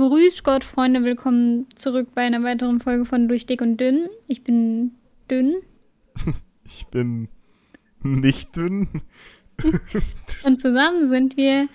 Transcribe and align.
Grüß 0.00 0.44
Gott, 0.44 0.64
Freunde, 0.64 1.04
willkommen 1.04 1.66
zurück 1.74 2.08
bei 2.14 2.22
einer 2.22 2.42
weiteren 2.42 2.80
Folge 2.80 3.04
von 3.04 3.28
Durch 3.28 3.44
Dick 3.44 3.60
und 3.60 3.76
Dünn. 3.76 4.08
Ich 4.26 4.42
bin 4.42 4.92
dünn. 5.30 5.56
Ich 6.64 6.86
bin 6.86 7.28
nicht 8.02 8.56
dünn. 8.56 8.88
und 10.44 10.58
zusammen 10.58 11.10
sind 11.10 11.36
wir 11.36 11.68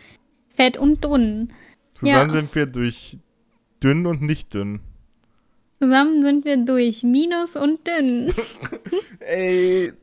fett 0.56 0.76
und 0.76 1.04
dünn. 1.04 1.54
Zusammen 1.94 2.28
ja. 2.28 2.30
sind 2.30 2.56
wir 2.56 2.66
durch 2.66 3.20
dünn 3.84 4.07
und 4.07 4.23
nicht 4.23 4.55
dünn. 4.55 4.80
Zusammen 5.73 6.23
sind 6.23 6.46
wir 6.46 6.57
durch 6.57 7.04
Minus 7.04 7.55
und 7.55 7.86
dünn. 7.86 8.34
Ey. 9.20 9.89
Okay. 9.89 9.96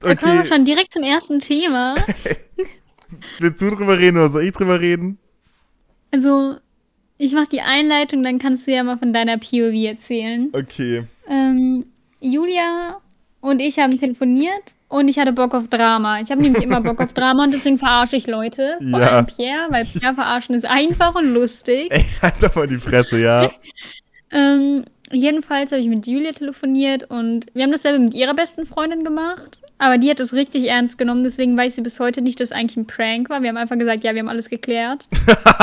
Da 0.00 0.14
kommen 0.16 0.38
wir 0.38 0.46
schon 0.46 0.64
direkt 0.64 0.92
zum 0.92 1.04
ersten 1.04 1.38
Thema. 1.38 1.94
Willst 3.38 3.62
du 3.62 3.70
drüber 3.70 3.98
reden 4.00 4.16
oder 4.16 4.30
soll 4.30 4.42
ich 4.42 4.52
drüber 4.52 4.80
reden? 4.80 5.18
Also, 6.10 6.56
ich 7.18 7.32
mache 7.32 7.48
die 7.50 7.60
Einleitung, 7.60 8.22
dann 8.22 8.38
kannst 8.38 8.66
du 8.66 8.72
ja 8.72 8.84
mal 8.84 8.96
von 8.96 9.12
deiner 9.12 9.38
POV 9.38 9.74
erzählen. 9.74 10.48
Okay. 10.52 11.04
Ähm, 11.28 11.84
Julia 12.20 13.00
und 13.40 13.60
ich 13.60 13.78
haben 13.78 13.98
telefoniert 13.98 14.74
und 14.88 15.08
ich 15.08 15.18
hatte 15.18 15.32
Bock 15.32 15.54
auf 15.54 15.68
Drama. 15.68 16.20
Ich 16.20 16.30
habe 16.30 16.42
nämlich 16.42 16.62
immer 16.62 16.80
Bock 16.80 17.00
auf 17.00 17.12
Drama 17.14 17.44
und 17.44 17.52
deswegen 17.52 17.78
verarsche 17.78 18.16
ich 18.16 18.26
Leute. 18.26 18.78
Vor 18.78 19.00
ja. 19.00 19.08
allem 19.08 19.26
Pierre, 19.26 19.66
weil 19.70 19.84
Pierre 19.84 20.14
verarschen 20.14 20.54
ist 20.54 20.64
einfach 20.64 21.14
und 21.16 21.34
lustig. 21.34 21.88
Ey, 21.90 22.04
halt 22.22 22.34
doch 22.40 22.54
mal 22.54 22.66
die 22.68 22.76
Fresse, 22.76 23.20
ja. 23.20 23.50
ähm, 24.30 24.84
jedenfalls 25.10 25.72
habe 25.72 25.80
ich 25.80 25.88
mit 25.88 26.06
Julia 26.06 26.32
telefoniert 26.32 27.10
und 27.10 27.46
wir 27.52 27.64
haben 27.64 27.72
dasselbe 27.72 27.98
mit 27.98 28.14
ihrer 28.14 28.34
besten 28.34 28.64
Freundin 28.64 29.04
gemacht. 29.04 29.58
Aber 29.80 29.98
die 29.98 30.10
hat 30.10 30.18
es 30.18 30.32
richtig 30.32 30.68
ernst 30.68 30.98
genommen, 30.98 31.22
deswegen 31.22 31.56
weiß 31.56 31.76
sie 31.76 31.82
bis 31.82 32.00
heute 32.00 32.20
nicht, 32.20 32.40
dass 32.40 32.50
es 32.50 32.56
eigentlich 32.56 32.76
ein 32.76 32.86
Prank 32.86 33.30
war. 33.30 33.42
Wir 33.42 33.48
haben 33.48 33.56
einfach 33.56 33.78
gesagt, 33.78 34.02
ja, 34.02 34.12
wir 34.12 34.20
haben 34.20 34.28
alles 34.28 34.50
geklärt. 34.50 35.06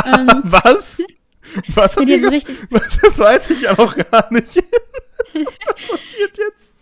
ähm, 0.05 0.41
Was? 0.43 1.01
Was, 1.75 1.95
hat 1.97 2.07
so 2.07 2.29
richtig 2.29 2.55
was? 2.69 2.97
Das 3.01 3.19
weiß 3.19 3.49
ich 3.51 3.61
ja 3.61 3.73
noch 3.73 3.95
gar 3.95 4.31
nicht. 4.31 4.55
was 5.33 5.87
passiert 5.87 6.37
jetzt? 6.37 6.73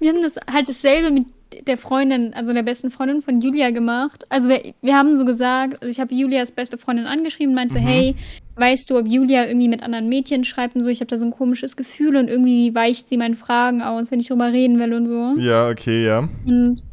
Wir 0.00 0.10
haben 0.10 0.22
das 0.22 0.36
halt 0.50 0.68
dasselbe 0.68 1.10
mit 1.10 1.26
der 1.66 1.76
Freundin, 1.76 2.34
also 2.34 2.52
der 2.52 2.62
besten 2.62 2.90
Freundin 2.90 3.22
von 3.22 3.40
Julia 3.40 3.70
gemacht. 3.70 4.24
Also 4.28 4.48
wir, 4.48 4.74
wir 4.80 4.96
haben 4.96 5.16
so 5.16 5.24
gesagt, 5.24 5.80
also 5.82 5.90
ich 5.90 6.00
habe 6.00 6.14
Julias 6.14 6.50
beste 6.50 6.78
Freundin 6.78 7.06
angeschrieben 7.06 7.50
und 7.50 7.56
meinte, 7.56 7.78
mhm. 7.78 7.82
hey, 7.82 8.16
weißt 8.56 8.90
du, 8.90 8.98
ob 8.98 9.06
Julia 9.06 9.46
irgendwie 9.46 9.68
mit 9.68 9.82
anderen 9.82 10.08
Mädchen 10.08 10.44
schreibt 10.44 10.76
und 10.76 10.84
so, 10.84 10.90
ich 10.90 11.00
habe 11.00 11.08
da 11.08 11.16
so 11.16 11.24
ein 11.24 11.30
komisches 11.30 11.76
Gefühl 11.76 12.16
und 12.16 12.28
irgendwie 12.28 12.74
weicht 12.74 13.08
sie 13.08 13.16
meinen 13.16 13.36
Fragen 13.36 13.82
aus, 13.82 14.10
wenn 14.10 14.20
ich 14.20 14.28
drüber 14.28 14.52
reden 14.52 14.78
will 14.78 14.94
und 14.94 15.06
so. 15.06 15.34
Ja, 15.40 15.68
okay, 15.68 16.06
ja. 16.06 16.28
Und 16.46 16.84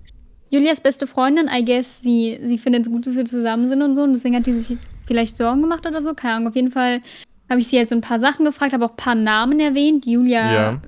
Julias 0.49 0.81
beste 0.81 1.07
Freundin, 1.07 1.47
I 1.47 1.63
guess, 1.63 2.01
sie, 2.01 2.39
sie 2.43 2.57
findet 2.57 2.87
es 2.87 2.91
gut, 2.91 3.05
dass 3.05 3.15
wir 3.15 3.25
zusammen 3.25 3.69
sind 3.69 3.81
und 3.81 3.95
so 3.95 4.03
und 4.03 4.13
deswegen 4.13 4.35
hat 4.35 4.47
die 4.47 4.53
sich 4.53 4.77
vielleicht 5.09 5.35
Sorgen 5.35 5.61
gemacht 5.61 5.85
oder 5.85 6.01
so, 6.01 6.13
keine 6.13 6.35
Ahnung. 6.35 6.49
Auf 6.49 6.55
jeden 6.55 6.71
Fall 6.71 7.01
habe 7.49 7.59
ich 7.59 7.67
sie 7.67 7.77
halt 7.77 7.89
so 7.89 7.95
ein 7.95 8.01
paar 8.01 8.19
Sachen 8.19 8.45
gefragt, 8.45 8.73
habe 8.73 8.85
auch 8.85 8.91
ein 8.91 8.95
paar 8.95 9.15
Namen 9.15 9.59
erwähnt, 9.59 10.05
Julia 10.05 10.53
ja. 10.53 10.81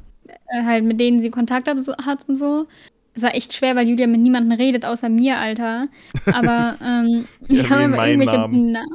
äh, 0.48 0.64
halt 0.64 0.84
mit 0.86 1.00
denen 1.00 1.22
sie 1.22 1.32
Kontakt 1.32 1.68
hat, 1.68 1.82
so, 1.82 1.94
hat 1.98 2.20
und 2.30 2.38
so. 2.38 2.68
Es 3.14 3.24
war 3.24 3.36
echt 3.36 3.54
schwer, 3.54 3.76
weil 3.76 3.90
Julia 3.90 4.08
mit 4.08 4.22
niemandem 4.22 4.58
redet, 4.58 4.86
außer 4.86 5.10
mir, 5.10 5.38
Alter. 5.38 5.88
Aber 6.32 6.72
ähm, 6.86 7.26
wir 7.48 7.70
haben 7.70 7.94
irgendwelche 7.94 8.38
Namen. 8.38 8.72
Na 8.72 8.86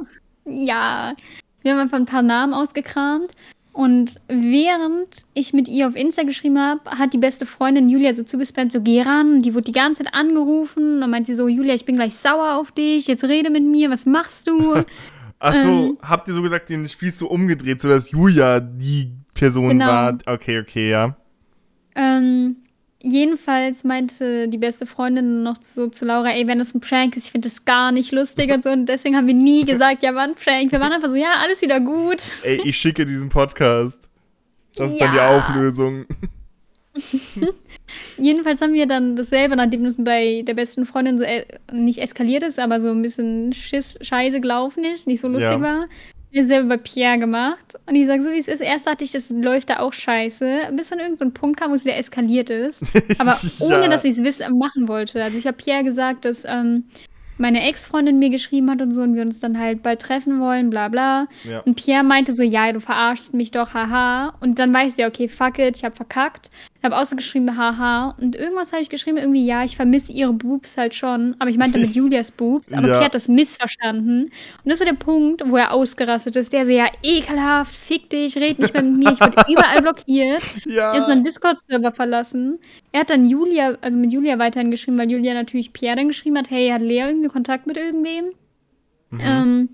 ja, 0.49 1.13
wir 1.61 1.73
haben 1.73 1.79
einfach 1.79 1.97
ein 1.97 2.05
paar 2.05 2.21
Namen 2.21 2.53
ausgekramt. 2.53 3.31
Und 3.73 4.19
während 4.27 5.25
ich 5.35 5.53
mit 5.53 5.67
ihr 5.67 5.87
auf 5.87 5.95
Insta 5.95 6.23
geschrieben 6.23 6.57
habe, 6.57 6.81
hat 6.97 7.13
die 7.13 7.19
beste 7.19 7.45
Freundin 7.45 7.89
Julia 7.89 8.11
so 8.15 8.23
zugespammt, 8.23 8.71
so 8.71 8.81
geh 8.81 9.03
ran. 9.03 9.43
Die 9.43 9.53
wurde 9.53 9.65
die 9.65 9.71
ganze 9.71 10.03
Zeit 10.03 10.15
angerufen. 10.15 11.03
Und 11.03 11.09
meint 11.11 11.27
sie 11.27 11.35
so, 11.35 11.47
Julia, 11.47 11.75
ich 11.75 11.85
bin 11.85 11.95
gleich 11.95 12.15
sauer 12.15 12.55
auf 12.55 12.71
dich. 12.71 13.05
Jetzt 13.05 13.23
rede 13.25 13.51
mit 13.51 13.63
mir. 13.63 13.91
Was 13.91 14.07
machst 14.07 14.47
du? 14.47 14.83
Achso, 15.39 15.67
ähm, 15.67 15.97
habt 16.01 16.27
ihr 16.27 16.33
so 16.33 16.41
gesagt, 16.41 16.69
den 16.69 16.87
spielst 16.89 17.21
du 17.21 17.27
umgedreht, 17.27 17.79
sodass 17.79 18.11
Julia 18.11 18.59
die 18.59 19.11
Person 19.33 19.69
genau. 19.69 19.85
war? 19.85 20.17
Okay, 20.25 20.59
okay, 20.59 20.89
ja. 20.89 21.15
Ähm, 21.95 22.57
jedenfalls 23.01 23.83
meinte 23.83 24.47
die 24.47 24.57
beste 24.57 24.87
Freundin 24.87 25.43
noch 25.43 25.57
so 25.61 25.87
zu 25.87 26.05
Laura, 26.05 26.29
ey, 26.29 26.47
wenn 26.47 26.59
das 26.59 26.73
ein 26.73 26.81
Prank 26.81 27.15
ist, 27.15 27.25
ich 27.25 27.31
finde 27.31 27.47
das 27.47 27.65
gar 27.65 27.91
nicht 27.91 28.11
lustig 28.11 28.51
und 28.51 28.63
so. 28.63 28.69
Und 28.69 28.87
deswegen 28.87 29.15
haben 29.15 29.27
wir 29.27 29.33
nie 29.33 29.65
gesagt, 29.65 30.03
ja, 30.03 30.15
war 30.15 30.23
ein 30.23 30.35
Prank. 30.35 30.71
Wir 30.71 30.79
waren 30.79 30.91
einfach 30.91 31.09
so, 31.09 31.15
ja, 31.15 31.35
alles 31.41 31.61
wieder 31.61 31.79
gut. 31.79 32.21
Ey, 32.43 32.61
ich 32.63 32.77
schicke 32.77 33.05
diesen 33.05 33.29
Podcast. 33.29 34.09
Das 34.75 34.91
ist 34.91 34.99
ja. 34.99 35.07
dann 35.07 35.15
die 35.15 35.21
Auflösung. 35.21 36.05
Jedenfalls 38.17 38.61
haben 38.61 38.73
wir 38.73 38.87
dann 38.87 39.15
dasselbe, 39.15 39.55
nachdem 39.55 39.85
es 39.85 39.97
bei 39.97 40.43
der 40.45 40.53
besten 40.53 40.85
Freundin 40.85 41.17
so 41.17 41.23
äh, 41.23 41.45
nicht 41.71 41.99
eskaliert 41.99 42.43
ist, 42.43 42.59
aber 42.59 42.79
so 42.79 42.89
ein 42.89 43.01
bisschen 43.01 43.53
Schiss, 43.53 43.97
Scheiße 44.01 44.41
gelaufen 44.41 44.83
ist, 44.83 45.07
nicht 45.07 45.21
so 45.21 45.27
lustig 45.27 45.51
ja. 45.51 45.61
war. 45.61 45.87
Wir 46.29 46.45
selber 46.45 46.75
bei 46.75 46.77
Pierre 46.77 47.19
gemacht. 47.19 47.75
Und 47.85 47.95
ich 47.95 48.05
sage 48.05 48.21
so, 48.21 48.31
wie 48.31 48.39
es 48.39 48.47
ist. 48.47 48.59
Erst 48.59 48.85
dachte 48.85 49.03
ich, 49.03 49.11
das 49.11 49.29
läuft 49.29 49.69
da 49.69 49.79
auch 49.79 49.93
scheiße. 49.93 50.73
Bis 50.75 50.89
dann 50.89 50.99
irgendein 50.99 51.29
so 51.29 51.33
Punkt 51.33 51.59
kam, 51.59 51.71
wo 51.71 51.75
es 51.75 51.85
wieder 51.85 51.95
eskaliert 51.95 52.49
ist. 52.49 52.93
Aber 53.19 53.31
ja. 53.31 53.65
ohne, 53.65 53.89
dass 53.89 54.03
ich 54.03 54.17
es 54.17 54.39
machen 54.39 54.87
wollte. 54.87 55.23
Also 55.23 55.37
ich 55.37 55.47
habe 55.47 55.55
Pierre 55.55 55.85
gesagt, 55.85 56.25
dass 56.25 56.43
ähm, 56.45 56.83
meine 57.37 57.67
Ex-Freundin 57.67 58.19
mir 58.19 58.29
geschrieben 58.29 58.69
hat 58.69 58.81
und 58.81 58.93
so 58.93 59.01
und 59.01 59.15
wir 59.15 59.21
uns 59.21 59.39
dann 59.39 59.59
halt 59.59 59.83
bald 59.83 60.01
treffen 60.01 60.39
wollen, 60.39 60.69
bla 60.69 60.87
bla. 60.87 61.27
Ja. 61.43 61.59
Und 61.61 61.75
Pierre 61.75 62.03
meinte 62.03 62.33
so, 62.33 62.43
ja, 62.43 62.71
du 62.71 62.79
verarschst 62.79 63.33
mich 63.33 63.51
doch, 63.51 63.73
haha. 63.73 64.35
Und 64.39 64.59
dann 64.59 64.73
weiß 64.73 64.93
ich, 64.93 64.99
ja, 64.99 65.07
okay, 65.07 65.27
fuck 65.27 65.59
it, 65.59 65.77
ich 65.77 65.83
hab 65.83 65.95
verkackt. 65.95 66.49
Ich 66.79 66.83
habe 66.83 66.95
auch 66.95 67.05
so 67.05 67.15
geschrieben, 67.15 67.57
haha. 67.57 68.15
Und 68.19 68.35
irgendwas 68.35 68.71
habe 68.71 68.81
ich 68.81 68.89
geschrieben, 68.89 69.17
irgendwie, 69.17 69.45
ja, 69.45 69.63
ich 69.63 69.75
vermisse 69.75 70.11
ihre 70.11 70.33
Boobs 70.33 70.77
halt 70.77 70.93
schon. 70.93 71.35
Aber 71.39 71.49
ich 71.49 71.57
meinte 71.57 71.79
mit 71.79 71.89
Julias 71.95 72.31
Boobs. 72.31 72.71
Aber 72.71 72.87
ja. 72.87 72.93
Pierre 72.93 73.05
hat 73.05 73.15
das 73.15 73.27
missverstanden. 73.27 74.25
Und 74.25 74.31
das 74.65 74.73
ist 74.73 74.79
so 74.79 74.85
der 74.85 74.93
Punkt, 74.93 75.41
wo 75.45 75.57
er 75.57 75.73
ausgerastet 75.73 76.35
ist. 76.35 76.53
Der 76.53 76.65
so, 76.65 76.71
ja, 76.71 76.87
ekelhaft, 77.01 77.73
fick 77.73 78.09
dich, 78.09 78.35
red 78.37 78.59
nicht 78.59 78.73
mehr 78.73 78.83
mit 78.83 78.97
mir. 78.97 79.11
Ich 79.11 79.19
wurde 79.19 79.43
überall 79.51 79.81
blockiert. 79.81 80.43
Ja. 80.65 80.93
Er 80.93 81.01
hat 81.01 81.07
seinen 81.07 81.23
Discord-Server 81.23 81.91
verlassen. 81.91 82.59
Er 82.91 83.01
hat 83.01 83.09
dann 83.09 83.25
Julia, 83.25 83.75
also 83.81 83.97
mit 83.97 84.11
Julia 84.11 84.37
weiterhin 84.37 84.69
geschrieben, 84.69 84.97
weil 84.99 85.11
Julia 85.11 85.33
natürlich 85.33 85.73
Pierre 85.73 85.95
dann 85.95 86.07
geschrieben 86.09 86.37
hat, 86.37 86.51
hey, 86.51 86.69
hat 86.69 86.81
Lea 86.81 87.07
irgendwie 87.07 87.29
Kontakt 87.29 87.65
mit 87.65 87.77
irgendwem? 87.77 88.25
Mhm. 89.09 89.19
Ähm, 89.21 89.69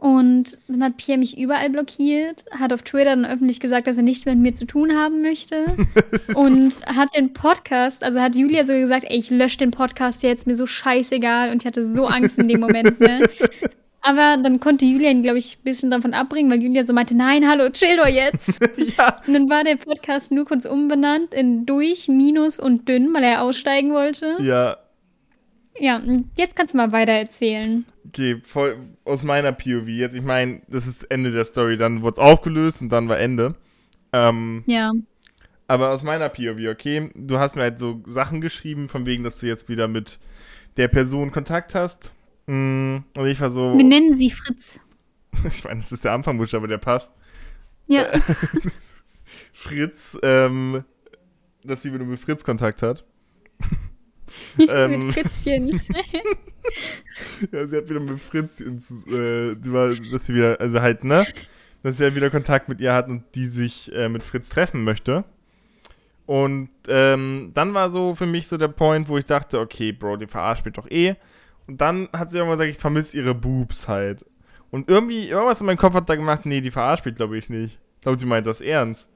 und 0.00 0.56
dann 0.66 0.82
hat 0.82 0.96
Pierre 0.96 1.18
mich 1.18 1.36
überall 1.36 1.68
blockiert, 1.68 2.46
hat 2.58 2.72
auf 2.72 2.80
Twitter 2.80 3.14
dann 3.14 3.26
öffentlich 3.26 3.60
gesagt, 3.60 3.86
dass 3.86 3.98
er 3.98 4.02
nichts 4.02 4.24
mit 4.24 4.38
mir 4.38 4.54
zu 4.54 4.64
tun 4.64 4.96
haben 4.96 5.20
möchte. 5.20 5.66
und 6.34 6.72
hat 6.86 7.14
den 7.14 7.34
Podcast, 7.34 8.02
also 8.02 8.18
hat 8.18 8.34
Julia 8.34 8.64
so 8.64 8.72
gesagt, 8.72 9.04
ey, 9.06 9.18
ich 9.18 9.28
lösche 9.28 9.58
den 9.58 9.72
Podcast 9.72 10.22
jetzt, 10.22 10.46
mir 10.46 10.54
so 10.54 10.64
scheißegal. 10.64 11.50
Und 11.50 11.62
ich 11.62 11.66
hatte 11.66 11.84
so 11.84 12.06
Angst 12.06 12.38
in 12.38 12.48
dem 12.48 12.60
Moment, 12.60 12.98
ne? 12.98 13.28
Aber 14.00 14.42
dann 14.42 14.58
konnte 14.58 14.86
Julia 14.86 15.10
ihn, 15.10 15.22
glaube 15.22 15.36
ich, 15.36 15.58
ein 15.58 15.64
bisschen 15.64 15.90
davon 15.90 16.14
abbringen, 16.14 16.50
weil 16.50 16.62
Julia 16.62 16.84
so 16.84 16.94
meinte, 16.94 17.14
nein, 17.14 17.46
hallo, 17.46 17.68
chill 17.68 17.98
doch 17.98 18.06
jetzt. 18.06 18.58
ja. 18.96 19.20
Und 19.26 19.34
dann 19.34 19.50
war 19.50 19.64
der 19.64 19.76
Podcast 19.76 20.32
nur 20.32 20.46
kurz 20.46 20.64
umbenannt 20.64 21.34
in 21.34 21.66
durch, 21.66 22.08
minus 22.08 22.58
und 22.58 22.88
dünn, 22.88 23.12
weil 23.12 23.24
er 23.24 23.42
aussteigen 23.42 23.92
wollte. 23.92 24.36
Ja. 24.40 24.78
Ja, 25.80 25.98
jetzt 26.36 26.56
kannst 26.56 26.74
du 26.74 26.76
mal 26.76 26.92
weiter 26.92 27.12
erzählen. 27.12 27.86
Okay, 28.06 28.38
voll 28.42 28.76
aus 29.06 29.22
meiner 29.22 29.52
POV 29.52 29.88
jetzt. 29.88 30.14
Ich 30.14 30.22
meine, 30.22 30.60
das 30.68 30.86
ist 30.86 31.04
Ende 31.04 31.32
der 31.32 31.44
Story. 31.44 31.78
Dann 31.78 32.02
wurde 32.02 32.12
es 32.12 32.18
aufgelöst 32.18 32.82
und 32.82 32.90
dann 32.90 33.08
war 33.08 33.18
Ende. 33.18 33.54
Ähm, 34.12 34.62
ja. 34.66 34.92
Aber 35.68 35.90
aus 35.90 36.02
meiner 36.02 36.28
POV, 36.28 36.68
okay, 36.70 37.10
du 37.14 37.38
hast 37.38 37.56
mir 37.56 37.62
halt 37.62 37.78
so 37.78 38.02
Sachen 38.04 38.42
geschrieben, 38.42 38.90
von 38.90 39.06
wegen, 39.06 39.24
dass 39.24 39.40
du 39.40 39.46
jetzt 39.46 39.70
wieder 39.70 39.88
mit 39.88 40.18
der 40.76 40.88
Person 40.88 41.32
Kontakt 41.32 41.74
hast. 41.74 42.12
Mm, 42.46 42.98
und 43.16 43.26
ich 43.26 43.40
war 43.40 43.48
so. 43.48 43.78
Wir 43.78 43.84
nennen 43.84 44.14
sie 44.14 44.30
Fritz. 44.30 44.80
ich 45.48 45.64
meine, 45.64 45.80
das 45.80 45.92
ist 45.92 46.04
der 46.04 46.12
Anfangbuchstabe, 46.12 46.68
der 46.68 46.78
passt. 46.78 47.14
Ja. 47.86 48.06
Fritz, 49.52 50.18
ähm, 50.22 50.84
dass 51.64 51.82
sie 51.82 51.94
wieder 51.94 52.04
mit 52.04 52.20
Fritz 52.20 52.44
Kontakt 52.44 52.82
hat. 52.82 53.02
ähm, 54.68 55.06
mit 55.06 55.14
Fritzchen. 55.14 55.68
ja, 57.52 57.66
sie 57.66 57.76
hat 57.76 57.88
wieder 57.88 58.00
mit 58.00 58.20
Fritz, 58.20 58.60
äh, 58.60 59.54
die 59.54 59.72
war, 59.72 59.94
dass 59.94 60.26
sie 60.26 60.34
wieder, 60.34 60.60
also 60.60 60.80
halt, 60.80 61.04
ne? 61.04 61.26
Dass 61.82 61.96
sie 61.96 62.04
ja 62.04 62.14
wieder 62.14 62.30
Kontakt 62.30 62.68
mit 62.68 62.80
ihr 62.80 62.92
hat 62.92 63.08
und 63.08 63.24
die 63.34 63.46
sich 63.46 63.92
äh, 63.94 64.08
mit 64.08 64.22
Fritz 64.22 64.48
treffen 64.48 64.84
möchte. 64.84 65.24
Und 66.26 66.70
ähm, 66.86 67.50
dann 67.54 67.74
war 67.74 67.90
so 67.90 68.14
für 68.14 68.26
mich 68.26 68.46
so 68.46 68.56
der 68.56 68.68
Point, 68.68 69.08
wo 69.08 69.18
ich 69.18 69.24
dachte, 69.24 69.58
okay, 69.58 69.90
Bro, 69.90 70.18
die 70.18 70.26
verarscht 70.26 70.64
mich 70.64 70.74
doch 70.74 70.88
eh. 70.88 71.16
Und 71.66 71.80
dann 71.80 72.08
hat 72.12 72.30
sie 72.30 72.38
irgendwann 72.38 72.58
gesagt, 72.58 72.76
ich 72.76 72.80
vermisse 72.80 73.16
ihre 73.16 73.34
Boobs 73.34 73.88
halt. 73.88 74.24
Und 74.70 74.88
irgendwie, 74.88 75.28
irgendwas 75.28 75.60
in 75.60 75.66
meinem 75.66 75.76
Kopf 75.76 75.94
hat 75.94 76.08
da 76.08 76.14
gemacht, 76.14 76.46
nee, 76.46 76.60
die 76.60 76.70
verarscht 76.70 77.04
mich, 77.04 77.16
glaube 77.16 77.36
ich 77.36 77.48
nicht. 77.48 77.78
Ich 77.96 78.02
glaube, 78.02 78.18
sie 78.18 78.26
meint 78.26 78.46
das 78.46 78.60
ernst. 78.60 79.10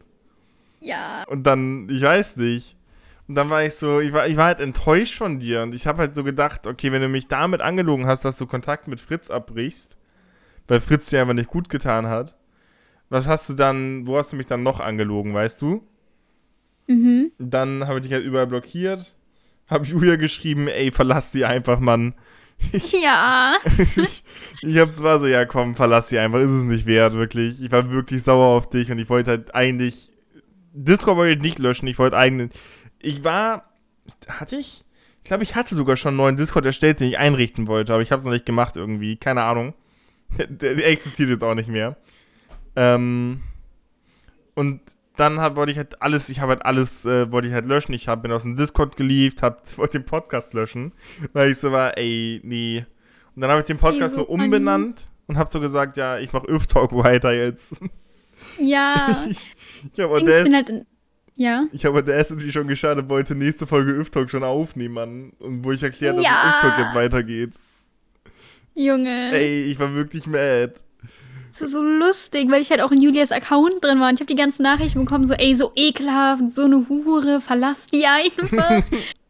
Ja. 0.80 1.24
Und 1.28 1.44
dann, 1.44 1.88
ich 1.88 2.02
weiß 2.02 2.36
nicht. 2.38 2.76
Und 3.26 3.36
dann 3.36 3.48
war 3.50 3.64
ich 3.64 3.74
so, 3.74 4.00
ich 4.00 4.12
war, 4.12 4.26
ich 4.26 4.36
war 4.36 4.46
halt 4.46 4.60
enttäuscht 4.60 5.16
von 5.16 5.40
dir. 5.40 5.62
Und 5.62 5.74
ich 5.74 5.86
habe 5.86 5.98
halt 5.98 6.14
so 6.14 6.24
gedacht, 6.24 6.66
okay, 6.66 6.92
wenn 6.92 7.00
du 7.02 7.08
mich 7.08 7.26
damit 7.28 7.62
angelogen 7.62 8.06
hast, 8.06 8.24
dass 8.24 8.36
du 8.38 8.46
Kontakt 8.46 8.86
mit 8.86 9.00
Fritz 9.00 9.30
abbrichst, 9.30 9.96
weil 10.68 10.80
Fritz 10.80 11.08
dir 11.08 11.20
einfach 11.20 11.34
nicht 11.34 11.48
gut 11.48 11.68
getan 11.68 12.06
hat, 12.08 12.34
was 13.08 13.26
hast 13.26 13.48
du 13.48 13.54
dann, 13.54 14.06
wo 14.06 14.18
hast 14.18 14.32
du 14.32 14.36
mich 14.36 14.46
dann 14.46 14.62
noch 14.62 14.80
angelogen, 14.80 15.34
weißt 15.34 15.62
du? 15.62 15.86
Mhm. 16.86 17.32
Dann 17.38 17.86
habe 17.86 17.98
ich 17.98 18.04
dich 18.04 18.12
halt 18.12 18.24
überall 18.24 18.46
blockiert, 18.46 19.14
habe 19.68 19.86
Julia 19.86 20.16
geschrieben, 20.16 20.68
ey, 20.68 20.92
verlass 20.92 21.32
die 21.32 21.44
einfach, 21.44 21.80
Mann. 21.80 22.14
Ich, 22.72 22.92
Ja. 22.92 23.56
ich, 23.78 24.22
ich 24.62 24.78
hab 24.78 24.92
zwar 24.92 25.18
so, 25.18 25.26
ja 25.26 25.44
komm, 25.44 25.74
verlass 25.74 26.08
sie 26.08 26.18
einfach, 26.18 26.38
ist 26.40 26.52
es 26.52 26.64
nicht 26.64 26.86
wert, 26.86 27.14
wirklich. 27.14 27.60
Ich 27.60 27.72
war 27.72 27.90
wirklich 27.90 28.22
sauer 28.22 28.56
auf 28.56 28.70
dich 28.70 28.92
und 28.92 28.98
ich 28.98 29.08
wollte 29.10 29.32
halt 29.32 29.54
eigentlich. 29.54 30.10
Discord 30.72 31.16
wollte 31.16 31.34
ich 31.36 31.42
nicht 31.42 31.58
löschen, 31.58 31.88
ich 31.88 31.98
wollte 31.98 32.16
eigenen. 32.16 32.50
Ich 33.04 33.24
war. 33.24 33.70
Hatte 34.28 34.56
ich? 34.56 34.84
Ich 35.18 35.28
glaube, 35.28 35.42
ich 35.42 35.54
hatte 35.54 35.74
sogar 35.74 35.96
schon 35.96 36.10
einen 36.10 36.16
neuen 36.18 36.36
Discord 36.36 36.66
erstellt, 36.66 37.00
den 37.00 37.08
ich 37.08 37.18
einrichten 37.18 37.66
wollte, 37.66 37.94
aber 37.94 38.02
ich 38.02 38.12
habe 38.12 38.20
es 38.20 38.26
noch 38.26 38.32
nicht 38.32 38.46
gemacht 38.46 38.76
irgendwie. 38.76 39.16
Keine 39.16 39.42
Ahnung. 39.44 39.74
Der, 40.36 40.46
der 40.74 40.88
existiert 40.88 41.28
jetzt 41.30 41.44
auch 41.44 41.54
nicht 41.54 41.68
mehr. 41.68 41.96
Ähm, 42.74 43.42
und 44.54 44.80
dann 45.16 45.38
hab, 45.38 45.54
wollte 45.54 45.70
ich 45.70 45.78
halt 45.78 46.02
alles, 46.02 46.28
ich 46.28 46.40
habe 46.40 46.50
halt 46.50 46.64
alles, 46.66 47.04
äh, 47.06 47.30
wollte 47.30 47.46
ich 47.46 47.54
halt 47.54 47.66
löschen. 47.66 47.92
Ich 47.92 48.08
hab, 48.08 48.22
bin 48.22 48.32
aus 48.32 48.42
dem 48.42 48.56
Discord 48.56 48.96
gelieft, 48.96 49.42
hab, 49.42 49.62
wollte 49.78 50.00
den 50.00 50.06
Podcast 50.06 50.54
löschen, 50.54 50.92
weil 51.32 51.50
ich 51.50 51.58
so 51.58 51.70
war, 51.70 51.96
ey, 51.96 52.40
nee. 52.42 52.84
Und 53.36 53.42
dann 53.42 53.50
habe 53.50 53.60
ich 53.60 53.66
den 53.66 53.78
Podcast 53.78 54.14
so 54.14 54.22
nur 54.22 54.30
umbenannt 54.30 55.08
und 55.26 55.36
habe 55.36 55.48
so 55.48 55.60
gesagt, 55.60 55.96
ja, 55.96 56.18
ich 56.18 56.32
mache 56.32 56.46
Öf-Talk 56.48 56.92
weiter 56.92 57.32
jetzt. 57.32 57.76
Ja. 58.58 59.24
ich 59.30 59.54
ich 59.92 60.00
habe 60.00 60.18
Ich 60.18 60.42
bin 60.42 60.54
halt. 60.54 60.70
in- 60.70 60.86
Ja. 61.36 61.66
ich 61.72 61.84
habe 61.84 62.02
der 62.02 62.14
Audacity 62.14 62.52
schon 62.52 62.68
gestartet, 62.68 63.08
wollte 63.08 63.34
nächste 63.34 63.66
Folge 63.66 63.92
Öf-Talk 63.92 64.30
schon 64.30 64.44
aufnehmen, 64.44 64.94
Mann. 64.94 65.32
Und 65.40 65.64
wo 65.64 65.72
ich 65.72 65.82
erklärt, 65.82 66.16
dass 66.16 66.24
Ja. 66.24 66.54
Öf-Talk 66.56 66.78
jetzt 66.78 66.94
weitergeht. 66.94 67.54
Junge. 68.74 69.32
Ey, 69.32 69.64
ich 69.64 69.78
war 69.78 69.92
wirklich 69.94 70.26
mad. 70.26 70.72
Das 71.52 71.62
ist 71.62 71.72
so 71.72 71.82
lustig, 71.82 72.50
weil 72.50 72.60
ich 72.62 72.70
halt 72.70 72.80
auch 72.80 72.90
in 72.90 73.00
Julias 73.00 73.30
Account 73.30 73.84
drin 73.84 74.00
war. 74.00 74.08
Und 74.08 74.14
ich 74.14 74.20
habe 74.20 74.26
die 74.26 74.34
ganzen 74.34 74.62
Nachrichten 74.64 74.98
bekommen, 75.04 75.24
so, 75.24 75.34
ey, 75.34 75.54
so 75.54 75.70
ekelhaft, 75.76 76.50
so 76.50 76.62
eine 76.62 76.88
Hure, 76.88 77.40
verlass 77.40 77.86
die 77.86 78.04
einfach. 78.06 78.50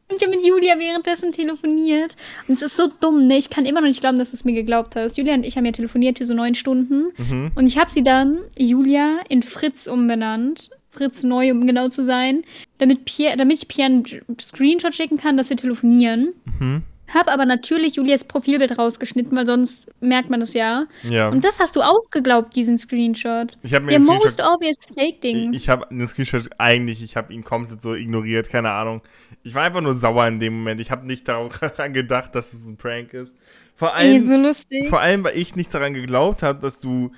und 0.09 0.17
ich 0.17 0.23
habe 0.27 0.35
mit 0.35 0.47
Julia 0.47 0.79
währenddessen 0.79 1.33
telefoniert. 1.33 2.17
Und 2.49 2.55
es 2.55 2.62
ist 2.62 2.77
so 2.77 2.91
dumm, 3.01 3.23
ne? 3.25 3.37
Ich 3.37 3.51
kann 3.51 3.67
immer 3.67 3.83
noch 3.83 3.89
nicht 3.89 4.01
glauben, 4.01 4.19
dass 4.19 4.31
du 4.31 4.37
es 4.37 4.45
mir 4.47 4.55
geglaubt 4.55 4.97
hast. 4.97 5.19
Julia 5.19 5.35
und 5.35 5.45
ich 5.45 5.59
haben 5.59 5.67
ja 5.67 5.73
telefoniert 5.73 6.17
für 6.17 6.25
so 6.25 6.33
neun 6.33 6.55
Stunden. 6.55 7.12
Mhm. 7.19 7.53
Und 7.55 7.67
ich 7.67 7.77
habe 7.77 7.91
sie 7.91 8.03
dann, 8.03 8.39
Julia, 8.59 9.19
in 9.29 9.43
Fritz 9.43 9.87
umbenannt. 9.87 10.71
Fritz 10.94 11.23
neu, 11.23 11.50
um 11.50 11.67
genau 11.67 11.88
zu 11.88 12.02
sein. 12.02 12.43
Damit, 12.79 13.05
Pierre, 13.05 13.37
damit 13.37 13.58
ich 13.58 13.69
Pierre 13.69 13.87
einen 13.91 14.05
Screenshot 14.41 14.94
schicken 14.94 15.19
kann, 15.19 15.37
dass 15.37 15.50
wir 15.50 15.56
telefonieren. 15.56 16.32
Mhm. 16.61 16.82
Hab 17.12 17.29
aber 17.29 17.44
natürlich 17.44 17.96
Julias 17.96 18.25
Profilbild 18.25 18.79
rausgeschnitten, 18.79 19.37
weil 19.37 19.46
sonst 19.46 19.88
merkt 20.00 20.31
man 20.31 20.41
das 20.41 20.55
ja. 20.55 20.87
Ja. 21.02 21.29
Und 21.29 21.44
das 21.44 21.61
hast 21.61 21.76
du 21.76 21.82
auch 21.82 22.11
geglaubt, 22.11 22.56
diesen 22.56 22.79
Screenshot. 22.79 23.56
ich 23.62 23.75
habe 23.75 23.85
mir 23.85 23.91
Der 23.91 23.99
den 24.00 24.06
most 24.06 24.31
Screenshot 24.31 24.55
obvious 24.55 24.76
Ich, 24.88 24.94
Fake-Dings. 24.94 25.56
ich 25.56 25.69
habe 25.69 25.87
den 25.94 26.08
Screenshot 26.08 26.49
eigentlich, 26.56 27.02
ich 27.02 27.14
habe 27.17 27.32
ihn 27.35 27.44
komplett 27.44 27.82
so 27.82 27.94
ignoriert, 27.94 28.49
keine 28.49 28.70
Ahnung. 28.70 29.02
Ich 29.43 29.55
war 29.55 29.64
einfach 29.64 29.82
nur 29.82 29.93
sauer 29.93 30.26
in 30.26 30.41
dem 30.41 30.55
Moment. 30.56 30.81
Ich 30.81 30.91
habe 30.91 31.06
nicht 31.06 31.29
daran 31.29 31.93
gedacht, 31.93 32.35
dass 32.35 32.55
es 32.55 32.67
ein 32.67 32.79
Prank 32.79 33.12
ist. 33.12 33.38
Vor 33.76 33.93
Ey, 33.96 34.14
allem, 34.17 34.26
so 34.26 34.37
lustig. 34.37 34.88
vor 34.88 35.00
allem, 35.00 35.25
weil 35.25 35.37
ich 35.37 35.55
nicht 35.56 35.73
daran 35.75 35.93
geglaubt 35.93 36.43
habe, 36.43 36.58
dass 36.61 36.81
du, 36.81 37.12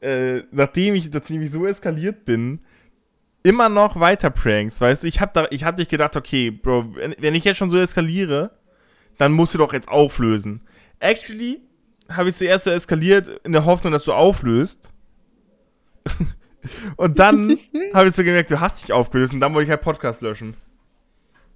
äh, 0.00 0.42
nachdem 0.52 0.94
ich, 0.94 1.12
nachdem 1.12 1.42
ich 1.42 1.50
so 1.50 1.66
eskaliert 1.66 2.24
bin, 2.24 2.60
immer 3.42 3.68
noch 3.68 4.00
weiter 4.00 4.30
prankst, 4.30 4.80
weißt 4.80 5.04
du? 5.04 5.08
Ich 5.08 5.20
habe 5.20 5.32
da, 5.34 5.46
ich 5.50 5.64
hab 5.64 5.78
nicht 5.78 5.90
gedacht, 5.90 6.16
okay, 6.16 6.50
Bro, 6.50 6.94
wenn, 6.96 7.14
wenn 7.18 7.34
ich 7.34 7.44
jetzt 7.44 7.58
schon 7.58 7.70
so 7.70 7.78
eskaliere, 7.78 8.50
dann 9.16 9.32
musst 9.32 9.54
du 9.54 9.58
doch 9.58 9.72
jetzt 9.72 9.88
auflösen. 9.88 10.62
Actually 11.00 11.60
habe 12.10 12.30
ich 12.30 12.36
zuerst 12.36 12.64
so 12.64 12.70
eskaliert 12.70 13.28
in 13.44 13.52
der 13.52 13.64
Hoffnung, 13.64 13.92
dass 13.92 14.04
du 14.04 14.12
auflöst. 14.12 14.90
Und 16.96 17.18
dann 17.18 17.58
habe 17.94 18.08
ich 18.08 18.14
so 18.14 18.24
gemerkt, 18.24 18.50
du 18.50 18.60
hast 18.60 18.82
dich 18.82 18.92
aufgelöst 18.92 19.32
und 19.32 19.40
dann 19.40 19.54
wollte 19.54 19.64
ich 19.64 19.70
halt 19.70 19.80
Podcast 19.80 20.22
löschen. 20.22 20.54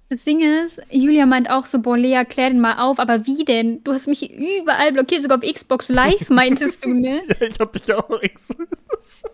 Das 0.09 0.25
Ding 0.25 0.41
ist, 0.41 0.79
Julia 0.91 1.25
meint 1.25 1.49
auch 1.49 1.65
so, 1.65 1.79
boah, 1.81 1.97
Lea, 1.97 2.23
klär 2.27 2.49
den 2.49 2.59
mal 2.59 2.77
auf, 2.77 2.99
aber 2.99 3.25
wie 3.25 3.43
denn? 3.45 3.83
Du 3.83 3.93
hast 3.93 4.07
mich 4.07 4.29
überall 4.31 4.91
blockiert, 4.91 5.23
sogar 5.23 5.39
auf 5.39 5.43
Xbox 5.43 5.89
Live, 5.89 6.29
meintest 6.29 6.85
du, 6.85 6.93
ne? 6.93 7.21
Ja, 7.27 7.47
ich 7.47 7.59
hab 7.59 7.71
dich 7.73 7.91
auch 7.93 8.21
explodiert. 8.21 8.69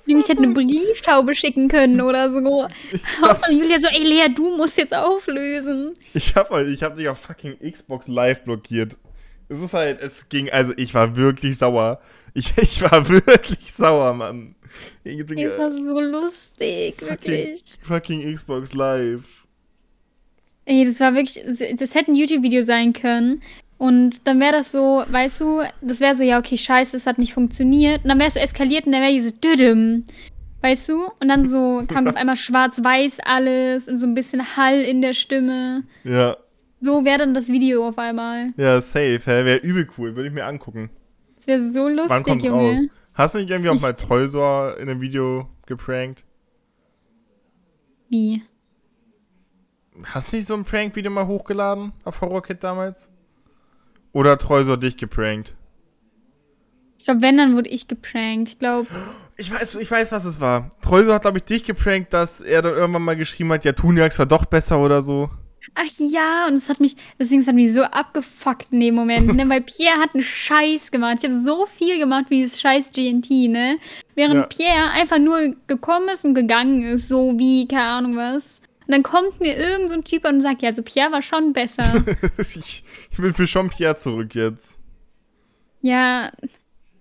Ich 0.06 0.30
hätte 0.30 0.42
eine 0.42 0.54
Brieftaube 0.54 1.36
schicken 1.36 1.68
können 1.68 2.00
oder 2.00 2.30
so. 2.30 2.68
Hauptsache 3.22 3.52
Julia 3.52 3.80
so, 3.80 3.88
ey 3.90 4.04
Lea, 4.04 4.34
du 4.34 4.56
musst 4.56 4.78
jetzt 4.78 4.94
auflösen. 4.96 5.92
Ich 6.14 6.34
hab, 6.36 6.50
halt- 6.50 6.70
ich 6.70 6.82
hab 6.82 6.96
dich 6.96 7.10
auf 7.10 7.20
fucking 7.20 7.58
Xbox 7.72 8.08
Live 8.08 8.44
blockiert. 8.46 8.98
Es 9.50 9.60
ist 9.62 9.74
halt, 9.74 10.00
es 10.02 10.30
ging, 10.30 10.50
also 10.50 10.74
ich 10.78 10.94
war 10.94 11.16
wirklich 11.16 11.58
sauer. 11.58 12.00
Ich, 12.34 12.54
ich 12.58 12.82
war 12.84 13.08
wirklich 13.10 13.74
sauer, 13.74 14.14
Mann. 14.14 14.56
Ich 15.04 15.26
denke, 15.26 15.50
Das 15.50 15.58
war 15.58 15.72
so 15.72 16.00
lustig, 16.00 17.02
wirklich. 17.02 17.62
Fucking 17.84 18.34
Xbox 18.36 18.74
Live. 18.74 19.39
Ey, 20.72 20.86
das 20.86 21.00
war 21.00 21.16
wirklich, 21.16 21.44
das 21.80 21.96
hätte 21.96 22.12
ein 22.12 22.16
YouTube-Video 22.16 22.62
sein 22.62 22.94
können. 22.94 23.42
Und 23.80 24.28
dann 24.28 24.40
wäre 24.40 24.52
das 24.52 24.72
so, 24.72 25.04
weißt 25.10 25.42
du, 25.42 25.62
das 25.82 26.00
wäre 26.00 26.14
so, 26.16 26.24
ja, 26.24 26.38
okay, 26.38 26.58
scheiße, 26.58 26.92
das 26.96 27.08
hat 27.08 27.18
nicht 27.18 27.34
funktioniert. 27.34 28.04
Und 28.04 28.10
dann 28.10 28.20
wäre 28.20 28.28
es 28.28 28.36
so 28.36 28.40
eskaliert 28.40 28.86
und 28.86 28.92
dann 28.92 29.02
wäre 29.02 29.12
diese 29.14 29.32
Düdüm. 29.32 30.06
Weißt 30.62 30.90
du? 30.90 31.06
Und 31.20 31.28
dann 31.30 31.48
so 31.48 31.82
kam 31.92 32.06
auf 32.08 32.14
Was? 32.14 32.22
einmal 32.22 32.36
schwarz-weiß 32.36 33.20
alles 33.22 33.88
und 33.88 33.98
so 33.98 34.06
ein 34.06 34.14
bisschen 34.14 34.58
Hall 34.58 34.82
in 34.82 35.02
der 35.02 35.14
Stimme. 35.14 35.84
Ja, 36.04 36.38
So 36.80 37.04
wäre 37.04 37.18
dann 37.20 37.34
das 37.34 37.48
Video 37.48 37.88
auf 37.88 37.98
einmal. 37.98 38.54
ja, 38.58 38.80
safe, 38.80 39.22
hä? 39.26 39.46
Wäre 39.46 39.58
übel 39.58 39.88
cool, 39.98 40.16
würde 40.16 40.28
ich 40.30 40.36
mir 40.36 40.46
angucken. 40.46 40.92
Das 41.38 41.48
wäre 41.48 41.62
so 41.64 41.86
Wann 41.86 41.96
lustig, 41.96 42.24
kommt's 42.26 42.46
Junge. 42.46 42.72
raus? 42.74 42.82
Hast 43.16 43.34
du 43.34 43.40
nicht 43.40 43.50
irgendwie 43.50 43.70
auch 43.72 43.76
Ich- 43.76 43.82
mal 43.82 43.94
Treusor 43.94 44.78
in 44.78 44.88
einem 44.88 45.02
Video 45.02 45.48
geprankt? 45.66 46.26
Wie? 48.10 48.44
Hast 50.06 50.32
du 50.32 50.38
nicht 50.38 50.48
so 50.48 50.54
ein 50.54 50.64
Prank-Video 50.64 51.12
mal 51.12 51.28
hochgeladen 51.28 51.92
auf 52.04 52.22
Horrorkit 52.22 52.64
damals? 52.64 53.10
Oder 54.12 54.32
hat 54.32 54.42
Treusor 54.42 54.78
dich 54.78 54.98
geprankt? 54.98 55.56
Ich 56.98 57.06
glaube, 57.06 57.22
wenn, 57.22 57.38
dann 57.38 57.56
wurde 57.56 57.70
ich 57.70 57.88
geprankt. 57.88 58.50
Ich 58.50 58.60
glaube, 58.60 58.88
Ich 59.38 59.52
weiß, 59.54 59.76
ich 59.76 59.90
weiß, 59.90 60.12
was 60.12 60.26
es 60.26 60.40
war. 60.42 60.70
Treusor 60.82 61.16
hat, 61.16 61.22
glaube 61.24 61.38
ich, 61.38 61.44
dich 61.46 61.64
geprankt, 61.64 62.14
dass 62.14 62.42
er 62.42 62.62
dann 62.62 62.74
irgendwann 62.74 63.04
mal 63.04 63.16
geschrieben 63.16 63.52
hat, 63.54 63.66
ja, 63.66 63.72
Tuniax 63.72 64.20
war 64.20 64.26
doch 64.26 64.46
besser 64.46 64.80
oder 64.80 65.02
so. 65.02 65.30
ach 65.76 65.86
ja, 65.98 66.48
und 66.48 66.56
es 66.56 66.68
hat 66.70 66.80
mich, 66.80 66.96
deswegen 67.20 67.42
es 67.42 67.48
hat 67.48 67.56
mich 67.56 67.74
so 67.74 67.84
abgefuckt 67.84 68.68
in 68.72 68.80
dem 68.80 68.96
Moment, 68.96 69.34
ne? 69.36 69.48
Weil 69.50 69.62
Pierre 69.62 70.00
hat 70.00 70.14
einen 70.14 70.24
Scheiß 70.24 70.92
gemacht. 70.92 71.18
Ich 71.20 71.24
habe 71.30 71.40
so 71.40 71.66
viel 71.68 72.00
gemacht 72.00 72.26
wie 72.30 72.44
das 72.44 72.60
scheiß 72.60 72.92
GNT, 72.92 73.30
ne? 73.50 73.78
Während 74.16 74.36
Ja. 74.36 74.44
Pierre 74.48 74.92
einfach 74.92 75.20
nur 75.20 75.56
gekommen 75.68 76.10
ist 76.10 76.26
und 76.26 76.34
gegangen 76.34 76.84
ist, 76.84 77.08
so 77.08 77.38
wie, 77.38 77.68
keine 77.68 77.84
Ahnung 77.84 78.16
was. 78.18 78.62
Und 78.90 78.94
dann 78.96 79.04
kommt 79.04 79.40
mir 79.40 79.56
irgend 79.56 79.90
so 79.90 79.94
ein 79.96 80.04
Typ 80.04 80.26
und 80.26 80.42
sagt, 80.42 80.64
ja, 80.64 80.70
also 80.70 80.82
Pierre 80.82 81.12
war 81.12 81.22
schon 81.22 81.54
besser. 81.54 82.04
ich, 82.40 82.84
ich 83.12 83.18
bin 83.18 83.34
für 83.36 83.46
Jean-Pierre 83.46 83.96
zurück 83.96 84.34
jetzt. 84.34 84.80
ja, 85.82 86.32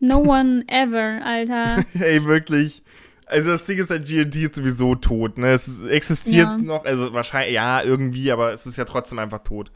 no 0.01 0.19
one 0.19 0.65
ever, 0.69 1.21
Alter. 1.25 1.83
Ey, 1.99 2.23
wirklich. 2.27 2.83
Also 3.27 3.51
das 3.53 3.65
Ding 3.67 3.79
ist 3.79 3.91
halt, 3.91 4.07
GNT 4.07 4.37
ist 4.37 4.55
sowieso 4.55 4.95
tot, 4.97 5.39
ne? 5.39 5.51
Es 5.51 5.67
ist, 5.67 5.85
existiert 5.85 6.49
Ja. 6.49 6.59
noch, 6.59 6.85
also 6.85 7.13
wahrscheinlich, 7.15 7.55
ja, 7.55 7.83
irgendwie, 7.83 8.31
aber 8.33 8.53
es 8.53 8.67
ist 8.67 8.77
ja 8.77 8.85
trotzdem 8.85 9.19
einfach 9.19 9.43
tot. 9.43 9.71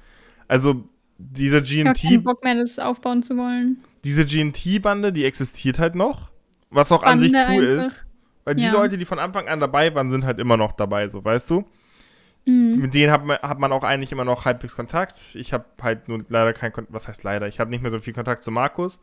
Also, 0.49 0.85
diese 1.19 1.59
Ich 1.59 1.85
habe 1.85 1.93
keinen 1.95 2.13
GNT, 2.19 2.25
Bock 2.25 2.45
mehr, 2.45 2.55
das 2.57 2.79
aufbauen 2.79 3.23
zu 3.23 3.37
wollen. 3.39 3.79
diese 4.05 4.25
GNT-Bande, 4.27 5.13
die 5.13 5.25
existiert 5.25 5.79
halt 5.79 5.95
noch. 5.95 6.31
Was 6.71 6.93
auch 6.93 7.03
an 7.03 7.19
sich 7.19 7.33
Bande 7.33 7.53
cool 7.55 7.73
einfach. 7.75 7.87
ist. 7.87 8.05
Weil 8.45 8.55
die 8.57 8.65
Ja. 8.65 8.73
Leute, 8.73 8.97
die 8.99 9.05
von 9.07 9.19
Anfang 9.19 9.49
an 9.49 9.61
dabei 9.61 9.95
waren, 9.95 10.11
sind 10.11 10.25
halt 10.27 10.39
immer 10.39 10.57
noch 10.59 10.73
dabei, 10.73 11.09
so, 11.09 11.25
weißt 11.25 11.49
du? 11.51 11.65
Mhm. 12.45 12.81
Mit 12.81 12.95
denen 12.95 13.13
hat 13.13 13.25
man, 13.25 13.39
hat 13.39 13.59
man 13.59 13.73
auch 13.73 13.85
eigentlich 13.85 14.13
immer 14.13 14.25
noch 14.25 14.45
halbwegs 14.45 14.75
Kontakt. 14.75 15.35
Ich 15.35 15.53
habe 15.53 15.65
halt 15.81 16.09
nur 16.09 16.25
leider 16.29 16.53
kein 16.53 16.73
Kontakt, 16.73 16.93
was 16.93 17.09
heißt 17.09 17.23
leider? 17.23 17.47
Ich 17.47 17.61
habe 17.61 17.71
nicht 17.71 17.83
mehr 17.83 17.91
so 17.91 17.99
viel 17.99 18.13
Kontakt 18.13 18.43
zu 18.43 18.51
Markus. 18.51 19.01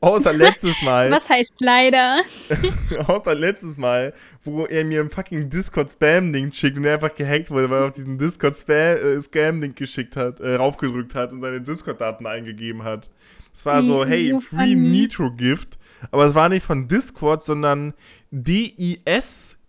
Außer 0.00 0.32
letztes 0.32 0.82
Mal. 0.82 1.10
Was 1.10 1.28
heißt 1.28 1.54
leider? 1.60 2.22
Außer 3.06 3.34
letztes 3.34 3.78
Mal, 3.78 4.12
wo 4.42 4.64
er 4.64 4.84
mir 4.84 5.00
ein 5.00 5.10
fucking 5.10 5.50
Discord-Spam-Link 5.50 6.54
schickt 6.54 6.78
und 6.78 6.84
er 6.84 6.94
einfach 6.94 7.14
gehackt 7.14 7.50
wurde, 7.50 7.70
weil 7.70 7.82
er 7.82 7.88
auf 7.88 7.92
diesen 7.92 8.18
Discord-Scam-Link 8.18 9.76
geschickt 9.76 10.16
hat, 10.16 10.40
äh, 10.40 10.56
raufgedrückt 10.56 11.14
hat 11.14 11.32
und 11.32 11.42
seine 11.42 11.60
Discord-Daten 11.60 12.26
eingegeben 12.26 12.82
hat. 12.82 13.10
Es 13.52 13.66
war 13.66 13.82
so, 13.82 14.04
Ey, 14.04 14.08
hey, 14.08 14.30
so 14.30 14.40
Free. 14.40 14.74
Nitro-Gift. 14.74 15.78
Aber 16.10 16.24
es 16.24 16.34
war 16.34 16.48
nicht 16.48 16.64
von 16.64 16.88
Discord, 16.88 17.44
sondern 17.44 17.92
D-I-S-C-O-R-C-L, 18.30 19.60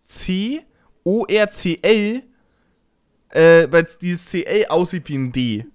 äh, 3.31 3.67
weil 3.71 3.87
dieses 4.01 4.29
CL 4.29 4.65
aussieht 4.69 5.07
wie 5.09 5.17
ein 5.17 5.31
D. 5.31 5.65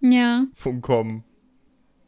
Ja. 0.00 0.46
.com. 0.82 1.24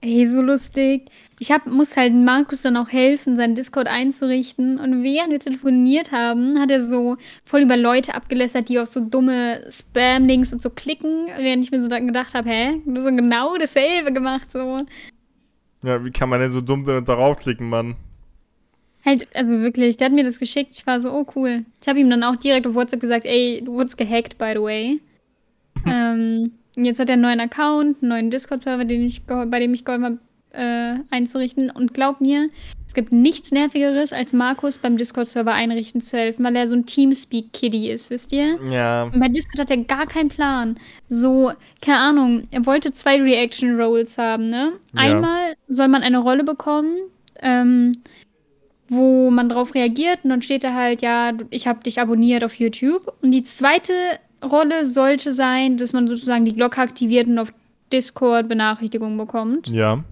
Ey, 0.00 0.28
so 0.28 0.40
lustig. 0.40 1.10
Ich 1.40 1.50
hab, 1.50 1.66
muss 1.66 1.96
halt 1.96 2.14
Markus 2.14 2.62
dann 2.62 2.76
auch 2.76 2.88
helfen, 2.88 3.36
seinen 3.36 3.56
Discord 3.56 3.88
einzurichten. 3.88 4.78
Und 4.78 5.02
während 5.02 5.32
wir 5.32 5.40
telefoniert 5.40 6.12
haben, 6.12 6.58
hat 6.60 6.70
er 6.70 6.80
so 6.80 7.16
voll 7.44 7.62
über 7.62 7.76
Leute 7.76 8.14
abgelästert, 8.14 8.68
die 8.68 8.78
auf 8.78 8.88
so 8.88 9.00
dumme 9.00 9.64
Spam-Links 9.68 10.52
und 10.52 10.62
so 10.62 10.70
klicken. 10.70 11.26
Während 11.36 11.64
ich 11.64 11.72
mir 11.72 11.82
so 11.82 11.88
dann 11.88 12.06
gedacht 12.06 12.34
habe, 12.34 12.48
hä? 12.48 12.80
Du 12.84 12.94
hast 12.94 13.04
so 13.04 13.10
genau 13.10 13.56
dasselbe 13.56 14.12
gemacht, 14.12 14.52
so. 14.52 14.78
Ja, 15.82 16.04
wie 16.04 16.10
kann 16.10 16.28
man 16.28 16.40
denn 16.40 16.50
so 16.50 16.60
dumm 16.60 16.84
darauf 16.84 17.38
klicken, 17.38 17.68
Mann? 17.68 17.96
Halt, 19.04 19.28
also 19.34 19.50
wirklich, 19.60 19.96
der 19.96 20.06
hat 20.06 20.12
mir 20.12 20.24
das 20.24 20.38
geschickt. 20.38 20.74
Ich 20.76 20.86
war 20.86 21.00
so, 21.00 21.12
oh 21.12 21.26
cool. 21.36 21.64
Ich 21.80 21.88
habe 21.88 22.00
ihm 22.00 22.10
dann 22.10 22.24
auch 22.24 22.36
direkt 22.36 22.66
auf 22.66 22.74
WhatsApp 22.74 23.00
gesagt, 23.00 23.26
ey, 23.26 23.62
du 23.64 23.72
wurdest 23.74 23.96
gehackt, 23.96 24.38
by 24.38 24.52
the 24.54 24.60
way. 24.60 25.00
ähm, 25.86 26.52
jetzt 26.76 27.00
hat 27.00 27.08
er 27.08 27.14
einen 27.14 27.22
neuen 27.22 27.40
Account, 27.40 28.02
einen 28.02 28.08
neuen 28.08 28.30
Discord-Server, 28.30 28.84
den 28.84 29.04
ich, 29.04 29.24
bei 29.24 29.60
dem 29.60 29.72
ich 29.74 29.84
geholfen 29.84 30.04
habe, 30.04 30.18
äh, 30.52 30.98
einzurichten. 31.10 31.70
Und 31.70 31.94
glaub 31.94 32.20
mir, 32.20 32.48
es 32.86 32.94
gibt 32.94 33.12
nichts 33.12 33.52
Nervigeres, 33.52 34.12
als 34.12 34.32
Markus 34.32 34.78
beim 34.78 34.96
Discord-Server 34.96 35.52
einrichten 35.52 36.00
zu 36.00 36.16
helfen, 36.16 36.44
weil 36.44 36.56
er 36.56 36.66
so 36.66 36.74
ein 36.74 36.86
Teamspeak-Kiddy 36.86 37.90
ist, 37.90 38.10
wisst 38.10 38.32
ihr? 38.32 38.58
Ja. 38.70 39.04
Und 39.04 39.20
bei 39.20 39.28
Discord 39.28 39.60
hat 39.60 39.70
er 39.70 39.76
gar 39.84 40.06
keinen 40.06 40.28
Plan. 40.28 40.78
So, 41.08 41.52
keine 41.80 41.98
Ahnung, 41.98 42.48
er 42.50 42.66
wollte 42.66 42.92
zwei 42.92 43.20
Reaction-Rolls 43.20 44.18
haben, 44.18 44.44
ne? 44.44 44.72
Ja. 44.94 45.00
Einmal 45.00 45.54
soll 45.68 45.88
man 45.88 46.02
eine 46.02 46.18
Rolle 46.18 46.44
bekommen, 46.44 46.96
ähm, 47.40 47.92
wo 48.88 49.30
man 49.30 49.48
drauf 49.48 49.74
reagiert 49.74 50.20
und 50.24 50.30
dann 50.30 50.42
steht 50.42 50.64
da 50.64 50.74
halt, 50.74 51.02
ja, 51.02 51.32
ich 51.50 51.66
habe 51.66 51.82
dich 51.82 52.00
abonniert 52.00 52.42
auf 52.44 52.54
YouTube. 52.54 53.12
Und 53.22 53.32
die 53.32 53.44
zweite 53.44 53.92
Rolle 54.44 54.86
sollte 54.86 55.32
sein, 55.32 55.76
dass 55.76 55.92
man 55.92 56.08
sozusagen 56.08 56.44
die 56.44 56.54
Glocke 56.54 56.80
aktiviert 56.80 57.26
und 57.26 57.38
auf 57.38 57.52
Discord 57.92 58.48
Benachrichtigungen 58.48 59.18
bekommt. 59.18 59.68
Ja. 59.68 60.04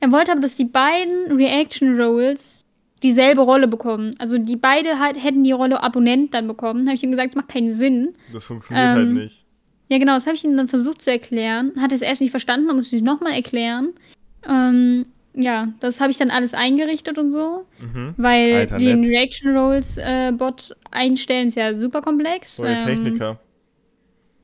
Er 0.00 0.12
wollte 0.12 0.32
aber, 0.32 0.40
dass 0.40 0.56
die 0.56 0.64
beiden 0.64 1.32
Reaction 1.32 2.00
Rolls 2.00 2.64
dieselbe 3.02 3.42
Rolle 3.42 3.68
bekommen. 3.68 4.12
Also 4.18 4.38
die 4.38 4.56
beide 4.56 4.98
halt, 4.98 5.22
hätten 5.22 5.44
die 5.44 5.52
Rolle 5.52 5.82
Abonnent 5.82 6.32
dann 6.34 6.46
bekommen. 6.46 6.86
Habe 6.86 6.96
ich 6.96 7.02
ihm 7.02 7.10
gesagt, 7.10 7.30
das 7.30 7.36
macht 7.36 7.48
keinen 7.48 7.74
Sinn. 7.74 8.14
Das 8.32 8.44
funktioniert 8.46 8.88
halt 8.88 9.08
Ähm, 9.08 9.14
nicht. 9.14 9.44
Ja, 9.88 9.98
genau, 9.98 10.14
das 10.14 10.26
habe 10.26 10.36
ich 10.36 10.44
ihm 10.44 10.56
dann 10.56 10.68
versucht 10.68 11.02
zu 11.02 11.10
erklären. 11.10 11.72
Hat 11.78 11.92
es 11.92 12.00
erst 12.00 12.22
nicht 12.22 12.30
verstanden, 12.30 12.68
dann 12.68 12.76
musste 12.76 12.96
ich 12.96 13.02
es 13.02 13.06
nochmal 13.06 13.32
erklären. 13.34 13.92
Ähm, 14.48 15.06
ja, 15.34 15.68
das 15.80 16.00
habe 16.00 16.10
ich 16.10 16.16
dann 16.18 16.30
alles 16.30 16.54
eingerichtet 16.54 17.18
und 17.18 17.32
so. 17.32 17.66
Mhm. 17.80 18.14
Weil 18.16 18.54
Alter, 18.54 18.78
den 18.78 19.00
nett. 19.00 19.10
Reaction 19.10 19.56
Rolls 19.56 19.98
äh, 19.98 20.32
Bot 20.32 20.74
einstellen 20.90 21.48
ist 21.48 21.56
ja 21.56 21.76
super 21.78 22.00
komplex. 22.02 22.56
Voll 22.56 22.66
Ähm, 22.68 22.86
Techniker. 22.86 23.40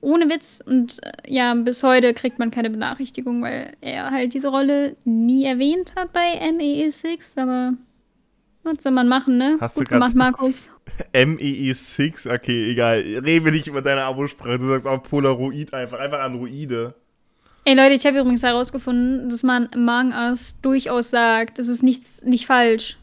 ohne 0.01 0.29
Witz. 0.29 0.61
Und 0.67 0.99
äh, 1.03 1.13
ja, 1.33 1.55
bis 1.55 1.83
heute 1.83 2.13
kriegt 2.15 2.39
man 2.39 2.51
keine 2.51 2.71
Benachrichtigung, 2.71 3.43
weil 3.43 3.75
er 3.81 4.11
halt 4.11 4.35
diese 4.35 4.49
Rolle 4.49 4.97
nie 5.05 5.45
erwähnt 5.45 5.93
hat 5.97 6.13
bei 6.13 6.41
MEE6. 6.43 7.39
Aber 7.41 7.75
was 8.63 8.83
soll 8.83 8.93
man 8.93 9.09
machen, 9.09 9.39
ne? 9.39 9.57
Hast 9.61 9.77
du 9.77 9.81
Gut 9.81 9.89
grad- 9.91 9.97
gemacht, 10.01 10.17
Markus. 10.17 10.71
MEE6, 11.15 12.35
okay, 12.35 12.71
egal. 12.73 12.99
Rede 13.25 13.51
nicht 13.53 13.69
über 13.69 13.81
deine 13.81 14.03
Abosprache. 14.03 14.59
Du 14.59 14.67
sagst 14.67 14.87
auch 14.87 15.03
Polaroid 15.03 15.73
einfach. 15.73 15.99
Einfach 15.99 16.21
Androide. 16.21 16.95
Ey 17.65 17.75
Leute, 17.75 17.93
ich 17.95 18.07
habe 18.07 18.19
übrigens 18.19 18.43
herausgefunden, 18.43 19.29
dass 19.29 19.43
man 19.43 19.69
Among 19.75 20.13
Us 20.13 20.61
durchaus 20.63 21.11
sagt. 21.11 21.59
Das 21.59 21.69
ist 21.69 21.83
nichts, 21.83 22.23
nicht 22.23 22.47
falsch. 22.47 22.97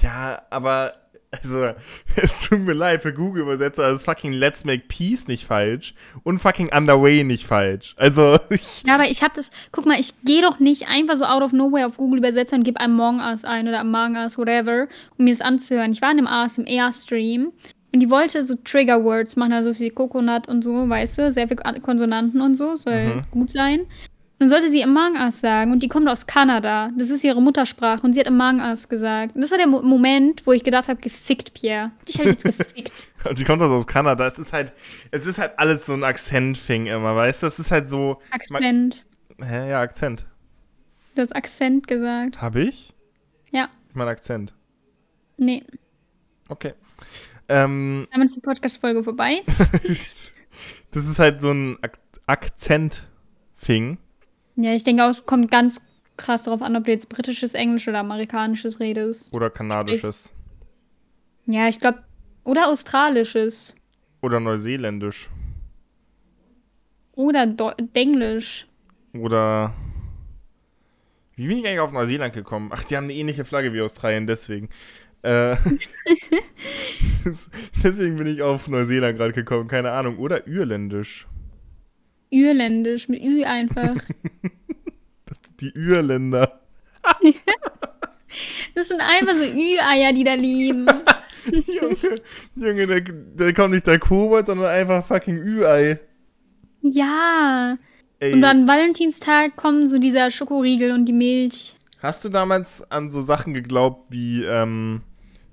Ja, 0.00 0.42
aber, 0.50 0.94
also, 1.30 1.72
es 2.16 2.48
tut 2.48 2.60
mir 2.60 2.72
leid 2.72 3.02
für 3.02 3.12
Google-Übersetzer, 3.12 3.90
ist 3.92 4.04
fucking 4.04 4.32
Let's 4.32 4.64
Make 4.64 4.84
Peace 4.88 5.28
nicht 5.28 5.46
falsch 5.46 5.94
und 6.24 6.40
fucking 6.40 6.72
Underway 6.72 7.22
nicht 7.22 7.46
falsch. 7.46 7.94
Also, 7.96 8.38
Ja, 8.84 8.96
aber 8.96 9.08
ich 9.08 9.22
habe 9.22 9.34
das. 9.36 9.52
Guck 9.70 9.86
mal, 9.86 10.00
ich 10.00 10.12
gehe 10.24 10.42
doch 10.42 10.58
nicht 10.58 10.88
einfach 10.88 11.16
so 11.16 11.24
out 11.24 11.42
of 11.42 11.52
nowhere 11.52 11.86
auf 11.86 11.96
Google 11.96 12.18
Übersetzer 12.18 12.56
und 12.56 12.64
gebe 12.64 12.80
Among 12.80 13.20
Us 13.20 13.44
ein 13.44 13.68
oder 13.68 13.80
Among 13.80 14.16
Us, 14.16 14.36
whatever, 14.38 14.88
um 15.16 15.24
mir 15.24 15.32
das 15.32 15.40
anzuhören. 15.40 15.92
Ich 15.92 16.02
war 16.02 16.10
in 16.10 16.18
einem 16.18 16.26
ASMR-Stream 16.26 17.52
und 17.92 18.00
die 18.00 18.10
wollte 18.10 18.42
so 18.42 18.54
Trigger 18.64 19.02
Words 19.04 19.36
machen, 19.36 19.52
also 19.52 19.78
wie 19.78 19.90
Coconut 19.90 20.48
und 20.48 20.62
so, 20.62 20.88
weißt 20.88 21.18
du, 21.18 21.32
sehr 21.32 21.48
viele 21.48 21.64
An- 21.64 21.82
Konsonanten 21.82 22.40
und 22.40 22.54
so, 22.54 22.76
soll 22.76 23.16
Mhm. 23.16 23.24
gut 23.30 23.50
sein. 23.50 23.86
Dann 24.40 24.48
sollte 24.50 24.70
sie 24.70 24.84
Among 24.84 25.16
Us 25.16 25.40
sagen 25.40 25.72
und 25.72 25.82
die 25.82 25.88
kommt 25.88 26.08
aus 26.08 26.24
Kanada. 26.28 26.90
Das 26.96 27.10
ist 27.10 27.24
ihre 27.24 27.42
Muttersprache 27.42 28.02
und 28.06 28.12
sie 28.12 28.20
hat 28.20 28.28
Among 28.28 28.60
Us 28.60 28.88
gesagt. 28.88 29.34
Und 29.34 29.40
das 29.40 29.50
war 29.50 29.58
der 29.58 29.66
Mo 29.66 29.82
Moment, 29.82 30.46
wo 30.46 30.52
ich 30.52 30.62
gedacht 30.62 30.86
habe, 30.88 31.00
gefickt, 31.00 31.54
Pierre. 31.54 31.90
Dich 32.06 32.18
habe 32.20 32.28
ich 32.30 32.34
jetzt 32.34 32.44
gefickt. 32.44 33.06
und 33.28 33.36
die 33.36 33.42
kommt 33.42 33.60
also 33.62 33.74
aus 33.74 33.86
Kanada. 33.88 34.24
Es 34.26 34.38
ist 34.38 34.52
halt, 34.52 34.72
es 35.10 35.26
ist 35.26 35.38
halt 35.38 35.58
alles 35.58 35.86
so 35.86 35.92
ein 35.94 36.04
Akzentfing 36.04 36.86
immer, 36.86 37.16
weißt 37.16 37.42
du? 37.42 37.48
Es 37.48 37.58
ist 37.58 37.72
halt 37.72 37.88
so. 37.88 38.20
Akzent. 38.30 39.06
Hä, 39.44 39.70
ja, 39.70 39.80
Akzent. 39.80 40.24
Du 41.16 41.22
hast 41.22 41.34
Akzent 41.34 41.88
gesagt. 41.88 42.40
Hab 42.40 42.54
ich? 42.54 42.94
Ja. 43.50 43.68
Ich 43.88 43.96
meine 43.96 44.10
Akzent. 44.10 44.54
Nee. 45.36 45.64
Okay. 46.48 46.74
Ähm, 47.48 48.06
Damit 48.12 48.28
ist 48.28 48.36
die 48.36 48.40
Podcast-Folge 48.40 49.02
vorbei. 49.02 49.42
das 49.82 50.34
ist 50.92 51.18
halt 51.18 51.40
so 51.40 51.50
ein 51.50 51.78
Ak 51.82 51.98
Akzent-Fing. 52.26 53.96
Ja, 54.56 54.72
ich 54.74 54.84
denke 54.84 55.04
auch, 55.04 55.10
es 55.10 55.24
kommt 55.24 55.50
ganz 55.50 55.80
krass 56.18 56.42
darauf 56.42 56.60
an, 56.60 56.76
ob 56.76 56.84
du 56.84 56.90
jetzt 56.90 57.08
britisches 57.08 57.54
Englisch 57.54 57.88
oder 57.88 58.00
amerikanisches 58.00 58.80
redest. 58.80 59.32
Oder 59.32 59.48
kanadisches. 59.48 60.32
Ja, 61.46 61.68
ich 61.68 61.80
glaube, 61.80 62.02
oder 62.44 62.68
australisches. 62.68 63.74
Oder 64.20 64.40
neuseeländisch. 64.40 65.30
Oder 67.12 67.46
Do 67.46 67.72
Denglisch. 67.96 68.66
Oder. 69.14 69.74
Wie 71.36 71.46
bin 71.46 71.58
ich 71.58 71.66
eigentlich 71.66 71.80
auf 71.80 71.92
Neuseeland 71.92 72.34
gekommen? 72.34 72.70
Ach, 72.72 72.84
die 72.84 72.96
haben 72.96 73.04
eine 73.04 73.14
ähnliche 73.14 73.44
Flagge 73.44 73.72
wie 73.72 73.80
Australien, 73.80 74.26
deswegen. 74.26 74.68
Äh, 75.22 75.56
deswegen 77.84 78.16
bin 78.16 78.26
ich 78.26 78.42
auf 78.42 78.68
Neuseeland 78.68 79.16
gerade 79.18 79.32
gekommen, 79.32 79.68
keine 79.68 79.90
Ahnung. 79.92 80.18
Oder 80.18 80.46
Irländisch. 80.46 81.26
Irländisch, 82.30 83.08
mit 83.08 83.22
Ü 83.22 83.44
einfach. 83.44 83.96
Das, 85.26 85.42
die 85.60 85.70
Irländer. 85.74 86.60
Das 88.74 88.88
sind 88.88 89.00
einfach 89.00 89.34
so 89.34 89.44
Ü-Eier, 89.44 90.12
die 90.12 90.24
da 90.24 90.34
lieben. 90.34 90.86
Junge, 91.66 91.96
Junge 92.56 92.86
der, 92.86 93.00
der 93.00 93.52
kommt 93.54 93.72
nicht 93.74 93.86
der 93.86 93.98
Kobold, 93.98 94.46
sondern 94.46 94.66
einfach 94.66 95.04
fucking 95.04 95.36
Ü-Ei. 95.38 95.98
Ja. 96.82 97.76
Ey, 98.20 98.32
Und 98.32 98.44
an 98.44 98.68
Valentinstag 98.68 99.56
kommen 99.56 99.88
so 99.88 99.98
dieser 99.98 100.30
Schokoriegel 100.30 100.92
und 100.92 101.06
die 101.06 101.12
Milch. 101.12 101.76
hast 102.00 102.24
du 102.24 102.28
damals 102.28 102.88
an 102.90 103.10
so 103.10 103.20
Sachen 103.20 103.54
geglaubt, 103.54 104.10
wie, 104.12 104.44
ähm, 104.44 105.02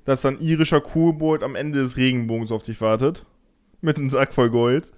dass 0.06 0.22
dann 0.22 0.40
irischer 0.40 0.82
Kobold 0.82 1.44
am 1.44 1.56
Ende 1.56 1.80
des 1.80 1.98
Regenbogens 1.98 2.52
auf 2.52 2.64
dich 2.64 2.80
wartet? 2.80 3.26
Mit 3.82 3.98
einem 3.98 4.10
Sack 4.10 4.34
voll 4.34 4.50
Gold? 4.50 4.94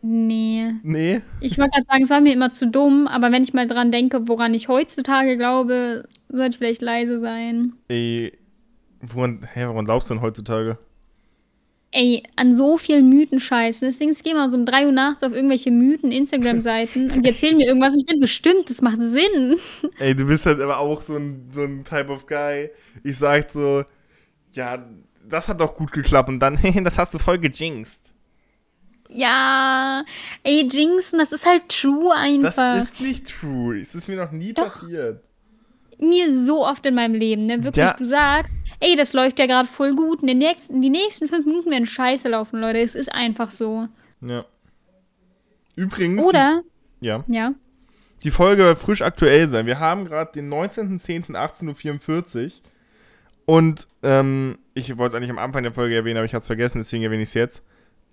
Nee. 0.00 0.74
Nee? 0.82 1.22
Ich 1.40 1.58
wollte 1.58 1.72
gerade 1.72 1.86
sagen, 1.86 2.04
es 2.04 2.10
war 2.10 2.20
mir 2.20 2.32
immer 2.32 2.52
zu 2.52 2.68
dumm, 2.68 3.08
aber 3.08 3.32
wenn 3.32 3.42
ich 3.42 3.52
mal 3.52 3.66
dran 3.66 3.90
denke, 3.90 4.28
woran 4.28 4.54
ich 4.54 4.68
heutzutage 4.68 5.36
glaube, 5.36 6.04
sollte 6.28 6.50
ich 6.50 6.58
vielleicht 6.58 6.82
leise 6.82 7.18
sein. 7.18 7.72
Ey, 7.88 8.32
woran, 9.00 9.46
hä, 9.52 9.66
woran 9.66 9.84
glaubst 9.84 10.08
du 10.08 10.14
denn 10.14 10.22
heutzutage? 10.22 10.78
Ey, 11.90 12.22
an 12.36 12.54
so 12.54 12.76
vielen 12.76 13.08
Mythen 13.08 13.40
scheißen. 13.40 13.88
Deswegen, 13.88 14.12
ich 14.12 14.22
gehe 14.22 14.34
mal 14.34 14.50
so 14.50 14.58
um 14.58 14.66
3 14.66 14.86
Uhr 14.86 14.92
nachts 14.92 15.22
auf 15.22 15.32
irgendwelche 15.32 15.70
Mythen-Instagram-Seiten 15.70 17.10
und 17.10 17.24
die 17.24 17.28
erzählen 17.30 17.56
mir 17.56 17.66
irgendwas. 17.66 17.96
Ich 17.98 18.04
bin 18.04 18.20
bestimmt, 18.20 18.68
das 18.68 18.82
macht 18.82 19.02
Sinn. 19.02 19.56
Ey, 19.98 20.14
du 20.14 20.26
bist 20.26 20.44
halt 20.44 20.60
aber 20.60 20.78
auch 20.78 21.00
so 21.00 21.16
ein, 21.16 21.48
so 21.50 21.62
ein 21.62 21.84
Type 21.84 22.10
of 22.10 22.26
Guy. 22.26 22.70
Ich 23.02 23.16
sag 23.16 23.48
so, 23.50 23.84
ja, 24.52 24.84
das 25.28 25.48
hat 25.48 25.60
doch 25.60 25.74
gut 25.74 25.92
geklappt 25.92 26.28
und 26.28 26.40
dann, 26.40 26.58
das 26.84 26.98
hast 26.98 27.14
du 27.14 27.18
voll 27.18 27.38
gejinxt. 27.38 28.12
Ja, 29.10 30.04
ey, 30.42 30.68
Jinxen, 30.70 31.18
das 31.18 31.32
ist 31.32 31.46
halt 31.46 31.68
true 31.70 32.14
einfach. 32.14 32.54
Das 32.54 32.82
ist 32.92 33.00
nicht 33.00 33.26
true. 33.40 33.80
Es 33.80 33.94
ist 33.94 34.06
mir 34.06 34.16
noch 34.16 34.32
nie 34.32 34.52
Doch. 34.52 34.64
passiert. 34.64 35.24
mir 35.98 36.32
so 36.36 36.64
oft 36.66 36.84
in 36.86 36.94
meinem 36.94 37.14
Leben, 37.14 37.46
ne? 37.46 37.64
Wirklich, 37.64 37.84
Ja. 37.84 37.94
du 37.94 38.04
sagst, 38.04 38.52
ey, 38.80 38.94
das 38.96 39.14
läuft 39.14 39.38
ja 39.38 39.46
gerade 39.46 39.66
voll 39.68 39.94
gut. 39.96 40.20
In 40.20 40.28
den 40.28 40.38
nächsten, 40.38 40.80
die 40.82 40.90
nächsten 40.90 41.26
fünf 41.26 41.46
Minuten 41.46 41.70
werden 41.70 41.86
scheiße 41.86 42.28
laufen, 42.28 42.60
Leute. 42.60 42.80
Es 42.80 42.94
ist 42.94 43.12
einfach 43.12 43.50
so. 43.50 43.88
Ja. 44.20 44.44
Übrigens, 45.74 46.24
Oder, 46.24 46.62
die, 47.00 47.06
ja, 47.06 47.24
ja, 47.28 47.52
die 48.22 48.30
Folge 48.30 48.64
wird 48.64 48.78
frisch 48.78 49.00
aktuell 49.02 49.48
sein. 49.48 49.64
Wir 49.66 49.78
haben 49.78 50.04
gerade 50.04 50.32
den 50.32 50.52
19.10.18.44 50.52 52.44
Uhr. 52.46 52.50
Und 53.48 53.88
ähm, 54.02 54.58
ich 54.74 54.94
wollte 54.98 55.08
es 55.08 55.14
eigentlich 55.14 55.30
am 55.30 55.38
Anfang 55.38 55.62
der 55.62 55.72
Folge 55.72 55.94
erwähnen, 55.94 56.18
aber 56.18 56.26
ich 56.26 56.34
habe 56.34 56.42
es 56.42 56.46
vergessen, 56.46 56.80
deswegen 56.80 57.02
erwähne 57.02 57.22
ich 57.22 57.30
es 57.30 57.34
jetzt. 57.34 57.64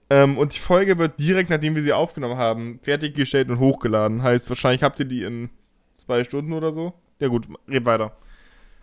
Ähm, 0.10 0.38
und 0.38 0.56
die 0.56 0.60
Folge 0.60 0.98
wird 0.98 1.20
direkt, 1.20 1.50
nachdem 1.50 1.76
wir 1.76 1.82
sie 1.82 1.92
aufgenommen 1.92 2.38
haben, 2.38 2.80
fertiggestellt 2.82 3.50
und 3.50 3.60
hochgeladen. 3.60 4.24
Heißt, 4.24 4.48
wahrscheinlich 4.48 4.82
habt 4.82 4.98
ihr 5.02 5.06
die 5.06 5.24
in 5.24 5.50
zwei 5.94 6.24
Stunden 6.24 6.54
oder 6.54 6.72
so. 6.72 6.94
Ja 7.20 7.28
gut, 7.28 7.48
red 7.68 7.84
weiter. 7.86 8.16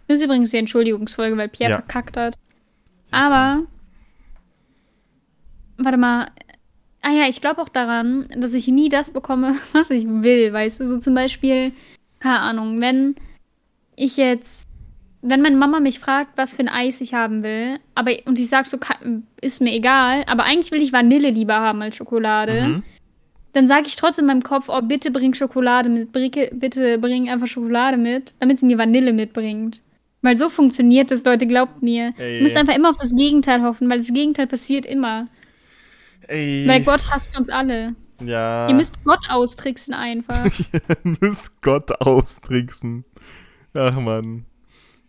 das 0.08 0.18
ist 0.18 0.24
übrigens 0.26 0.50
die 0.50 0.58
Entschuldigungsfolge, 0.58 1.38
weil 1.38 1.48
Pierre 1.48 1.70
Ja. 1.70 1.78
verkackt 1.78 2.18
hat. 2.18 2.34
Aber, 3.10 3.62
warte 5.78 5.96
mal. 5.96 6.26
Ah 7.00 7.12
ja, 7.12 7.28
ich 7.28 7.40
glaube 7.40 7.62
auch 7.62 7.70
daran, 7.70 8.28
dass 8.36 8.52
ich 8.52 8.68
nie 8.68 8.90
das 8.90 9.10
bekomme, 9.10 9.56
was 9.72 9.88
ich 9.88 10.04
will, 10.06 10.52
weißt 10.52 10.80
du? 10.80 10.84
So 10.84 10.98
zum 10.98 11.14
Beispiel, 11.14 11.72
keine 12.20 12.40
Ahnung, 12.40 12.78
wenn 12.82 13.14
ich 13.96 14.18
jetzt, 14.18 14.68
wenn 15.22 15.40
meine 15.40 15.56
Mama 15.56 15.80
mich 15.80 15.98
fragt, 16.00 16.32
was 16.36 16.54
für 16.56 16.62
ein 16.62 16.68
Eis 16.68 17.00
ich 17.00 17.14
haben 17.14 17.42
will, 17.44 17.78
aber 17.94 18.12
und 18.26 18.38
ich 18.38 18.48
sag 18.48 18.66
so, 18.66 18.76
ist 19.40 19.60
mir 19.60 19.72
egal, 19.72 20.24
aber 20.26 20.44
eigentlich 20.44 20.72
will 20.72 20.82
ich 20.82 20.92
Vanille 20.92 21.30
lieber 21.30 21.54
haben 21.54 21.80
als 21.82 21.96
Schokolade, 21.96 22.66
Mhm. 22.66 22.82
dann 23.52 23.68
sage 23.68 23.86
ich 23.86 23.96
trotzdem 23.96 24.24
in 24.24 24.26
meinem 24.28 24.42
Kopf, 24.42 24.66
oh, 24.68 24.80
bitte 24.82 25.10
bring 25.10 25.32
Schokolade 25.34 25.88
mit, 25.88 26.10
bitte 26.12 26.98
bring 26.98 27.28
einfach 27.30 27.46
Schokolade 27.46 27.96
mit, 27.96 28.32
damit 28.40 28.58
sie 28.60 28.66
mir 28.66 28.78
Vanille 28.78 29.12
mitbringt. 29.12 29.80
Weil 30.22 30.38
so 30.38 30.48
funktioniert 30.48 31.10
das, 31.10 31.24
Leute, 31.24 31.46
glaubt 31.46 31.82
mir. 31.82 32.14
Ey. 32.16 32.36
Ihr 32.36 32.42
müsst 32.44 32.56
einfach 32.56 32.76
immer 32.76 32.90
auf 32.90 32.96
das 32.96 33.14
Gegenteil 33.14 33.62
hoffen, 33.62 33.90
weil 33.90 33.98
das 33.98 34.12
Gegenteil 34.12 34.46
passiert 34.46 34.86
immer. 34.86 35.26
Ey. 36.28 36.64
Weil 36.66 36.82
Gott 36.82 37.10
hasst 37.10 37.36
uns 37.36 37.48
alle. 37.48 37.96
Ja. 38.24 38.68
Ihr 38.68 38.74
müsst 38.74 39.02
Gott 39.04 39.24
austricksen 39.28 39.94
einfach. 39.94 40.44
Ihr 41.04 41.16
müsst 41.20 41.60
Gott 41.60 41.90
austricksen. 42.00 43.04
Ach 43.74 43.98
man. 43.98 44.44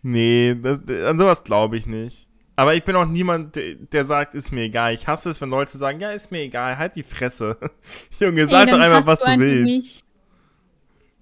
Nee, 0.04 0.56
das, 0.62 0.82
an 0.88 1.18
sowas 1.18 1.44
glaube 1.44 1.78
ich 1.78 1.88
nicht. 1.88 2.28
Aber 2.56 2.76
ich 2.76 2.84
bin 2.84 2.96
auch 2.96 3.08
niemand, 3.08 3.56
der, 3.56 4.06
sagt, 4.06 4.36
ist 4.36 4.52
mir 4.52 4.64
egal. 4.64 4.94
Ich 4.94 5.08
hasse 5.08 5.30
es, 5.30 5.42
wenn 5.42 5.50
Leute 5.50 5.76
sagen, 5.76 6.00
ja, 6.00 6.12
ist 6.12 6.32
mir 6.32 6.42
egal, 6.42 6.78
halt 6.78 6.96
die 6.96 7.04
Fresse. 7.04 7.58
Junge, 8.20 8.46
sag 8.46 8.68
Ey, 8.68 8.74
doch 8.74 8.80
einfach, 8.80 9.08
was 9.08 9.22
du, 9.22 9.32
du 9.32 9.40
willst. 9.40 9.66
Nicht. 9.66 10.06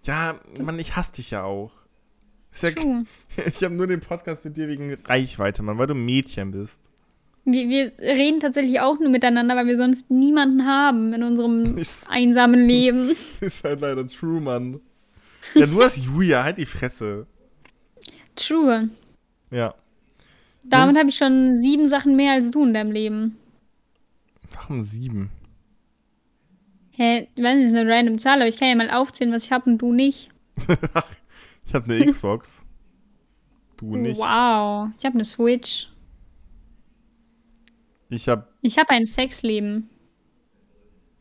Ja, 0.03 0.35
Mann, 0.61 0.77
ich 0.79 0.95
hasse 0.95 1.13
dich 1.13 1.31
ja 1.31 1.43
auch. 1.43 1.71
Ja, 2.61 2.69
ich 3.45 3.63
habe 3.63 3.75
nur 3.75 3.87
den 3.87 4.01
Podcast 4.01 4.43
mit 4.43 4.57
dir 4.57 4.67
wegen 4.67 4.93
Reichweite, 5.05 5.63
Mann, 5.63 5.77
weil 5.77 5.87
du 5.87 5.95
Mädchen 5.95 6.51
bist. 6.51 6.89
Wir, 7.45 7.69
wir, 7.69 7.91
reden 7.99 8.39
tatsächlich 8.39 8.81
auch 8.81 8.99
nur 8.99 9.09
miteinander, 9.09 9.55
weil 9.55 9.67
wir 9.67 9.77
sonst 9.77 10.11
niemanden 10.11 10.65
haben 10.65 11.13
in 11.13 11.23
unserem 11.23 11.77
ist, 11.77 12.09
einsamen 12.11 12.67
Leben. 12.67 13.15
Ist 13.39 13.63
halt 13.63 13.79
leider 13.79 14.05
true, 14.05 14.41
Mann. 14.41 14.81
Ja, 15.55 15.65
du 15.65 15.81
hast 15.81 15.97
Julia, 15.97 16.43
halt 16.43 16.57
die 16.57 16.65
Fresse. 16.65 17.25
True. 18.35 18.89
Ja. 19.49 19.75
Damit 20.63 20.97
habe 20.97 21.09
ich 21.09 21.17
schon 21.17 21.57
sieben 21.57 21.89
Sachen 21.89 22.15
mehr 22.15 22.33
als 22.33 22.51
du 22.51 22.63
in 22.63 22.73
deinem 22.73 22.91
Leben. 22.91 23.37
Warum 24.53 24.81
sieben? 24.81 25.31
Hä, 26.91 27.27
ich 27.35 27.43
weiß 27.43 27.57
nicht, 27.57 27.75
eine 27.75 27.89
random 27.89 28.17
Zahl, 28.17 28.39
aber 28.39 28.47
ich 28.47 28.57
kann 28.57 28.67
ja 28.67 28.75
mal 28.75 28.91
aufzählen, 28.91 29.33
was 29.33 29.45
ich 29.45 29.51
habe 29.51 29.69
und 29.69 29.77
du 29.79 29.93
nicht. 29.93 30.29
ich 31.65 31.73
habe 31.73 31.93
eine 31.93 32.05
Xbox. 32.05 32.63
du 33.77 33.95
nicht. 33.95 34.19
Wow. 34.19 34.89
Ich 34.97 35.05
habe 35.05 35.15
eine 35.15 35.25
Switch. 35.25 35.89
Ich 38.09 38.27
habe. 38.27 38.47
Ich 38.61 38.77
habe 38.77 38.89
ein 38.91 39.07
Sexleben. 39.07 39.89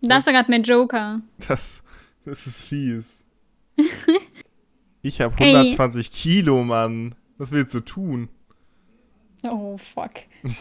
Das 0.02 0.26
ist 0.26 0.32
gerade 0.32 0.50
mein 0.50 0.62
Joker. 0.62 1.20
Das, 1.46 1.84
das 2.24 2.46
ist 2.46 2.62
fies. 2.62 3.24
ich 5.02 5.20
habe 5.20 5.34
120 5.34 6.06
Ey. 6.06 6.12
Kilo, 6.12 6.62
Mann. 6.62 7.14
Was 7.38 7.52
willst 7.52 7.74
du 7.74 7.80
tun? 7.80 8.28
Oh, 9.42 9.78
fuck. 9.78 10.12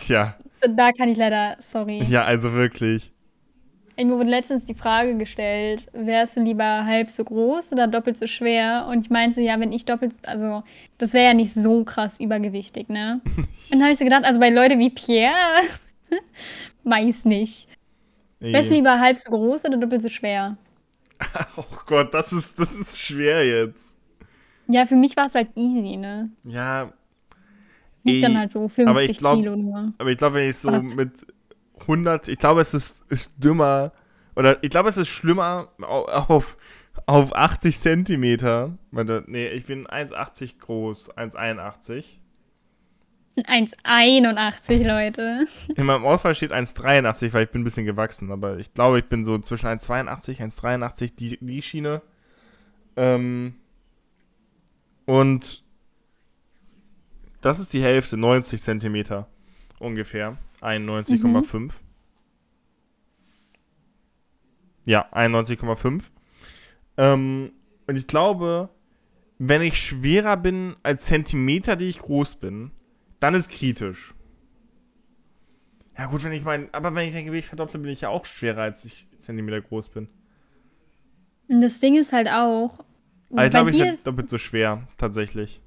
Ja. 0.08 0.36
Da 0.62 0.92
kann 0.92 1.10
ich 1.10 1.18
leider, 1.18 1.58
sorry. 1.60 2.02
Ja, 2.04 2.24
also 2.24 2.54
wirklich. 2.54 3.12
Mir 3.98 4.18
wurde 4.18 4.30
letztens 4.30 4.64
die 4.64 4.76
Frage 4.76 5.18
gestellt, 5.18 5.88
wärst 5.92 6.38
du 6.38 6.42
lieber 6.42 6.86
halb 6.86 7.10
so 7.10 7.26
groß 7.26 7.74
oder 7.74 7.88
doppelt 7.88 8.18
so 8.18 8.28
schwer? 8.28 8.88
Und 8.90 9.06
ich 9.06 9.10
meinte, 9.10 9.42
ja, 9.42 9.60
wenn 9.60 9.74
ich 9.74 9.84
doppelt, 9.84 10.14
also 10.24 10.64
das 10.98 11.12
wäre 11.14 11.26
ja 11.26 11.34
nicht 11.34 11.54
so 11.54 11.84
krass 11.84 12.18
übergewichtig, 12.20 12.88
ne? 12.88 13.20
Und 13.36 13.46
dann 13.72 13.82
habe 13.82 13.92
ich 13.92 13.98
so 13.98 14.06
gedacht, 14.06 14.24
also 14.24 14.40
bei 14.40 14.50
Leuten 14.50 14.80
wie 14.80 14.90
Pierre, 14.90 15.34
weiß 16.86 17.26
nicht. 17.26 17.68
Ey. 18.40 18.54
Wärst 18.54 18.70
du 18.70 18.76
lieber 18.76 19.02
halb 19.02 19.18
so 19.18 19.32
groß 19.32 19.66
oder 19.66 19.78
doppelt 19.78 20.02
so 20.02 20.10
schwer? 20.10 20.58
Oh 21.58 21.66
Gott, 21.86 22.14
das 22.14 22.32
ist, 22.32 22.58
das 22.58 22.80
ist 22.80 23.02
schwer 23.02 23.46
jetzt. 23.46 23.99
Ja, 24.72 24.86
für 24.86 24.96
mich 24.96 25.18
war 25.18 25.26
es 25.26 25.34
halt 25.34 25.50
easy, 25.56 25.98
ne? 25.98 26.30
Ja. 26.44 26.94
Liegt 28.04 28.24
dann 28.24 28.38
halt 28.38 28.52
so 28.52 28.70
50 28.70 28.88
aber 28.88 29.04
ich 29.04 29.18
glaub, 29.18 29.36
Kilo 29.40 29.56
nur. 29.56 29.94
Aber 29.98 30.10
ich 30.12 30.18
glaube, 30.18 30.36
wenn 30.36 30.50
ich 30.50 30.58
so 30.58 30.72
Was? 30.72 30.96
mit 30.96 31.12
100, 31.82 32.28
ich 32.28 32.38
glaube, 32.38 32.62
es 32.62 32.76
ist, 32.76 33.04
ist 33.10 33.44
dümmer, 33.44 33.92
oder 34.36 34.64
ich 34.64 34.70
glaube, 34.70 34.90
es 34.90 34.98
ist 34.98 35.08
schlimmer 35.08 35.70
auf, 35.82 36.56
auf 37.08 37.36
80 37.36 37.80
Zentimeter. 37.80 38.78
Nee, 39.26 39.48
ich 39.50 39.66
bin 39.66 39.88
1,80 39.88 40.60
groß, 40.60 41.18
1,81. 41.18 42.18
1,81, 43.38 44.86
Leute. 44.86 45.48
In 45.76 45.86
meinem 45.86 46.06
Ausfall 46.06 46.36
steht 46.36 46.52
1,83, 46.52 47.34
weil 47.34 47.46
ich 47.46 47.50
bin 47.50 47.62
ein 47.62 47.64
bisschen 47.64 47.86
gewachsen, 47.86 48.32
aber 48.32 48.60
ich 48.60 48.74
glaube, 48.74 49.00
ich 49.00 49.06
bin 49.06 49.24
so 49.24 49.38
zwischen 49.40 49.66
1,82, 49.66 50.40
1,83, 50.42 51.16
die, 51.16 51.38
die 51.42 51.62
Schiene. 51.64 52.02
Ähm, 52.96 53.56
und 55.10 55.64
das 57.42 57.60
ist 57.60 57.74
die 57.74 57.82
Hälfte, 57.82 58.16
90 58.16 58.62
Zentimeter 58.62 59.28
ungefähr. 59.80 60.38
91,5. 60.62 61.58
Mhm. 61.58 61.70
Ja, 64.86 65.12
91,5. 65.12 66.12
Ähm, 66.98 67.54
und 67.88 67.96
ich 67.96 68.06
glaube, 68.06 68.70
wenn 69.40 69.64
ich 69.64 69.82
schwerer 69.82 70.38
bin 70.38 70.76
als 70.84 71.08
Zentimeter, 71.08 71.76
die 71.76 71.88
ich 71.88 71.98
groß 71.98 72.36
bin, 72.36 72.70
dann 73.20 73.34
ist 73.34 73.50
kritisch. 73.50 74.14
Ja, 75.98 76.06
gut, 76.06 76.24
wenn 76.24 76.34
ich 76.34 76.44
mein, 76.44 76.72
aber 76.72 76.94
wenn 76.94 77.08
ich 77.08 77.16
mein 77.16 77.26
Gewicht 77.26 77.48
verdopple, 77.48 77.80
bin 77.80 77.92
ich 77.92 78.02
ja 78.02 78.10
auch 78.10 78.26
schwerer, 78.26 78.62
als 78.62 78.86
ich 78.86 79.08
Zentimeter 79.18 79.60
groß 79.60 79.90
bin. 79.90 80.08
Und 81.48 81.62
das 81.62 81.80
Ding 81.80 81.96
ist 81.96 82.14
halt 82.14 82.28
auch. 82.28 82.86
Also, 83.32 83.46
ich 83.46 83.52
glaube, 83.52 83.70
ich 83.72 83.78
bin 83.78 83.98
doppelt 84.04 84.30
so 84.30 84.38
schwer, 84.38 84.88
tatsächlich. 84.98 85.62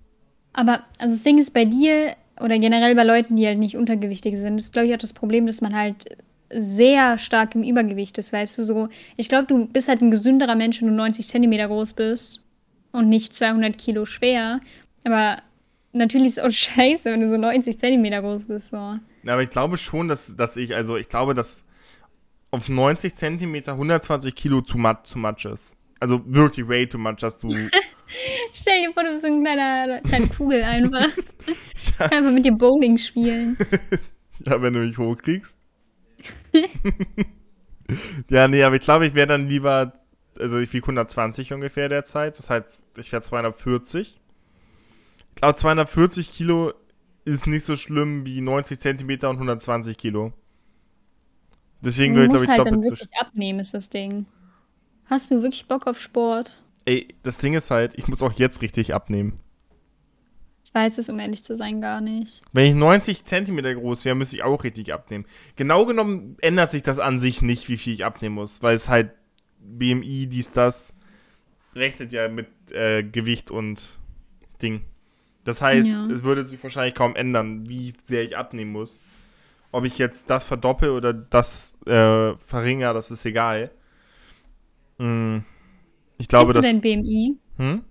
Aber, 0.53 0.83
also 0.99 1.15
das 1.15 1.23
Ding 1.23 1.39
ist 1.39 1.55
bei 1.55 1.65
dir, 1.65 2.15
oder 2.41 2.59
generell 2.59 2.95
bei 2.95 3.05
Leuten, 3.05 3.37
die 3.37 3.47
halt 3.47 3.59
nicht 3.59 3.77
untergewichtig 3.77 4.37
sind, 4.37 4.59
ist, 4.59 4.73
glaube 4.73 4.89
ich, 4.89 4.95
auch 4.95 4.99
das 4.99 5.13
Problem, 5.13 5.47
dass 5.47 5.61
man 5.61 5.75
halt 5.77 6.17
sehr 6.55 7.19
stark 7.19 7.55
im 7.55 7.63
Übergewicht 7.63 8.19
ist, 8.19 8.33
weißt 8.33 8.59
du, 8.59 8.65
so. 8.65 8.89
Ich 9.17 9.29
glaube, 9.29 9.47
du 9.47 9.67
bist 9.67 9.89
halt 9.89 10.03
ein 10.03 10.11
gesünderer 10.11 10.55
Mensch, 10.55 10.81
wenn 10.81 10.89
du 10.89 10.95
90 10.95 11.27
Zentimeter 11.27 11.69
groß 11.69 11.95
bist 11.95 12.43
und 12.93 13.09
nicht 13.09 13.35
200 13.35 13.79
Kilo 13.79 14.05
schwer. 14.05 14.61
Aber 15.05 15.39
natürlich 15.93 16.29
ist 16.29 16.39
es 16.39 16.45
auch 16.45 16.51
scheiße, 16.75 17.05
wenn 17.07 17.21
du 17.21 17.29
so 17.29 17.37
90 17.37 17.79
Zentimeter 17.79 18.21
groß 18.21 18.47
bist, 18.47 18.71
so. 18.71 18.77
Ja, 18.77 19.35
aber 19.35 19.43
ich 19.43 19.51
glaube 19.51 19.79
schon, 19.79 20.09
dass, 20.09 20.37
dass 20.37 20.57
ich, 20.57 20.75
also 20.75 20.97
ich 20.97 21.09
glaube, 21.09 21.33
dass 21.33 21.65
auf 22.51 22.69
90 22.69 23.15
Zentimeter 23.15 23.73
120 23.73 24.35
Kilo 24.35 24.61
zu, 24.61 24.77
much, 24.79 25.05
zu 25.05 25.19
much 25.19 25.45
ist. 25.47 25.77
Also 26.03 26.21
wirklich 26.27 26.67
way 26.67 26.85
too 26.85 26.99
much, 26.99 27.19
dass 27.19 27.39
du 27.39 27.47
Stell 28.55 28.83
dir 28.83 28.93
vor, 28.93 29.05
du 29.05 29.11
bist 29.11 29.23
so 29.23 29.29
ein 29.29 29.41
kleiner, 29.41 30.01
kleine 30.01 30.27
Kugel 30.27 30.65
einfach. 30.65 31.07
ja. 32.01 32.07
Einfach 32.07 32.33
mit 32.33 32.45
dir 32.45 32.57
Bowling 32.57 32.99
spielen. 32.99 33.57
ja, 34.45 34.61
wenn 34.61 34.73
du 34.73 34.81
mich 34.81 34.99
hochkriegst. 34.99 35.61
ja, 38.29 38.49
nee, 38.49 38.65
aber 38.65 38.75
ich 38.75 38.83
glaube, 38.83 39.07
ich 39.07 39.15
wäre 39.15 39.29
dann 39.29 39.47
lieber, 39.47 39.93
also 40.41 40.59
ich 40.59 40.73
wiege 40.73 40.83
120 40.83 41.53
ungefähr 41.53 41.89
derzeit. 41.89 42.37
Das 42.37 42.51
heißt, 42.51 42.99
ich 42.99 43.13
wäre 43.13 43.23
240. 43.23 44.21
Ich 45.29 45.35
glaube, 45.37 45.55
240 45.55 46.33
Kilo 46.33 46.73
ist 47.25 47.47
nicht 47.47 47.65
so 47.65 47.77
schlimm 47.77 48.27
wie 48.27 48.41
90 48.41 48.81
Zentimeter 48.81 49.31
und 49.31 49.37
120 49.37 49.97
Kilo. 49.97 50.33
Deswegen 51.81 52.17
würde 52.17 52.25
ich, 52.25 52.31
glaube 52.31 52.45
ich, 52.45 52.51
halt 52.51 52.59
doppelt 52.59 52.99
so. 52.99 53.07
abnehmen, 53.21 53.61
ist 53.61 53.73
das 53.73 53.89
Ding. 53.89 54.27
Hast 55.07 55.31
du 55.31 55.43
wirklich 55.43 55.67
Bock 55.67 55.87
auf 55.87 56.01
Sport? 56.01 56.63
Ey, 56.85 57.09
das 57.23 57.39
Ding 57.39 57.55
ist 57.55 57.71
halt, 57.71 57.95
ich 57.97 58.09
muss 58.09 58.23
auch 58.23 58.33
jetzt 58.33 58.63
richtig 58.63 58.95
abnehmen. 58.95 59.35
Ich 60.65 60.75
weiß 60.75 60.99
es, 60.99 61.09
um 61.09 61.19
ehrlich 61.21 61.45
zu 61.45 61.55
sein, 61.55 61.81
gar 61.81 62.01
nicht. 62.01 62.43
Wenn 62.53 62.67
ich 62.67 62.75
90 62.75 63.25
Zentimeter 63.25 63.75
groß 63.75 64.05
wäre, 64.05 64.15
müsste 64.15 64.37
ich 64.37 64.43
auch 64.43 64.65
richtig 64.65 64.93
abnehmen. 64.93 65.27
Genau 65.55 65.85
genommen 65.85 66.37
ändert 66.41 66.71
sich 66.71 66.83
das 66.83 66.99
an 66.99 67.19
sich 67.19 67.43
nicht, 67.43 67.69
wie 67.69 67.77
viel 67.77 67.95
ich 67.95 68.05
abnehmen 68.05 68.37
muss, 68.37 68.63
weil 68.63 68.75
es 68.75 68.89
halt 68.89 69.13
BMI, 69.61 70.27
dies, 70.29 70.53
das, 70.53 70.95
rechnet 71.77 72.13
ja 72.13 72.29
mit 72.29 72.49
äh, 72.71 73.03
Gewicht 73.03 73.51
und 73.51 73.83
Ding. 74.61 74.83
Das 75.45 75.61
heißt, 75.61 75.89
ja. 75.89 76.07
es 76.07 76.23
würde 76.23 76.43
sich 76.43 76.63
wahrscheinlich 76.63 76.95
kaum 76.95 77.17
ändern, 77.17 77.69
wie 77.69 77.93
sehr 78.05 78.23
ich 78.23 78.37
abnehmen 78.37 78.73
muss. 78.73 79.03
Ob 79.73 79.85
ich 79.85 79.99
jetzt 79.99 80.31
das 80.31 80.45
verdoppel 80.45 80.91
oder 80.91 81.13
das 81.13 81.79
äh, 81.87 82.35
verringere, 82.37 82.95
das 82.95 83.11
ist 83.11 83.25
egal. 83.25 83.71
Mhm. 85.03 85.45
Ich 86.19 86.29
glaube, 86.29 86.53
Kennst 86.53 86.69
du 86.69 86.81
dein 86.81 86.81
BMI? 86.81 87.37
Hm? 87.57 87.85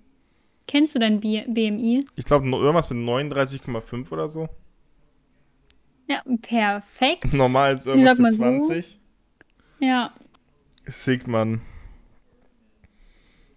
Kennst 0.68 0.96
du 0.96 1.00
dein 1.00 1.20
B 1.20 1.44
BMI? 1.48 2.06
Ich 2.16 2.24
glaube, 2.26 2.48
irgendwas 2.48 2.90
mit 2.90 3.00
39,5 3.00 4.12
oder 4.12 4.30
so. 4.30 4.48
Ja, 6.08 6.22
perfekt. 6.42 7.34
Normal 7.34 7.74
ist 7.74 7.88
irgendwas 7.88 8.18
mit 8.18 8.36
20. 8.36 9.00
So? 9.80 9.86
Ja. 9.86 10.14
Sigmann. 10.88 11.62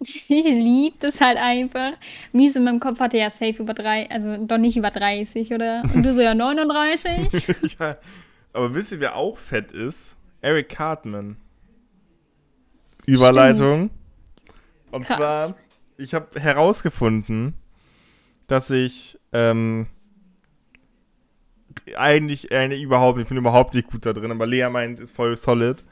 Ich 0.07 0.27
liebe 0.27 0.97
das 0.99 1.19
halt 1.19 1.37
einfach. 1.37 1.93
Mies 2.31 2.55
in 2.55 2.65
meinem 2.65 2.81
Kopf 2.81 2.99
hatte 2.99 3.17
ja 3.17 3.31
safe 3.31 3.63
über 3.63 3.73
drei, 3.73 4.07
also 4.11 4.37
doch 4.45 4.57
nicht 4.59 4.77
über 4.77 4.91
30, 4.91 5.51
oder? 5.51 5.83
Und 5.93 6.03
du 6.03 6.13
so 6.13 6.21
ja 6.21 6.35
39? 6.35 7.47
ja, 7.79 7.97
aber 8.53 8.75
wisst 8.75 8.91
ihr, 8.91 8.99
wer 8.99 9.15
auch 9.15 9.37
fett 9.37 9.71
ist? 9.71 10.17
Eric 10.41 10.69
Cartman. 10.69 11.37
Überleitung. 13.05 13.73
Stimmt. 13.73 13.91
Und 14.91 15.05
Krass. 15.05 15.17
zwar, 15.17 15.55
ich 15.97 16.13
habe 16.13 16.39
herausgefunden, 16.39 17.53
dass 18.47 18.69
ich 18.69 19.19
ähm, 19.33 19.87
eigentlich, 21.95 22.51
eigentlich 22.51 22.81
überhaupt, 22.81 23.19
ich 23.19 23.27
bin 23.27 23.37
überhaupt 23.37 23.73
nicht 23.73 23.89
gut 23.89 24.05
da 24.05 24.13
drin, 24.13 24.31
aber 24.31 24.45
Lea 24.45 24.69
meint, 24.69 24.99
ist 24.99 25.15
voll 25.15 25.35
solid. 25.35 25.83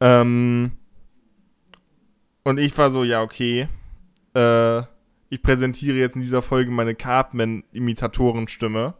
Ähm, 0.00 0.72
und 2.44 2.58
ich 2.58 2.76
war 2.76 2.90
so, 2.90 3.04
ja, 3.04 3.22
okay. 3.22 3.68
Äh, 4.34 4.82
ich 5.28 5.42
präsentiere 5.42 5.96
jetzt 5.96 6.16
in 6.16 6.22
dieser 6.22 6.42
Folge 6.42 6.70
meine 6.70 6.94
Cartman-Imitaatorenstimme. 6.94 8.94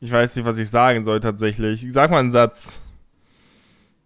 Ich 0.00 0.12
weiß 0.12 0.36
nicht, 0.36 0.44
was 0.44 0.58
ich 0.58 0.70
sagen 0.70 1.02
soll 1.02 1.20
tatsächlich. 1.20 1.84
Ich 1.84 1.92
sag 1.92 2.10
mal 2.10 2.20
einen 2.20 2.30
Satz. 2.30 2.80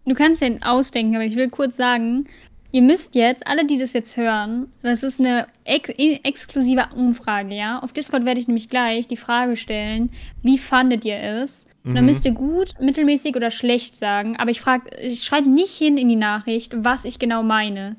Du 0.05 0.15
kannst 0.15 0.41
den 0.41 0.63
ausdenken, 0.63 1.15
aber 1.15 1.25
ich 1.25 1.35
will 1.35 1.49
kurz 1.49 1.77
sagen, 1.77 2.25
ihr 2.71 2.81
müsst 2.81 3.15
jetzt, 3.15 3.45
alle, 3.47 3.65
die 3.65 3.77
das 3.77 3.93
jetzt 3.93 4.17
hören, 4.17 4.71
das 4.81 5.03
ist 5.03 5.19
eine 5.19 5.47
ex 5.65 5.89
exklusive 5.89 6.85
Umfrage, 6.95 7.53
ja. 7.55 7.79
Auf 7.79 7.93
Discord 7.93 8.25
werde 8.25 8.39
ich 8.39 8.47
nämlich 8.47 8.69
gleich 8.69 9.07
die 9.07 9.17
Frage 9.17 9.55
stellen, 9.55 10.11
wie 10.41 10.57
fandet 10.57 11.05
ihr 11.05 11.19
es? 11.21 11.65
Und 11.83 11.95
dann 11.95 12.03
Mhm. 12.03 12.09
müsst 12.09 12.25
ihr 12.25 12.31
gut, 12.31 12.73
mittelmäßig 12.79 13.35
oder 13.35 13.51
schlecht 13.51 13.95
sagen. 13.95 14.35
Aber 14.37 14.51
ich 14.51 14.61
frage, 14.61 14.89
ich 14.99 15.23
schreibe 15.23 15.49
nicht 15.49 15.71
hin 15.77 15.97
in 15.97 16.09
die 16.09 16.15
Nachricht, 16.15 16.73
was 16.75 17.05
ich 17.05 17.19
genau 17.19 17.41
meine. 17.41 17.95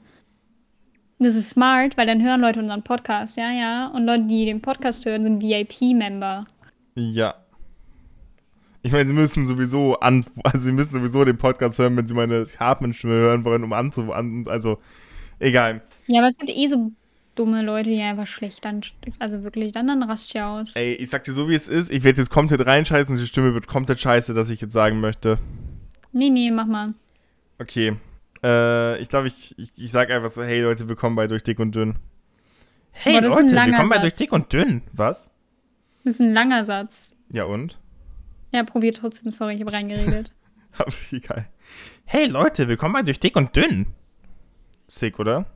Das 1.18 1.34
ist 1.34 1.50
smart, 1.50 1.96
weil 1.96 2.06
dann 2.06 2.22
hören 2.22 2.40
Leute 2.40 2.60
unseren 2.60 2.82
Podcast, 2.82 3.36
ja, 3.36 3.50
ja. 3.50 3.88
Und 3.88 4.04
Leute, 4.06 4.24
die 4.24 4.44
den 4.46 4.62
Podcast 4.62 5.04
hören, 5.06 5.22
sind 5.22 5.40
VIP-Member. 5.42 6.44
Ja. 6.94 7.34
Ich 8.82 8.92
meine, 8.92 9.06
sie 9.06 9.14
müssen 9.14 9.46
sowieso 9.46 9.98
an, 10.00 10.24
also 10.42 10.58
sie 10.58 10.72
müssen 10.72 10.92
sowieso 10.92 11.24
den 11.24 11.38
Podcast 11.38 11.78
hören, 11.78 11.96
wenn 11.96 12.06
sie 12.06 12.14
meine 12.14 12.46
Hartmann-Stimme 12.58 13.14
hören 13.14 13.44
wollen, 13.44 13.64
um 13.64 13.72
anzu, 13.72 14.12
an, 14.12 14.44
also 14.48 14.78
egal. 15.38 15.82
Ja, 16.06 16.20
aber 16.20 16.28
es 16.28 16.38
gibt 16.38 16.50
eh 16.50 16.66
so 16.66 16.92
dumme 17.34 17.62
Leute, 17.62 17.90
die 17.90 18.00
einfach 18.00 18.26
schlecht 18.26 18.64
dann, 18.64 18.80
also 19.18 19.42
wirklich, 19.44 19.72
dann, 19.72 19.86
dann 19.86 20.02
rast 20.02 20.32
ja 20.34 20.60
aus. 20.60 20.74
Ey, 20.76 20.94
ich 20.94 21.10
sag 21.10 21.24
dir 21.24 21.32
so, 21.32 21.48
wie 21.48 21.54
es 21.54 21.68
ist. 21.68 21.90
Ich 21.90 22.04
werde 22.04 22.20
jetzt 22.20 22.30
komplett 22.30 22.64
reinscheißen 22.64 23.14
und 23.14 23.20
die 23.20 23.26
Stimme 23.26 23.54
wird 23.54 23.66
komplett 23.66 24.00
scheiße, 24.00 24.34
dass 24.34 24.50
ich 24.50 24.60
jetzt 24.60 24.72
sagen 24.72 25.00
möchte. 25.00 25.38
Nee, 26.12 26.30
nee, 26.30 26.50
mach 26.50 26.66
mal. 26.66 26.94
Okay. 27.58 27.96
Äh, 28.42 29.00
ich 29.00 29.08
glaube, 29.08 29.28
ich, 29.28 29.56
ich, 29.58 29.70
ich 29.76 29.90
sag 29.90 30.10
einfach 30.10 30.30
so, 30.30 30.42
hey 30.42 30.62
Leute, 30.62 30.88
willkommen 30.88 31.16
bei 31.16 31.26
Durch 31.26 31.42
Dick 31.42 31.58
und 31.58 31.74
Dünn. 31.74 31.96
Hey 32.92 33.14
Leute, 33.20 33.28
willkommen 33.28 33.88
bei 33.88 33.96
Satz. 33.96 34.00
Durch 34.00 34.12
Dick 34.14 34.32
und 34.32 34.52
Dünn. 34.52 34.82
Was? 34.92 35.30
Das 36.04 36.14
ist 36.14 36.20
ein 36.20 36.32
langer 36.32 36.64
Satz. 36.64 37.14
Ja 37.30 37.44
und? 37.44 37.79
Ja, 38.52 38.64
probier 38.64 38.92
trotzdem, 38.92 39.30
sorry, 39.30 39.54
ich 39.54 39.60
habe 39.60 39.72
reingeredet. 39.72 40.34
Aber 40.78 40.92
egal. 41.12 41.48
Hey 42.04 42.26
Leute, 42.26 42.66
willkommen 42.66 42.94
bei 42.94 43.02
Durch 43.02 43.20
Dick 43.20 43.36
und 43.36 43.54
Dünn. 43.54 43.86
Sick, 44.88 45.20
oder? 45.20 45.46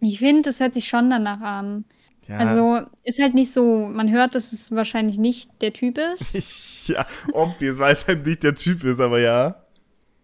Ich 0.00 0.18
finde, 0.18 0.42
das 0.42 0.58
hört 0.58 0.74
sich 0.74 0.88
schon 0.88 1.10
danach 1.10 1.40
an. 1.40 1.84
Ja. 2.26 2.38
Also, 2.38 2.86
ist 3.04 3.20
halt 3.20 3.34
nicht 3.34 3.52
so, 3.52 3.86
man 3.86 4.10
hört, 4.10 4.34
dass 4.34 4.52
es 4.52 4.72
wahrscheinlich 4.72 5.18
nicht 5.18 5.50
der 5.62 5.72
Typ 5.72 5.98
ist. 5.98 6.88
ja, 6.88 7.06
obvious, 7.32 7.78
weil 7.78 7.92
es 7.92 8.06
halt 8.06 8.26
nicht 8.26 8.42
der 8.42 8.56
Typ 8.56 8.82
ist, 8.82 8.98
aber 8.98 9.20
ja. 9.20 9.61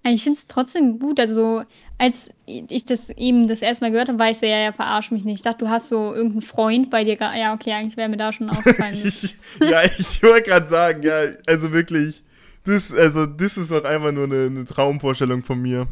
Ich 0.05 0.23
finde 0.23 0.39
es 0.39 0.47
trotzdem 0.47 0.99
gut. 0.99 1.21
Also, 1.21 1.65
als 1.99 2.31
ich 2.47 2.85
das 2.85 3.11
eben 3.11 3.47
das 3.47 3.61
erste 3.61 3.85
Mal 3.85 3.91
gehört 3.91 4.09
habe, 4.09 4.19
war 4.19 4.31
ich 4.31 4.39
so, 4.39 4.47
ja, 4.47 4.59
ja, 4.59 4.73
verarsch 4.73 5.11
mich 5.11 5.25
nicht. 5.25 5.37
Ich 5.37 5.43
dachte, 5.43 5.65
du 5.65 5.69
hast 5.69 5.89
so 5.89 6.15
irgendeinen 6.15 6.43
Freund 6.43 6.91
bei 6.91 7.05
dir. 7.05 7.19
Ja, 7.19 7.53
okay, 7.53 7.73
eigentlich 7.73 7.97
wäre 7.97 8.09
mir 8.09 8.17
da 8.17 8.33
schon 8.33 8.49
aufgefallen. 8.51 8.97
Ich, 9.05 9.37
ja, 9.61 9.83
ich 9.85 10.23
wollte 10.23 10.49
gerade 10.49 10.67
sagen, 10.67 11.03
ja, 11.03 11.23
also 11.47 11.73
wirklich, 11.73 12.23
das, 12.65 12.95
also 12.95 13.27
das 13.27 13.57
ist 13.57 13.71
doch 13.71 13.85
einfach 13.85 14.13
nur 14.13 14.25
eine, 14.25 14.47
eine 14.47 14.65
Traumvorstellung 14.65 15.43
von 15.43 15.61
mir. 15.61 15.89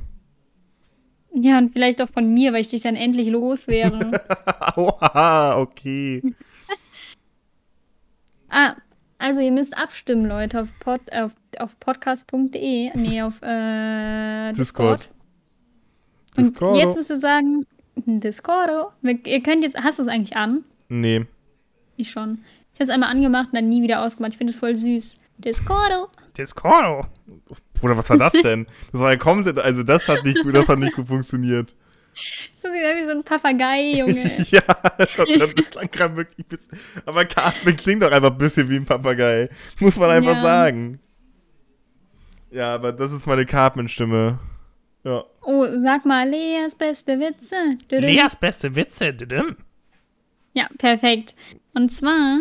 ja, 1.35 1.59
und 1.59 1.73
vielleicht 1.73 2.01
auch 2.01 2.09
von 2.09 2.33
mir, 2.33 2.53
weil 2.53 2.61
ich 2.63 2.71
dich 2.71 2.83
dann 2.83 2.97
endlich 2.97 3.29
los 3.29 3.69
wäre. 3.69 4.13
Aua, 4.77 5.59
okay. 5.59 6.23
ah, 8.49 8.77
also 9.19 9.41
ihr 9.41 9.53
müsst 9.53 9.77
abstimmen, 9.77 10.27
Leute, 10.27 10.63
auf, 10.63 10.69
pod, 10.81 11.01
auf, 11.13 11.33
auf 11.59 11.79
podcast.de. 11.81 12.91
Nee, 12.97 13.23
auf 13.23 13.41
äh, 13.43 14.53
Discord. 14.53 15.01
Discord. 15.01 15.11
Und 16.37 16.45
Discordo. 16.51 16.79
jetzt 16.79 16.97
müsst 16.97 17.11
ihr 17.11 17.19
sagen, 17.19 17.67
Discordo. 17.97 18.93
Wir- 19.03 19.25
Ihr 19.27 19.43
könnt 19.43 19.65
jetzt, 19.65 19.77
hast 19.83 19.99
du 19.99 20.03
es 20.03 20.09
eigentlich 20.09 20.37
an? 20.37 20.65
Nee. 20.89 21.25
Ich 21.97 22.11
schon. 22.11 22.39
Ich 22.75 22.81
habe 22.81 22.85
es 22.85 22.91
einmal 22.91 23.11
angemacht 23.11 23.47
und 23.49 23.55
dann 23.55 23.69
nie 23.71 23.83
wieder 23.83 24.03
ausgemacht. 24.03 24.33
Ich 24.33 24.39
finde 24.39 24.53
es 24.53 24.59
voll 24.59 24.77
süß. 24.77 25.19
Discordo. 25.39 26.09
Discordo. 26.37 27.07
Bruder, 27.81 27.97
was 27.97 28.11
war 28.11 28.19
das 28.19 28.33
denn? 28.35 28.67
Das 28.93 29.01
war 29.01 29.13
ja 29.13 29.17
komplett, 29.17 29.59
also 29.59 29.83
das 29.83 30.07
hat 30.09 30.25
nicht, 30.25 30.39
das 30.53 30.69
hat 30.69 30.79
nicht 30.79 30.95
gut 30.97 31.09
funktioniert. 31.09 31.75
So 32.63 32.73
sieht 32.73 32.83
er 32.83 32.97
wie 32.97 33.05
so 33.05 33.11
ein 33.13 33.25
Papagei, 33.25 33.99
Junge. 33.99 34.43
ja, 34.51 34.63
das, 34.99 35.19
hat, 35.19 35.29
das 35.29 35.71
klang 35.71 35.91
gerade 35.91 36.17
wirklich 36.17 36.39
ein 36.39 36.45
bisschen, 36.49 36.79
aber 37.05 37.25
Cartman 37.27 37.77
klingt 37.77 38.03
doch 38.03 38.11
einfach 38.11 38.31
ein 38.31 38.39
bisschen 38.39 38.69
wie 38.71 38.77
ein 38.77 38.87
Papagei. 38.87 39.49
Muss 39.81 39.97
man 39.97 40.11
einfach 40.11 40.35
Ja. 40.37 40.41
sagen. 40.43 40.99
Ja, 42.51 42.75
aber 42.75 42.93
das 42.93 43.13
ist 43.13 43.27
meine 43.27 43.45
Cartman-Stimme. 43.45 44.39
Ja. 45.05 45.25
Oh, 45.43 45.67
sag 45.77 46.05
mal, 46.07 46.29
Leas 46.29 46.75
beste 46.75 47.21
Witze. 47.21 47.57
Düdüm. 47.91 48.29
beste 48.41 48.75
Witze, 48.75 49.13
düdüm. 49.13 49.57
Ja, 50.55 50.69
perfekt. 50.79 51.35
Und 51.75 51.93
zwar 51.93 52.39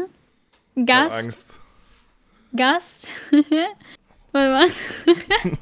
Ich 0.75 0.81
hab 0.81 0.87
Gast, 0.87 1.11
Angst. 1.15 1.61
Gast. 2.55 3.09
Warte 4.31 4.51
mal. 4.51 4.67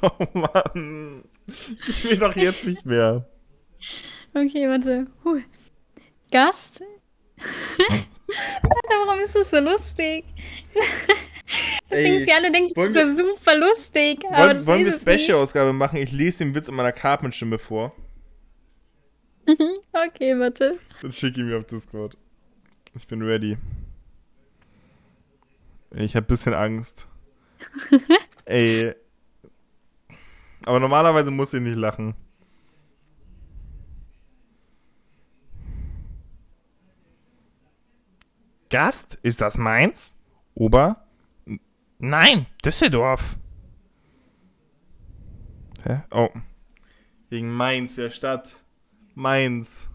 Oh 0.02 0.38
Mann. 0.38 1.24
Ich 1.88 2.04
will 2.04 2.16
doch 2.16 2.34
jetzt 2.36 2.66
nicht 2.66 2.86
mehr. 2.86 3.26
Okay, 4.32 4.68
warte. 4.68 5.06
Huh. 5.24 5.40
Gast. 6.30 6.82
Alter, 7.38 9.06
warum 9.06 9.20
ist 9.20 9.34
das 9.34 9.50
so 9.50 9.60
lustig? 9.60 10.24
Ey, 11.90 12.02
denken 12.02 12.24
sie 12.24 12.32
alle, 12.32 12.50
denken, 12.50 12.72
das 12.74 12.90
ist 12.90 12.96
ja 12.96 13.14
super 13.14 13.56
lustig. 13.56 14.22
Wollen, 14.24 14.66
wollen 14.66 14.84
wir. 14.84 14.92
Special-Ausgabe 14.92 15.72
machen? 15.72 15.98
Ich 15.98 16.10
lese 16.10 16.44
den 16.44 16.54
Witz 16.54 16.68
in 16.68 16.74
meiner 16.74 16.92
Cartman-Stimme 16.92 17.58
vor. 17.58 17.94
Okay, 19.46 20.38
warte. 20.38 20.78
Dann 21.02 21.12
schicke 21.12 21.40
ich 21.40 21.46
mir 21.46 21.58
auf 21.58 21.64
Discord. 21.64 22.16
Ich 22.96 23.06
bin 23.06 23.22
ready. 23.22 23.58
Ich 25.94 26.16
habe 26.16 26.26
bisschen 26.26 26.54
Angst. 26.54 27.06
Ey. 28.44 28.94
Aber 30.64 30.80
normalerweise 30.80 31.30
muss 31.30 31.54
ich 31.54 31.60
nicht 31.60 31.76
lachen. 31.76 32.14
Gast? 38.74 39.20
Ist 39.22 39.40
das 39.40 39.56
Mainz? 39.56 40.16
Ober? 40.56 41.06
Nein, 42.00 42.46
Düsseldorf. 42.64 43.36
Hä? 45.84 46.02
Oh. 46.10 46.30
Wegen 47.30 47.54
Mainz, 47.54 47.94
der 47.94 48.10
Stadt. 48.10 48.64
Mainz. 49.14 49.88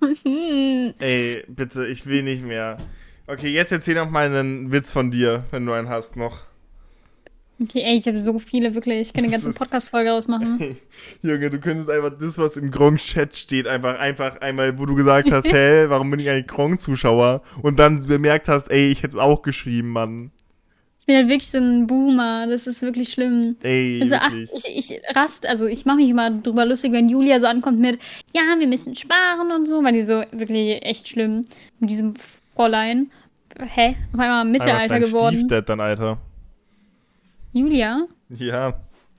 Ey, 0.24 1.44
bitte, 1.46 1.86
ich 1.86 2.04
will 2.06 2.24
nicht 2.24 2.42
mehr. 2.42 2.76
Okay, 3.28 3.50
jetzt 3.50 3.70
erzähl 3.70 3.94
noch 3.94 4.10
mal 4.10 4.26
einen 4.26 4.72
Witz 4.72 4.90
von 4.90 5.12
dir, 5.12 5.44
wenn 5.52 5.64
du 5.64 5.72
einen 5.72 5.88
hast 5.88 6.16
noch. 6.16 6.40
Okay, 7.62 7.82
ey, 7.82 7.98
ich 7.98 8.06
habe 8.06 8.18
so 8.18 8.38
viele, 8.38 8.74
wirklich. 8.74 9.00
Ich 9.08 9.12
kann 9.12 9.24
eine 9.24 9.32
ganze 9.32 9.52
Podcast-Folge 9.52 10.12
ausmachen. 10.12 10.76
Junge, 11.22 11.50
du 11.50 11.60
könntest 11.60 11.90
einfach 11.90 12.10
das, 12.18 12.38
was 12.38 12.56
im 12.56 12.70
Gronk-Chat 12.70 13.36
steht, 13.36 13.68
einfach, 13.68 13.98
einfach 13.98 14.40
einmal, 14.40 14.78
wo 14.78 14.86
du 14.86 14.94
gesagt 14.94 15.30
hast, 15.30 15.46
hä, 15.52 15.84
warum 15.88 16.10
bin 16.10 16.18
ich 16.20 16.28
eigentlich 16.28 16.48
Gronk-Zuschauer? 16.48 17.42
Und 17.62 17.78
dann 17.78 18.04
bemerkt 18.06 18.48
hast, 18.48 18.70
ey, 18.70 18.88
ich 18.88 19.02
hätte 19.02 19.16
es 19.16 19.22
auch 19.22 19.42
geschrieben, 19.42 19.90
Mann. 19.90 20.32
Ich 21.00 21.06
bin 21.06 21.16
halt 21.16 21.28
wirklich 21.28 21.48
so 21.50 21.58
ein 21.58 21.86
Boomer. 21.86 22.46
Das 22.48 22.66
ist 22.66 22.80
wirklich 22.82 23.10
schlimm. 23.10 23.56
Ey, 23.62 24.00
Also, 24.02 24.14
ach, 24.18 24.32
ich, 24.32 24.90
ich 24.90 25.00
rast, 25.14 25.46
also 25.46 25.66
ich 25.66 25.84
mache 25.84 25.96
mich 25.96 26.08
immer 26.08 26.30
drüber 26.30 26.64
lustig, 26.64 26.92
wenn 26.92 27.08
Julia 27.08 27.40
so 27.40 27.46
ankommt 27.46 27.80
mit, 27.80 27.98
ja, 28.32 28.42
wir 28.58 28.66
müssen 28.66 28.94
sparen 28.94 29.50
und 29.54 29.66
so, 29.66 29.82
weil 29.82 29.92
die 29.92 30.02
so 30.02 30.22
wirklich 30.32 30.84
echt 30.84 31.08
schlimm 31.08 31.44
mit 31.80 31.90
diesem 31.90 32.14
Fräulein. 32.54 33.10
Hä? 33.58 33.96
Auf 34.12 34.20
einmal 34.20 34.44
Mittelalter 34.44 35.00
dein 35.00 35.02
geworden. 35.02 35.36
Stiefdad 35.36 35.68
dann, 35.68 35.80
Alter. 35.80 36.18
Julia? 37.52 38.06
Ja, 38.28 38.74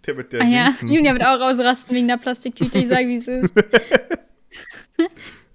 der 0.05 0.15
mit 0.15 0.33
der 0.33 0.41
ah 0.41 0.45
ja. 0.45 0.69
Julia 0.81 1.13
wird 1.13 1.25
auch 1.25 1.39
ausrasten 1.39 1.95
wegen 1.95 2.07
der 2.07 2.17
Plastiktüte. 2.17 2.77
Ich 2.79 2.87
sage, 2.87 3.07
wie 3.07 3.17
es 3.17 3.27
ist. 3.27 3.53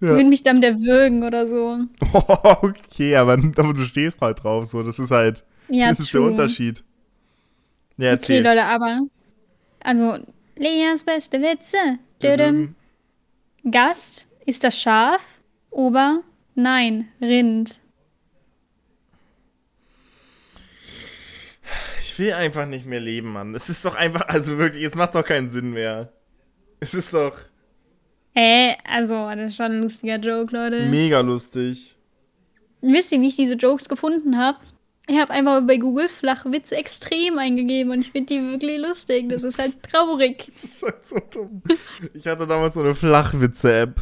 Ja. 0.01 0.11
Würde 0.11 0.27
mich 0.27 0.45
dann 0.45 0.61
der 0.61 0.79
würgen 0.79 1.25
oder 1.25 1.49
so. 1.49 1.79
okay, 2.12 3.17
aber, 3.17 3.33
aber 3.33 3.75
du 3.75 3.85
stehst 3.85 4.21
halt 4.21 4.45
drauf, 4.45 4.67
so, 4.67 4.85
das 4.85 5.01
ist 5.01 5.11
halt, 5.11 5.45
Ja, 5.69 5.88
das 5.88 5.99
ist 5.99 6.14
der 6.14 6.21
true. 6.21 6.31
Unterschied. 6.31 6.85
Ja, 7.97 8.05
Okay, 8.05 8.07
erzähl. 8.12 8.45
Leute, 8.45 8.62
aber. 8.62 9.01
Also, 9.81 10.19
Leas 10.57 11.03
beste 11.03 11.41
Witze. 11.43 11.77
Dödem. 12.23 12.77
Gast 13.69 14.29
ist 14.47 14.62
das 14.62 14.81
Schaf. 14.81 15.21
Ober. 15.71 16.21
Nein, 16.55 17.09
Rind. 17.21 17.81
Ich 22.18 22.24
will 22.24 22.33
einfach 22.33 22.66
nicht 22.66 22.85
mehr 22.85 22.98
leben, 22.98 23.33
Mann. 23.33 23.54
Es 23.54 23.68
ist 23.68 23.85
doch 23.85 23.94
einfach, 23.94 24.26
also 24.26 24.59
wirklich, 24.59 24.83
es 24.83 24.96
macht 24.96 25.14
doch 25.14 25.22
keinen 25.22 25.46
Sinn 25.46 25.70
mehr. 25.72 26.12
Es 26.81 26.92
ist 26.92 27.14
doch 27.14 27.37
Äh, 28.35 28.74
also, 28.83 29.28
das 29.37 29.50
ist 29.50 29.57
schon 29.57 29.66
ein 29.66 29.83
lustiger 29.83 30.16
Joke, 30.16 30.52
Leute. 30.52 30.87
mega 30.87 31.20
lustig. 31.20 31.94
Wisst 32.81 33.12
ihr, 33.12 33.20
wie 33.20 33.28
ich 33.28 33.37
diese 33.37 33.54
Jokes 33.54 33.88
gefunden 33.88 34.37
habe? 34.37 34.59
Ich 35.07 35.16
habe 35.16 35.33
einfach 35.33 35.64
bei 35.64 35.76
Google 35.76 36.09
Flachwitze 36.09 36.76
extrem 36.76 37.38
eingegeben 37.38 37.92
und 37.92 38.00
ich 38.00 38.11
finde 38.11 38.35
die 38.35 38.42
wirklich 38.42 38.78
lustig. 38.78 39.28
Das 39.28 39.44
ist 39.44 39.61
halt 39.61 39.81
traurig. 39.85 40.44
Das 40.52 40.64
ist 40.64 40.83
halt 40.83 41.07
so 41.07 41.16
dumm. 41.31 41.62
Ich 42.14 42.26
hatte 42.26 42.48
damals 42.48 42.74
so 42.74 42.81
eine 42.81 42.96
Flachwitze-App. 42.96 43.94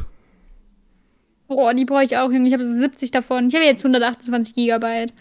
Boah, 1.48 1.74
die 1.74 1.84
brauche 1.84 2.04
ich 2.04 2.16
auch, 2.16 2.32
Junge. 2.32 2.48
Ich 2.48 2.54
habe 2.54 2.64
70 2.64 3.10
davon. 3.10 3.48
Ich 3.48 3.54
habe 3.54 3.66
jetzt 3.66 3.84
128 3.84 4.54
Gigabyte. 4.54 5.12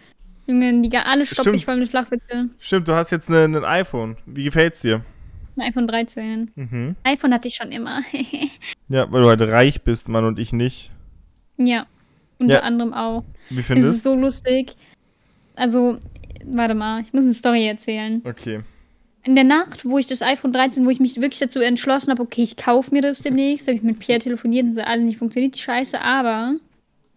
Junge, 0.47 0.81
die 0.81 0.95
alle 0.97 1.25
Stimmt. 1.25 1.63
voll 1.63 1.77
mit 1.77 1.89
Flachwitze. 1.89 2.49
Stimmt, 2.59 2.87
du 2.87 2.93
hast 2.93 3.11
jetzt 3.11 3.29
ne- 3.29 3.43
ein 3.45 3.55
iPhone. 3.63 4.17
Wie 4.25 4.43
gefällt's 4.43 4.81
dir? 4.81 5.01
Ein 5.57 5.69
iPhone 5.69 5.87
13. 5.87 6.51
Mhm. 6.55 6.95
iPhone 7.03 7.33
hatte 7.33 7.47
ich 7.47 7.55
schon 7.55 7.71
immer. 7.71 8.01
Ja, 8.87 9.11
weil 9.11 9.23
du 9.23 9.29
halt 9.29 9.41
reich 9.41 9.81
bist, 9.81 10.09
Mann, 10.09 10.25
und 10.25 10.37
ich 10.37 10.53
nicht. 10.53 10.91
ja. 11.57 11.87
Unter 12.37 12.55
Ja. 12.55 12.59
anderem 12.63 12.93
auch. 12.93 13.23
Wie 13.49 13.61
Es 13.61 13.65
findest 13.67 13.95
ist 13.95 14.03
so 14.03 14.13
lustig. 14.15 14.75
Also, 15.55 15.97
warte 16.45 16.75
mal, 16.75 17.01
ich 17.01 17.13
muss 17.13 17.23
eine 17.23 17.33
Story 17.33 17.65
erzählen. 17.65 18.21
Okay. 18.25 18.59
In 19.23 19.35
der 19.35 19.45
Nacht, 19.45 19.85
wo 19.85 19.97
ich 19.97 20.05
das 20.05 20.21
iPhone 20.21 20.51
13, 20.51 20.85
wo 20.85 20.89
ich 20.89 20.99
mich 20.99 21.15
wirklich 21.21 21.39
dazu 21.39 21.59
entschlossen 21.61 22.11
habe, 22.11 22.21
okay, 22.21 22.43
ich 22.43 22.57
kaufe 22.57 22.93
mir 22.93 23.01
das 23.01 23.21
demnächst, 23.23 23.67
habe 23.67 23.77
ich 23.77 23.83
mit 23.83 23.99
Pierre 23.99 24.19
telefoniert 24.19 24.65
und 24.65 24.75
so 24.75 24.81
alle 24.81 25.01
nicht 25.01 25.17
funktioniert 25.17 25.55
die 25.55 25.59
Scheiße, 25.59 25.99
aber 26.01 26.55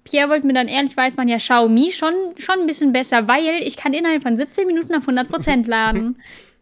Pierre 0.09 0.29
wollte 0.31 0.47
mir 0.47 0.53
dann 0.55 0.69
ehrlich 0.69 0.97
weiß 0.97 1.17
man 1.17 1.29
ja 1.29 1.37
Xiaomi 1.37 1.91
schon, 1.93 2.15
schon 2.37 2.61
ein 2.61 2.67
bisschen 2.67 2.93
besser, 2.93 3.29
weil 3.29 3.63
ich 3.63 3.77
kann 3.77 3.93
innerhalb 3.93 4.23
von 4.23 4.37
17 4.37 4.67
Minuten 4.67 4.95
auf 4.95 5.07
100% 5.07 5.67
laden. 5.69 6.21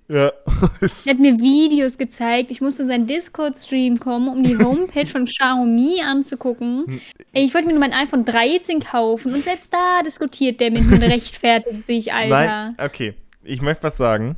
Ja. 0.08 0.32
Er 0.80 1.12
hat 1.12 1.18
mir 1.18 1.38
Videos 1.40 1.98
gezeigt. 1.98 2.50
Ich 2.52 2.60
musste 2.60 2.82
in 2.82 2.88
seinen 2.88 3.06
Discord-Stream 3.06 3.98
kommen, 3.98 4.28
um 4.28 4.42
die 4.42 4.56
Homepage 4.64 5.06
von 5.06 5.24
Xiaomi 5.24 6.00
anzugucken. 6.00 7.00
Ey, 7.32 7.44
ich 7.44 7.54
wollte 7.54 7.66
mir 7.66 7.72
nur 7.74 7.80
mein 7.80 7.92
iPhone 7.92 8.24
13 8.24 8.80
kaufen 8.80 9.34
und 9.34 9.44
selbst 9.44 9.72
da 9.72 10.02
diskutiert 10.02 10.60
der 10.60 10.70
mit 10.70 10.84
mir 10.84 10.96
und 10.96 11.02
rechtfertigt 11.02 11.86
sich, 11.86 12.12
Alter. 12.12 12.46
Nein, 12.46 12.76
okay. 12.78 13.14
Ich 13.42 13.62
möchte 13.62 13.84
was 13.84 13.96
sagen. 13.96 14.36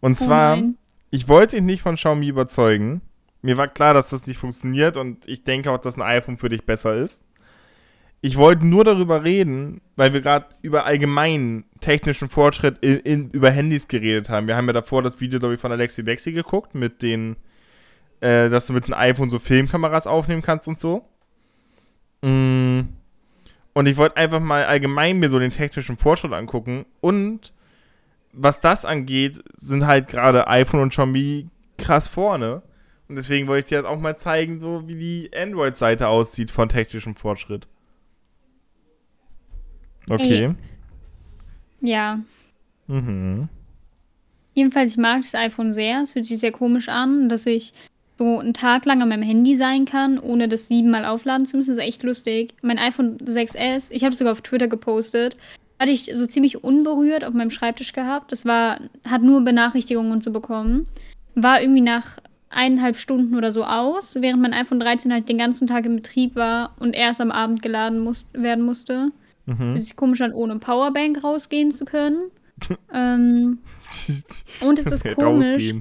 Und 0.00 0.12
Oh 0.20 0.24
zwar, 0.24 0.56
nein. 0.56 0.76
ich 1.10 1.28
wollte 1.28 1.56
dich 1.56 1.64
nicht 1.64 1.82
von 1.82 1.96
Xiaomi 1.96 2.28
überzeugen. 2.28 3.02
Mir 3.42 3.56
war 3.56 3.68
klar, 3.68 3.94
dass 3.94 4.10
das 4.10 4.26
nicht 4.26 4.38
funktioniert 4.38 4.96
und 4.96 5.26
ich 5.26 5.44
denke 5.44 5.70
auch, 5.72 5.78
dass 5.78 5.96
ein 5.96 6.02
iPhone 6.02 6.38
für 6.38 6.48
dich 6.48 6.64
besser 6.64 6.96
ist. 6.96 7.24
Ich 8.22 8.36
wollte 8.36 8.66
nur 8.66 8.84
darüber 8.84 9.24
reden, 9.24 9.80
weil 9.96 10.12
wir 10.12 10.20
gerade 10.20 10.46
über 10.60 10.84
allgemeinen 10.84 11.64
technischen 11.80 12.28
Fortschritt 12.28 12.78
in, 12.80 12.98
in, 12.98 13.30
über 13.30 13.50
Handys 13.50 13.88
geredet 13.88 14.28
haben. 14.28 14.46
Wir 14.46 14.56
haben 14.56 14.66
ja 14.66 14.74
davor 14.74 15.02
das 15.02 15.20
Video, 15.20 15.38
glaube 15.38 15.54
ich, 15.54 15.60
von 15.60 15.72
Alexi 15.72 16.02
Bexi 16.02 16.32
geguckt, 16.32 16.74
mit 16.74 17.00
den, 17.00 17.36
äh, 18.20 18.50
dass 18.50 18.66
du 18.66 18.74
mit 18.74 18.84
einem 18.84 18.94
iPhone 18.94 19.30
so 19.30 19.38
Filmkameras 19.38 20.06
aufnehmen 20.06 20.42
kannst 20.42 20.68
und 20.68 20.78
so. 20.78 21.06
Mm. 22.22 22.80
Und 23.72 23.86
ich 23.86 23.96
wollte 23.96 24.16
einfach 24.18 24.40
mal 24.40 24.64
allgemein 24.64 25.18
mir 25.18 25.30
so 25.30 25.38
den 25.38 25.52
technischen 25.52 25.96
Fortschritt 25.96 26.32
angucken 26.32 26.84
und 27.00 27.52
was 28.32 28.60
das 28.60 28.84
angeht, 28.84 29.42
sind 29.56 29.86
halt 29.86 30.08
gerade 30.08 30.46
iPhone 30.48 30.80
und 30.80 30.90
Xiaomi 30.90 31.48
krass 31.78 32.08
vorne. 32.08 32.62
Und 33.08 33.16
deswegen 33.16 33.48
wollte 33.48 33.64
ich 33.64 33.68
dir 33.70 33.78
jetzt 33.78 33.86
auch 33.86 33.98
mal 33.98 34.16
zeigen, 34.16 34.60
so 34.60 34.86
wie 34.86 34.96
die 34.96 35.30
Android-Seite 35.34 36.06
aussieht 36.06 36.50
von 36.50 36.68
technischem 36.68 37.14
Fortschritt. 37.14 37.66
Okay. 40.08 40.54
Ja. 41.80 42.20
Mhm. 42.86 43.48
Jedenfalls, 44.54 44.92
ich 44.92 44.98
mag 44.98 45.22
das 45.22 45.34
iPhone 45.34 45.72
sehr. 45.72 46.02
Es 46.02 46.12
fühlt 46.12 46.26
sich 46.26 46.38
sehr 46.38 46.52
komisch 46.52 46.88
an, 46.88 47.28
dass 47.28 47.46
ich 47.46 47.72
so 48.18 48.38
einen 48.38 48.52
Tag 48.52 48.84
lang 48.84 49.00
an 49.00 49.08
meinem 49.08 49.22
Handy 49.22 49.54
sein 49.54 49.86
kann, 49.86 50.18
ohne 50.18 50.46
das 50.46 50.68
siebenmal 50.68 51.06
aufladen 51.06 51.46
zu 51.46 51.56
müssen. 51.56 51.70
Das 51.70 51.78
ist 51.78 51.88
echt 51.88 52.02
lustig. 52.02 52.52
Mein 52.60 52.78
iPhone 52.78 53.16
6S, 53.16 53.88
ich 53.90 54.02
habe 54.02 54.12
es 54.12 54.18
sogar 54.18 54.34
auf 54.34 54.42
Twitter 54.42 54.68
gepostet, 54.68 55.36
hatte 55.78 55.92
ich 55.92 56.10
so 56.14 56.26
ziemlich 56.26 56.62
unberührt 56.62 57.24
auf 57.24 57.32
meinem 57.32 57.50
Schreibtisch 57.50 57.94
gehabt. 57.94 58.32
Das 58.32 58.44
war, 58.44 58.78
hat 59.08 59.22
nur 59.22 59.40
Benachrichtigungen 59.42 60.12
und 60.12 60.22
so 60.22 60.30
bekommen. 60.30 60.86
War 61.34 61.62
irgendwie 61.62 61.80
nach 61.80 62.18
eineinhalb 62.50 62.98
Stunden 62.98 63.36
oder 63.36 63.52
so 63.52 63.64
aus, 63.64 64.16
während 64.16 64.42
mein 64.42 64.52
iPhone 64.52 64.80
13 64.80 65.12
halt 65.12 65.28
den 65.28 65.38
ganzen 65.38 65.66
Tag 65.66 65.86
in 65.86 65.96
Betrieb 65.96 66.36
war 66.36 66.74
und 66.78 66.94
erst 66.94 67.20
am 67.22 67.30
Abend 67.30 67.62
geladen 67.62 68.00
muss, 68.00 68.26
werden 68.34 68.64
musste. 68.64 69.12
Es 69.50 69.58
Mhm. 69.58 69.70
fühlt 69.70 69.84
sich 69.84 69.96
komisch 69.96 70.20
an, 70.20 70.32
ohne 70.32 70.58
Powerbank 70.58 71.22
rausgehen 71.24 71.72
zu 71.72 71.84
können. 71.84 72.30
ähm, 72.94 73.58
und 74.60 74.78
es 74.78 74.86
ist 74.86 75.04
komisch, 75.16 75.74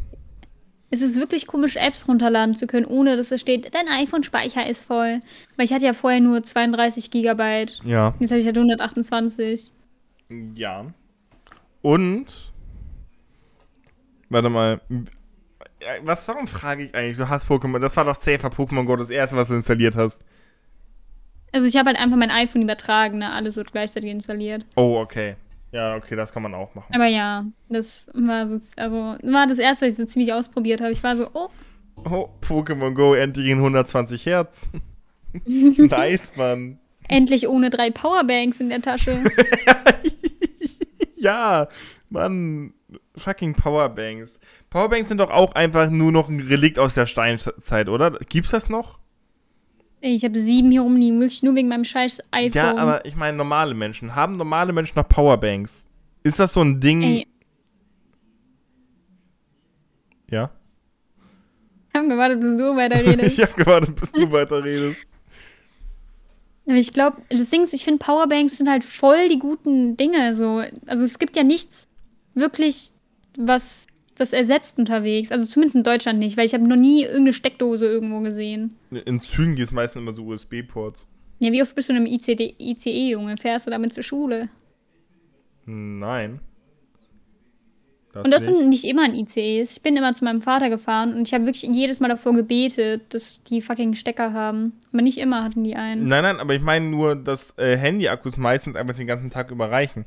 es 0.91 1.01
ist 1.01 1.17
wirklich 1.17 1.45
komisch, 1.45 1.75
Apps 1.75 2.07
runterladen 2.07 2.55
zu 2.55 2.65
können, 2.65 2.85
ohne 2.87 3.15
dass 3.15 3.31
es 3.31 3.41
steht, 3.41 3.73
dein 3.75 3.87
iPhone-Speicher 3.87 4.67
ist 4.67 4.85
voll. 4.85 5.21
Weil 5.55 5.65
ich 5.65 5.73
hatte 5.73 5.85
ja 5.85 5.93
vorher 5.93 6.19
nur 6.19 6.41
32 6.41 7.11
Gigabyte. 7.11 7.79
Ja. 7.83 8.15
Jetzt 8.19 8.31
habe 8.31 8.39
ich 8.39 8.45
halt 8.47 8.57
128. 8.57 9.71
Ja. 10.55 10.85
Und. 11.83 12.51
Warte 14.29 14.49
mal. 14.49 14.81
Was, 16.03 16.27
warum 16.27 16.47
frage 16.47 16.85
ich 16.85 16.95
eigentlich? 16.95 17.17
Du 17.17 17.29
hast 17.29 17.47
Pokémon. 17.47 17.79
Das 17.79 17.95
war 17.95 18.05
doch 18.05 18.15
safer 18.15 18.49
Pokémon 18.49 18.85
Go, 18.85 18.95
das 18.95 19.09
erste, 19.09 19.37
was 19.37 19.49
du 19.49 19.55
installiert 19.55 19.95
hast. 19.95 20.23
Also 21.51 21.67
ich 21.67 21.75
habe 21.77 21.87
halt 21.87 21.97
einfach 21.99 22.17
mein 22.17 22.31
iPhone 22.31 22.61
übertragen, 22.61 23.19
ne? 23.19 23.31
Alles 23.31 23.55
wird 23.55 23.71
gleichzeitig 23.71 24.09
installiert. 24.11 24.65
Oh, 24.75 24.97
okay. 24.97 25.35
Ja, 25.71 25.95
okay, 25.95 26.15
das 26.15 26.31
kann 26.33 26.43
man 26.43 26.53
auch 26.55 26.73
machen. 26.75 26.93
Aber 26.93 27.05
ja, 27.05 27.45
das 27.69 28.07
war 28.13 28.47
so, 28.47 28.59
also 28.75 29.15
war 29.23 29.47
das 29.47 29.59
erste, 29.59 29.85
was 29.85 29.93
ich 29.93 29.99
so 29.99 30.05
ziemlich 30.05 30.33
ausprobiert 30.33 30.81
habe. 30.81 30.91
Ich 30.91 31.03
war 31.03 31.15
so, 31.15 31.27
oh, 31.33 31.49
Oh, 32.05 32.29
Pokémon 32.41 32.93
Go 32.93 33.13
endlich 33.13 33.47
in 33.47 33.57
120 33.57 34.25
Hertz. 34.25 34.71
nice, 35.45 36.37
Mann. 36.37 36.79
endlich 37.07 37.47
ohne 37.49 37.69
drei 37.69 37.91
Powerbanks 37.91 38.59
in 38.61 38.69
der 38.69 38.81
Tasche. 38.81 39.19
Ja, 41.17 41.67
Mann. 42.09 42.73
Fucking 43.17 43.53
Powerbanks. 43.53 44.39
Powerbanks 44.69 45.09
sind 45.09 45.17
doch 45.19 45.29
auch 45.29 45.53
einfach 45.53 45.89
nur 45.89 46.11
noch 46.13 46.29
ein 46.29 46.39
Relikt 46.39 46.79
aus 46.79 46.95
der 46.95 47.05
Steinzeit, 47.05 47.89
oder? 47.89 48.11
Gibt's 48.29 48.51
das 48.51 48.69
noch? 48.69 48.98
Ich 50.01 50.23
habe 50.23 50.39
sieben 50.39 50.71
hier 50.71 50.81
rumliegen, 50.81 51.19
wirklich 51.19 51.43
nur 51.43 51.55
wegen 51.55 51.67
meinem 51.67 51.83
scheiß 51.83 52.21
iPhone. 52.31 52.53
Ja, 52.61 52.77
aber 52.77 53.05
ich 53.05 53.15
meine 53.15 53.37
normale 53.37 53.73
Menschen. 53.73 54.15
Haben 54.15 54.37
normale 54.37 54.71
Menschen 54.71 54.93
noch 54.95 55.07
Powerbanks? 55.07 55.91
Ist 56.23 56.39
das 56.39 56.53
so 56.53 56.61
ein 56.61 56.79
Ding? 56.79 57.01
Ey, 57.01 57.27
Ja? 60.29 60.51
ich 61.91 61.95
habe 61.95 62.07
gewartet, 62.07 62.39
bis 62.39 62.57
du 62.57 62.75
weiterredest. 62.75 63.37
ich 63.39 63.43
habe 63.43 63.53
gewartet, 63.63 63.95
bis 63.95 64.11
du 64.11 64.31
weiterredest. 64.31 65.11
Ich 66.65 66.93
glaube, 66.93 67.17
das 67.29 67.49
Ding 67.49 67.63
ist, 67.63 67.73
ich 67.73 67.83
finde, 67.83 67.97
Powerbanks 68.03 68.57
sind 68.57 68.69
halt 68.69 68.83
voll 68.83 69.27
die 69.27 69.39
guten 69.39 69.97
Dinge. 69.97 70.35
So. 70.35 70.63
Also 70.85 71.03
es 71.03 71.17
gibt 71.17 71.35
ja 71.35 71.43
nichts 71.43 71.87
wirklich, 72.35 72.91
was 73.37 73.87
das 74.19 74.33
ersetzt 74.33 74.77
unterwegs. 74.77 75.31
Also 75.31 75.45
zumindest 75.45 75.75
in 75.75 75.83
Deutschland 75.83 76.19
nicht, 76.19 76.37
weil 76.37 76.45
ich 76.45 76.53
habe 76.53 76.67
noch 76.67 76.75
nie 76.75 77.03
irgendeine 77.03 77.33
Steckdose 77.33 77.85
irgendwo 77.85 78.19
gesehen. 78.19 78.75
In 78.91 79.21
Zügen 79.21 79.55
gibt 79.55 79.67
es 79.67 79.71
meistens 79.71 80.01
immer 80.01 80.13
so 80.13 80.25
USB-Ports. 80.25 81.07
Ja, 81.39 81.51
wie 81.51 81.61
oft 81.61 81.73
bist 81.73 81.89
du 81.89 81.93
in 81.93 81.97
einem 81.97 82.05
ICD, 82.05 82.55
ICE, 82.59 83.11
Junge? 83.11 83.37
Fährst 83.37 83.67
du 83.67 83.71
damit 83.71 83.93
zur 83.93 84.03
Schule? 84.03 84.49
Nein. 85.65 86.41
Das 88.11 88.25
und 88.25 88.31
das 88.31 88.47
nicht. 88.47 88.57
sind 88.57 88.69
nicht 88.69 88.85
immer 88.85 89.03
ein 89.03 89.13
ICEs. 89.13 89.77
Ich 89.77 89.81
bin 89.83 89.95
immer 89.95 90.13
zu 90.13 90.25
meinem 90.25 90.41
Vater 90.41 90.69
gefahren 90.69 91.13
und 91.13 91.27
ich 91.27 91.33
habe 91.33 91.45
wirklich 91.45 91.63
jedes 91.63 91.99
Mal 91.99 92.07
davor 92.07 92.33
gebetet, 92.33 93.13
dass 93.13 93.43
die 93.43 93.61
fucking 93.61 93.93
Stecker 93.93 94.33
haben. 94.33 94.73
Aber 94.91 95.01
nicht 95.01 95.19
immer 95.19 95.43
hatten 95.43 95.63
die 95.63 95.75
einen. 95.75 96.07
Nein, 96.07 96.23
nein, 96.23 96.39
aber 96.39 96.55
ich 96.55 96.61
meine 96.61 96.87
nur, 96.87 97.15
dass 97.15 97.57
äh, 97.57 97.77
Handy-Akkus 97.77 98.35
meistens 98.35 98.75
einfach 98.75 98.95
den 98.95 99.07
ganzen 99.07 99.29
Tag 99.29 99.51
überreichen. 99.51 100.05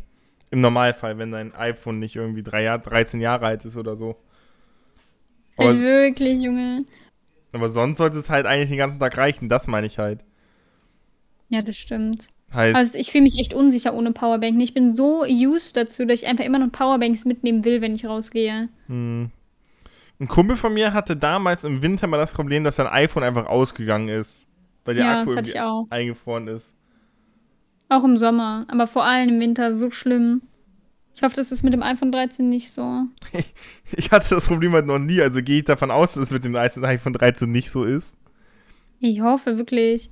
Im 0.52 0.60
Normalfall, 0.62 1.18
wenn 1.18 1.32
dein 1.32 1.54
iPhone 1.56 1.98
nicht 1.98 2.16
irgendwie 2.16 2.44
drei 2.44 2.62
Jahr, 2.64 2.78
13 2.78 3.20
Jahre 3.20 3.46
alt 3.46 3.64
ist 3.64 3.76
oder 3.76 3.96
so. 3.96 4.16
Halt 5.58 5.76
Aber, 5.76 5.80
wirklich, 5.80 6.40
Junge. 6.40 6.84
aber 7.52 7.68
sonst 7.68 7.98
sollte 7.98 8.18
es 8.18 8.30
halt 8.30 8.46
eigentlich 8.46 8.68
den 8.70 8.78
ganzen 8.78 8.98
Tag 9.00 9.16
reichen, 9.16 9.48
das 9.48 9.66
meine 9.66 9.86
ich 9.86 9.98
halt. 9.98 10.24
Ja, 11.48 11.62
das 11.62 11.76
stimmt. 11.76 12.28
Heißt, 12.52 12.76
Also 12.78 12.98
ich 12.98 13.10
fühle 13.12 13.24
mich 13.24 13.38
echt 13.38 13.54
unsicher 13.54 13.94
ohne 13.94 14.12
Powerbank. 14.12 14.60
Ich 14.62 14.74
bin 14.74 14.94
so 14.96 15.22
used 15.24 15.76
dazu, 15.76 16.04
dass 16.06 16.20
ich 16.22 16.28
einfach 16.28 16.44
immer 16.44 16.58
noch 16.58 16.70
Powerbanks 16.72 17.24
mitnehmen 17.24 17.64
will, 17.64 17.80
wenn 17.80 17.94
ich 17.94 18.04
rausgehe. 18.06 18.68
hm. 18.88 19.30
ein 20.20 20.28
Kumpel 20.28 20.56
von 20.56 20.72
mir 20.74 20.92
hatte 20.92 21.16
damals 21.16 21.64
im 21.64 21.82
Winter 21.82 22.06
mal 22.06 22.18
das 22.18 22.34
Problem, 22.34 22.64
dass 22.64 22.76
sein 22.76 22.86
iPhone 22.86 23.22
einfach 23.24 23.46
ausgegangen 23.46 24.08
ist. 24.08 24.46
Weil 24.84 24.96
der 24.96 25.04
Ja, 25.04 25.20
Akku 25.20 25.34
eingefroren 25.90 26.48
ist. 26.48 26.74
Auch 27.92 28.04
im 28.04 28.16
Sommer, 28.16 28.64
aber 28.68 28.86
vor 28.86 29.04
allem 29.04 29.28
im 29.28 29.40
Winter 29.40 29.72
so 29.72 29.90
schlimm. 29.90 30.42
Ich 31.14 31.22
hoffe, 31.22 31.36
das 31.36 31.52
ist 31.52 31.62
mit 31.62 31.74
dem 31.74 31.82
iPhone 31.82 32.10
13 32.10 32.48
nicht 32.48 32.70
so. 32.70 33.02
Ich 33.94 34.10
hatte 34.10 34.30
das 34.30 34.46
Problem 34.46 34.72
halt 34.72 34.86
noch 34.86 34.98
nie, 34.98 35.20
also 35.20 35.42
gehe 35.42 35.58
ich 35.58 35.64
davon 35.64 35.90
aus, 35.90 36.12
dass 36.12 36.24
es 36.24 36.30
mit 36.30 36.44
dem 36.46 36.56
iPhone 36.56 37.12
13 37.12 37.50
nicht 37.52 37.70
so 37.70 37.84
ist. 37.84 38.16
Ich 39.00 39.20
hoffe 39.20 39.58
wirklich. 39.58 40.10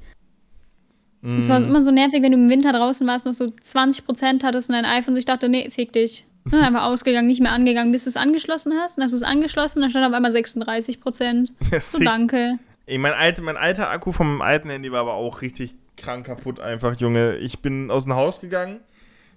Es 1.22 1.46
Mm. 1.46 1.48
war 1.48 1.62
immer 1.62 1.82
so 1.84 1.90
nervig, 1.90 2.22
wenn 2.22 2.32
du 2.32 2.38
im 2.38 2.48
Winter 2.50 2.72
draußen 2.72 3.06
warst, 3.06 3.24
noch 3.26 3.32
so 3.32 3.44
20% 3.46 4.42
hattest 4.42 4.68
und 4.68 4.74
dein 4.74 4.84
iPhone. 4.86 5.16
Ich 5.16 5.24
dachte, 5.26 5.48
nee, 5.48 5.68
fick 5.70 5.92
dich. 5.92 6.26
Ne, 6.50 6.60
einfach 6.66 6.84
ausgegangen, 6.84 7.26
nicht 7.26 7.40
mehr 7.42 7.52
angegangen, 7.52 7.92
bis 7.92 8.04
du 8.04 8.10
es 8.10 8.16
angeschlossen 8.16 8.72
hast. 8.78 8.96
Dann 8.98 9.04
hast 9.04 9.12
du 9.12 9.16
es 9.16 9.22
angeschlossen, 9.22 9.80
dann 9.80 9.90
stand 9.90 10.06
auf 10.06 10.12
einmal 10.12 10.32
36%. 10.34 11.48
Ja, 11.72 11.80
So, 11.80 12.04
danke. 12.04 12.58
Ey, 12.86 12.98
mein, 12.98 13.12
alter, 13.12 13.42
mein 13.42 13.56
alter 13.56 13.90
Akku 13.90 14.12
vom 14.12 14.40
alten 14.42 14.68
Handy 14.70 14.90
war 14.92 15.00
aber 15.00 15.14
auch 15.14 15.40
richtig 15.42 15.74
krank 16.00 16.26
kaputt 16.26 16.60
einfach, 16.60 16.98
Junge. 17.00 17.36
Ich 17.36 17.60
bin 17.60 17.90
aus 17.90 18.04
dem 18.04 18.14
Haus 18.14 18.40
gegangen. 18.40 18.80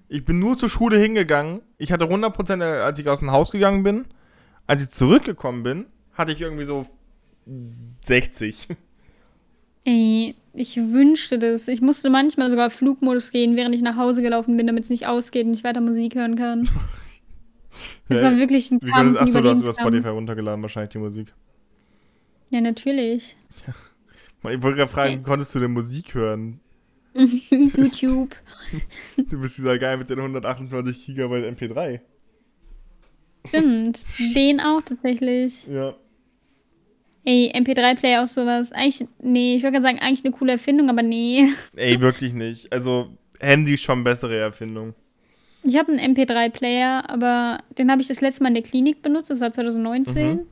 Ich 0.09 0.25
bin 0.25 0.39
nur 0.39 0.57
zur 0.57 0.69
Schule 0.69 0.97
hingegangen. 0.97 1.61
Ich 1.77 1.91
hatte 1.91 2.05
100%, 2.05 2.61
als 2.61 2.99
ich 2.99 3.07
aus 3.09 3.19
dem 3.19 3.31
Haus 3.31 3.51
gegangen 3.51 3.83
bin. 3.83 4.05
Als 4.67 4.83
ich 4.83 4.91
zurückgekommen 4.91 5.63
bin, 5.63 5.85
hatte 6.13 6.31
ich 6.31 6.41
irgendwie 6.41 6.65
so 6.65 6.85
60. 8.01 8.67
Ey, 9.85 10.35
ich 10.53 10.77
wünschte 10.77 11.39
das. 11.39 11.67
Ich 11.67 11.81
musste 11.81 12.09
manchmal 12.09 12.49
sogar 12.49 12.69
Flugmodus 12.69 13.31
gehen, 13.31 13.55
während 13.55 13.75
ich 13.75 13.81
nach 13.81 13.97
Hause 13.97 14.21
gelaufen 14.21 14.55
bin, 14.55 14.67
damit 14.67 14.85
es 14.85 14.89
nicht 14.89 15.07
ausgeht 15.07 15.45
und 15.45 15.53
ich 15.53 15.63
weiter 15.63 15.81
Musik 15.81 16.15
hören 16.15 16.35
kann. 16.35 16.69
Das 18.07 18.21
war 18.21 18.37
wirklich 18.37 18.69
ein 18.69 18.79
Kampf. 18.79 19.19
Achso, 19.19 19.41
du 19.41 19.49
hast 19.49 19.61
über 19.61 19.73
Spotify 19.73 20.09
runtergeladen, 20.09 20.61
wahrscheinlich 20.61 20.91
die 20.91 20.99
Musik. 20.99 21.33
Ja, 22.51 22.61
natürlich. 22.61 23.35
Ich 24.51 24.61
wollte 24.61 24.77
gerade 24.77 24.91
fragen, 24.91 25.19
wie 25.19 25.23
konntest 25.23 25.55
du 25.55 25.59
denn 25.59 25.71
Musik 25.71 26.13
hören? 26.13 26.59
YouTube. 27.13 28.35
Du 29.29 29.39
bist 29.39 29.59
dieser 29.59 29.77
Geil 29.77 29.97
mit 29.97 30.09
den 30.09 30.17
128 30.17 31.05
GB 31.15 31.47
MP3. 31.47 31.99
Stimmt. 33.47 34.03
Den 34.35 34.59
auch 34.59 34.81
tatsächlich. 34.81 35.67
Ja. 35.67 35.93
Ey, 37.25 37.53
MP3-Player 37.55 38.23
auch 38.23 38.27
sowas. 38.27 38.71
Eigentlich, 38.71 39.07
nee, 39.21 39.55
ich 39.55 39.63
würde 39.63 39.73
gerade 39.73 39.83
sagen, 39.83 39.99
eigentlich 39.99 40.25
eine 40.25 40.33
coole 40.33 40.53
Erfindung, 40.53 40.89
aber 40.89 41.03
nee. 41.03 41.49
Ey, 41.75 42.01
wirklich 42.01 42.33
nicht. 42.33 42.71
Also, 42.73 43.15
Handy 43.39 43.75
ist 43.75 43.83
schon 43.83 44.03
bessere 44.03 44.37
Erfindung. 44.39 44.93
Ich 45.63 45.77
habe 45.77 45.91
einen 45.93 46.15
MP3-Player, 46.15 47.09
aber 47.09 47.59
den 47.77 47.89
habe 47.89 48.01
ich 48.01 48.07
das 48.07 48.19
letzte 48.19 48.43
Mal 48.43 48.49
in 48.49 48.55
der 48.55 48.63
Klinik 48.63 49.01
benutzt. 49.01 49.29
Das 49.29 49.39
war 49.39 49.51
2019. 49.51 50.35
Mhm. 50.35 50.47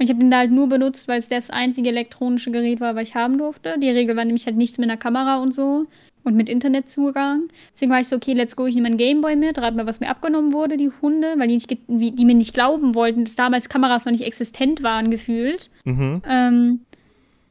Und 0.00 0.04
ich 0.04 0.10
habe 0.10 0.20
den 0.20 0.30
da 0.30 0.38
halt 0.38 0.50
nur 0.50 0.66
benutzt, 0.66 1.08
weil 1.08 1.18
es 1.18 1.28
das 1.28 1.50
einzige 1.50 1.90
elektronische 1.90 2.50
Gerät 2.50 2.80
war, 2.80 2.96
was 2.96 3.08
ich 3.08 3.14
haben 3.14 3.36
durfte. 3.36 3.78
Die 3.78 3.90
Regel 3.90 4.16
war 4.16 4.24
nämlich 4.24 4.46
halt 4.46 4.56
nichts 4.56 4.78
mit 4.78 4.88
einer 4.88 4.96
Kamera 4.96 5.42
und 5.42 5.52
so 5.52 5.88
und 6.24 6.36
mit 6.36 6.48
Internetzugang. 6.48 7.48
Deswegen 7.74 7.92
war 7.92 8.00
ich 8.00 8.08
so, 8.08 8.16
okay, 8.16 8.32
let's 8.32 8.56
go, 8.56 8.64
ich 8.64 8.74
nehme 8.74 8.86
einen 8.86 8.96
Gameboy 8.96 9.36
mit, 9.36 9.58
rat 9.58 9.76
mal, 9.76 9.84
was 9.84 10.00
mir 10.00 10.08
abgenommen 10.08 10.54
wurde, 10.54 10.78
die 10.78 10.90
Hunde, 11.02 11.34
weil 11.36 11.48
die, 11.48 11.54
nicht, 11.54 11.70
die 11.88 12.24
mir 12.24 12.34
nicht 12.34 12.54
glauben 12.54 12.94
wollten, 12.94 13.26
dass 13.26 13.36
damals 13.36 13.68
Kameras 13.68 14.06
noch 14.06 14.12
nicht 14.12 14.24
existent 14.24 14.82
waren, 14.82 15.10
gefühlt. 15.10 15.68
Mhm. 15.84 16.22
Ähm, 16.26 16.80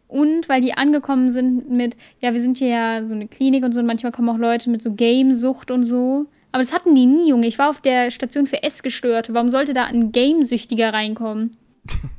und 0.08 0.50
weil 0.50 0.62
die 0.62 0.74
angekommen 0.74 1.30
sind 1.30 1.70
mit, 1.70 1.98
ja, 2.20 2.34
wir 2.34 2.42
sind 2.42 2.58
hier 2.58 2.70
ja 2.70 3.06
so 3.06 3.14
eine 3.14 3.28
Klinik 3.28 3.64
und 3.64 3.74
so, 3.74 3.80
und 3.80 3.86
manchmal 3.86 4.12
kommen 4.12 4.30
auch 4.30 4.40
Leute 4.40 4.72
mit 4.72 4.82
so 4.82 4.92
Gamesucht 4.92 5.70
und 5.70 5.84
so. 5.84 6.26
Aber 6.52 6.64
das 6.64 6.74
hatten 6.74 6.96
die 6.96 7.06
nie, 7.06 7.30
Junge. 7.30 7.46
Ich 7.46 7.60
war 7.60 7.70
auf 7.70 7.80
der 7.80 8.10
Station 8.10 8.48
für 8.48 8.64
Essgestörte. 8.64 9.36
Warum 9.36 9.52
sollte 9.52 9.74
da 9.74 9.84
ein 9.84 10.12
Gamesüchtiger 10.12 10.92
reinkommen? 10.94 11.52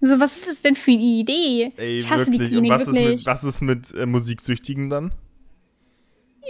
so, 0.00 0.20
was 0.20 0.38
ist 0.38 0.48
das 0.48 0.62
denn 0.62 0.76
für 0.76 0.92
eine 0.92 1.00
Idee? 1.00 1.72
Ey, 1.76 1.98
ich 1.98 2.10
hasse 2.10 2.26
wirklich. 2.26 2.48
die 2.48 2.54
Klinik, 2.54 2.72
und 2.72 2.78
was 2.78 2.86
wirklich. 2.86 3.14
Ist 3.14 3.20
mit, 3.20 3.26
was 3.26 3.44
ist 3.44 3.60
mit 3.60 3.94
äh, 3.94 4.06
Musiksüchtigen 4.06 4.90
dann? 4.90 5.12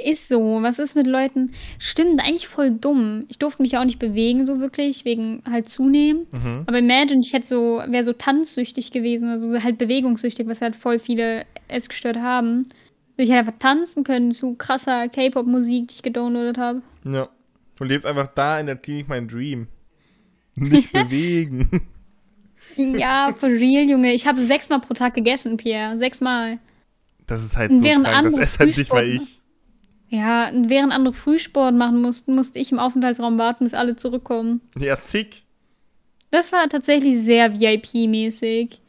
Ist 0.05 0.29
so. 0.29 0.59
Was 0.63 0.79
ist 0.79 0.95
mit 0.95 1.07
Leuten? 1.07 1.53
Stimmt, 1.79 2.21
eigentlich 2.21 2.47
voll 2.47 2.71
dumm. 2.71 3.25
Ich 3.29 3.39
durfte 3.39 3.61
mich 3.61 3.73
ja 3.73 3.81
auch 3.81 3.85
nicht 3.85 3.99
bewegen, 3.99 4.47
so 4.47 4.61
wirklich, 4.61 5.05
wegen 5.05 5.43
halt 5.51 5.69
zunehmen. 5.69 6.27
Mhm. 6.33 6.63
Aber 6.67 6.79
imagine, 6.79 7.21
ich 7.25 7.33
hätte 7.33 7.47
so, 7.47 7.83
wäre 7.87 8.05
so 8.05 8.13
tanzsüchtig 8.13 8.93
gewesen, 8.93 9.29
also 9.29 9.63
halt 9.63 9.79
bewegungssüchtig, 9.79 10.47
was 10.47 10.63
halt 10.63 10.77
voll 10.77 10.99
viele 10.99 11.45
Essgestört 11.69 12.19
haben. 12.19 12.67
Ich 13.17 13.29
hätte 13.29 13.41
einfach 13.41 13.59
tanzen 13.59 14.05
können 14.05 14.33
zu 14.33 14.55
krasser 14.55 15.09
K-Pop-Musik, 15.09 15.89
die 15.89 15.95
ich 15.95 16.03
gedownloadet 16.03 16.57
habe. 16.57 16.83
Ja. 17.05 17.29
Du 17.77 17.85
lebst 17.85 18.07
einfach 18.07 18.29
da 18.29 18.61
in 18.61 18.67
der 18.67 18.77
Klinik 18.77 19.09
mein 19.09 19.27
Dream. 19.27 19.67
Nicht 20.55 20.93
bewegen. 20.93 21.69
Ja, 22.77 23.35
for 23.39 23.49
real, 23.49 23.89
Junge. 23.89 24.13
Ich 24.13 24.27
habe 24.27 24.41
sechsmal 24.41 24.81
pro 24.81 24.95
Tag 24.95 25.15
gegessen, 25.15 25.57
Pierre. 25.57 25.99
Sechsmal. 25.99 26.59
Das 27.27 27.45
ist 27.45 27.57
halt 27.57 27.71
so 27.77 27.85
krank. 27.85 28.25
Das 28.25 28.39
esse 28.39 28.59
halt 28.59 28.77
nicht, 28.77 28.91
weil 28.91 29.17
ich. 29.17 29.41
Ja, 30.09 30.51
während 30.53 30.93
andere 30.93 31.15
Frühsport 31.15 31.75
machen 31.75 32.03
mussten, 32.03 32.35
musste 32.35 32.59
ich 32.59 32.73
im 32.73 32.81
Aufenthaltsraum 32.81 33.39
warten, 33.39 33.65
bis 33.65 33.75
alle 33.75 33.95
zurückkommen. 33.95 34.61
Ja, 34.77 34.97
sick. 34.97 35.45
Das 36.33 36.51
war 36.51 36.69
tatsächlich 36.69 37.21
sehr 37.21 37.61
VIP-mäßig. 37.61 38.81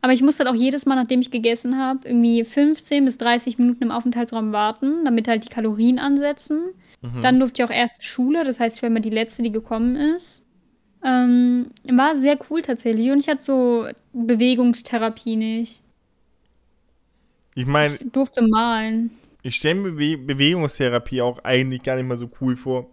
Aber 0.00 0.12
ich 0.12 0.20
musste 0.20 0.44
halt 0.44 0.54
auch 0.54 0.60
jedes 0.60 0.84
Mal, 0.84 0.96
nachdem 0.96 1.20
ich 1.20 1.30
gegessen 1.30 1.78
habe, 1.78 2.00
irgendwie 2.06 2.44
15 2.44 3.04
bis 3.04 3.18
30 3.18 3.58
Minuten 3.58 3.84
im 3.84 3.90
Aufenthaltsraum 3.90 4.52
warten, 4.52 5.04
damit 5.04 5.28
halt 5.28 5.44
die 5.44 5.48
Kalorien 5.48 5.98
ansetzen. 5.98 6.74
Mhm. 7.00 7.22
Dann 7.22 7.38
durfte 7.38 7.62
ich 7.62 7.68
auch 7.68 7.74
erst 7.74 8.04
Schule, 8.04 8.44
das 8.44 8.60
heißt, 8.60 8.76
ich 8.76 8.82
war 8.82 8.90
immer 8.90 9.00
die 9.00 9.10
Letzte, 9.10 9.42
die 9.42 9.52
gekommen 9.52 9.96
ist. 9.96 10.42
Ähm, 11.04 11.66
war 11.84 12.16
sehr 12.16 12.38
cool 12.48 12.62
tatsächlich. 12.62 13.10
Und 13.10 13.18
ich 13.18 13.28
hatte 13.28 13.42
so 13.42 13.86
Bewegungstherapie 14.12 15.36
nicht. 15.36 15.82
Ich 17.54 17.66
meine. 17.66 17.94
Ich 17.94 18.12
durfte 18.12 18.42
malen. 18.42 19.10
Ich 19.42 19.56
stelle 19.56 19.74
mir 19.74 19.92
Be 19.92 20.16
Bewegungstherapie 20.16 21.20
auch 21.20 21.44
eigentlich 21.44 21.82
gar 21.82 21.96
nicht 21.96 22.08
mal 22.08 22.16
so 22.16 22.30
cool 22.40 22.56
vor. 22.56 22.88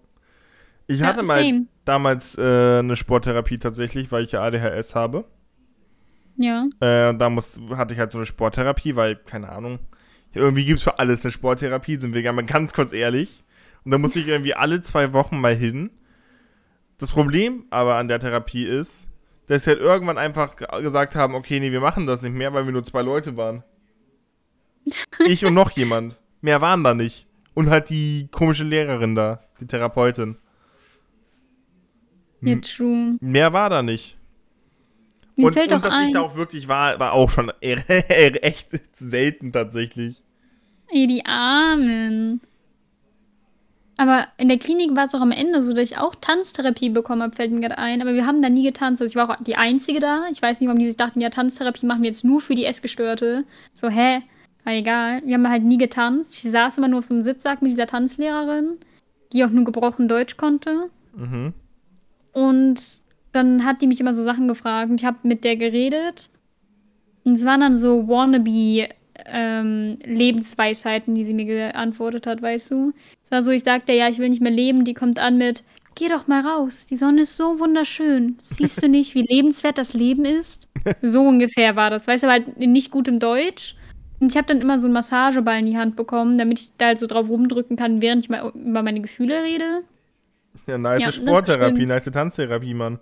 Ich 0.88 1.02
hatte 1.02 1.22
ja, 1.22 1.26
mal 1.26 1.62
damals 1.86 2.38
äh, 2.38 2.80
eine 2.80 2.98
Sporttherapie 2.98 3.58
tatsächlich, 3.58 4.12
weil 4.12 4.26
ich 4.26 4.34
ja 4.34 4.42
ADHS 4.42 4.94
habe. 4.94 5.24
Ja. 6.36 6.66
Äh, 6.82 7.16
da 7.16 7.30
muss, 7.30 7.60
hatte 7.76 7.94
ich 7.94 8.00
halt 8.00 8.12
so 8.12 8.18
eine 8.18 8.26
Sporttherapie, 8.26 8.98
weil, 8.98 9.16
keine 9.16 9.50
Ahnung, 9.50 9.80
irgendwie 10.34 10.66
gibt 10.66 10.80
es 10.80 10.84
für 10.84 11.00
alles 11.00 11.24
eine 11.24 11.32
Sporttherapie, 11.32 11.96
sind 11.96 12.14
wir 12.14 12.34
mal 12.34 12.46
ganz 12.46 12.74
kurz 12.74 12.92
ehrlich. 12.92 13.44
Und 13.86 13.92
da 13.92 13.98
musste 13.98 14.20
ich 14.20 14.28
irgendwie 14.28 14.54
alle 14.54 14.82
zwei 14.82 15.14
Wochen 15.14 15.40
mal 15.40 15.56
hin. 15.56 15.92
Das 17.02 17.10
Problem 17.10 17.66
aber 17.72 17.96
an 17.96 18.08
der 18.08 18.20
Therapie 18.20 18.64
ist, 18.64 19.08
dass 19.48 19.64
sie 19.64 19.72
halt 19.72 19.80
irgendwann 19.80 20.20
einfach 20.20 20.56
gesagt 20.56 21.16
haben, 21.16 21.34
okay, 21.34 21.60
nee, 21.60 21.72
wir 21.72 21.82
machen 21.82 22.06
das 22.06 22.22
nicht 22.22 22.36
mehr, 22.36 22.54
weil 22.54 22.66
wir 22.66 22.72
nur 22.72 22.84
zwei 22.84 23.02
Leute 23.02 23.36
waren. 23.36 23.64
ich 25.26 25.44
und 25.44 25.56
noch 25.56 25.72
jemand. 25.72 26.22
Mehr 26.42 26.62
waren 26.62 26.84
da 26.84 26.94
nicht. 26.94 27.26
Und 27.56 27.72
halt 27.72 27.90
die 27.90 28.28
komische 28.32 28.64
Lehrerin 28.64 29.16
da, 29.16 29.44
die 29.60 29.66
Therapeutin. 29.66 30.38
Ja, 32.42 32.56
true. 32.58 33.18
Mehr 33.20 33.52
war 33.52 33.72
da 33.72 33.82
nicht. 33.82 34.18
Mir 35.36 35.48
und, 35.48 35.54
fällt 35.54 35.72
und 35.72 35.84
dass 35.84 35.94
ein. 35.94 36.08
ich 36.08 36.14
da 36.14 36.22
auch 36.22 36.36
wirklich 36.36 36.68
war, 36.68 37.00
war 37.00 37.14
auch 37.14 37.32
schon 37.32 37.50
echt 37.62 38.70
selten 38.94 39.52
tatsächlich. 39.52 40.22
Ey, 40.90 41.08
die 41.08 41.26
Armen. 41.26 42.42
Aber 44.02 44.28
in 44.40 44.48
der 44.48 44.58
Klinik 44.58 44.96
war 44.96 45.06
es 45.06 45.14
auch 45.14 45.22
am 45.22 45.30
Ende 45.30 45.62
so, 45.62 45.74
dass 45.74 45.92
ich 45.92 46.00
auch 46.00 46.16
Tanztherapie 46.16 46.90
bekommen 46.90 47.22
habe, 47.22 47.36
fällt 47.36 47.52
mir 47.52 47.60
gerade 47.60 47.78
ein. 47.78 48.02
Aber 48.02 48.16
wir 48.16 48.26
haben 48.26 48.42
da 48.42 48.50
nie 48.50 48.64
getanzt. 48.64 49.00
Also 49.00 49.12
ich 49.12 49.16
war 49.16 49.30
auch 49.30 49.44
die 49.44 49.58
Einzige 49.58 50.00
da. 50.00 50.24
Ich 50.32 50.42
weiß 50.42 50.60
nicht, 50.60 50.68
warum 50.68 50.80
die 50.80 50.88
sich 50.88 50.98
dachten, 50.98 51.22
ja, 51.22 51.30
Tanztherapie 51.30 51.86
machen 51.86 52.02
wir 52.02 52.08
jetzt 52.08 52.26
nur 52.26 52.42
für 52.42 52.56
die 52.56 52.66
Essgestörte. 52.66 53.46
So, 53.76 53.90
hä? 53.90 54.24
War 54.64 54.74
egal. 54.74 55.22
Wir 55.24 55.36
haben 55.36 55.48
halt 55.48 55.62
nie 55.62 55.78
getanzt. 55.78 56.34
Ich 56.34 56.50
saß 56.50 56.80
immer 56.80 56.88
nur 56.88 56.98
auf 56.98 57.06
so 57.06 57.14
einem 57.14 57.22
Sitzsack 57.22 57.62
mit 57.62 57.70
dieser 57.70 57.86
Tanzlehrerin, 57.86 58.80
die 59.34 59.46
auch 59.46 59.52
nur 59.52 59.66
gebrochen 59.66 60.08
Deutsch 60.08 60.36
konnte. 60.36 60.90
Mhm. 61.16 61.54
Und 62.34 63.02
dann 63.34 63.64
hat 63.66 63.84
die 63.84 63.88
mich 63.88 64.00
immer 64.00 64.14
so 64.14 64.24
Sachen 64.24 64.48
gefragt 64.48 64.90
und 64.90 65.00
ich 65.00 65.06
habe 65.06 65.20
mit 65.22 65.44
der 65.44 65.58
geredet. 65.58 66.32
Und 67.24 67.34
es 67.34 67.46
waren 67.46 67.62
dann 67.62 67.76
so 67.76 68.08
wannabe 68.08 68.90
ähm, 69.28 70.00
Lebensweisheiten, 70.04 71.14
die 71.14 71.24
sie 71.24 71.36
mir 71.36 71.46
geantwortet 71.46 72.26
hat, 72.26 72.42
weißt 72.42 72.72
du? 72.72 72.94
Es 73.32 73.38
war 73.38 73.44
so, 73.46 73.52
ich 73.52 73.64
sagte, 73.64 73.94
ja, 73.94 74.10
ich 74.10 74.20
will 74.20 74.28
nicht 74.28 74.42
mehr 74.42 74.52
leben. 74.52 74.84
Die 74.84 74.94
kommt 74.94 75.18
an 75.18 75.38
mit, 75.38 75.64
geh 75.96 76.10
doch 76.10 76.28
mal 76.28 76.46
raus. 76.46 76.86
Die 76.86 76.98
Sonne 76.98 77.22
ist 77.22 77.38
so 77.38 77.60
wunderschön. 77.60 78.36
Siehst 78.42 78.84
du 78.84 78.90
nicht, 78.90 79.16
wie 79.16 79.22
lebenswert 79.22 79.78
das 79.78 79.94
Leben 79.94 80.26
ist? 80.26 80.68
So 81.02 81.22
ungefähr 81.22 81.78
war 81.78 81.90
das. 81.90 82.08
Weißt 82.08 82.24
du, 82.24 82.28
aber 82.28 82.44
halt 82.44 82.58
nicht 82.58 82.92
gut 82.92 83.08
im 83.08 83.20
Deutsch. 83.20 83.78
Und 84.20 84.32
ich 84.32 84.38
habe 84.38 84.48
dann 84.48 84.60
immer 84.60 84.82
so 84.82 84.88
einen 84.88 84.96
Massageball 84.96 85.60
in 85.60 85.66
die 85.66 85.78
Hand 85.78 85.96
bekommen, 85.96 86.38
damit 86.38 86.60
ich 86.60 86.72
da 86.78 86.88
halt 86.88 86.98
so 86.98 87.08
drauf 87.08 87.30
rumdrücken 87.30 87.78
kann, 87.78 88.02
während 88.02 88.26
ich 88.26 88.30
mal 88.30 88.52
über 88.54 88.84
meine 88.84 89.00
Gefühle 89.00 89.44
rede. 89.44 89.84
Ja, 90.68 90.78
nice 90.78 91.04
ja, 91.04 91.12
Sporttherapie, 91.14 91.86
nice 91.86 92.12
Tanztherapie, 92.12 92.74
Mann. 92.74 93.00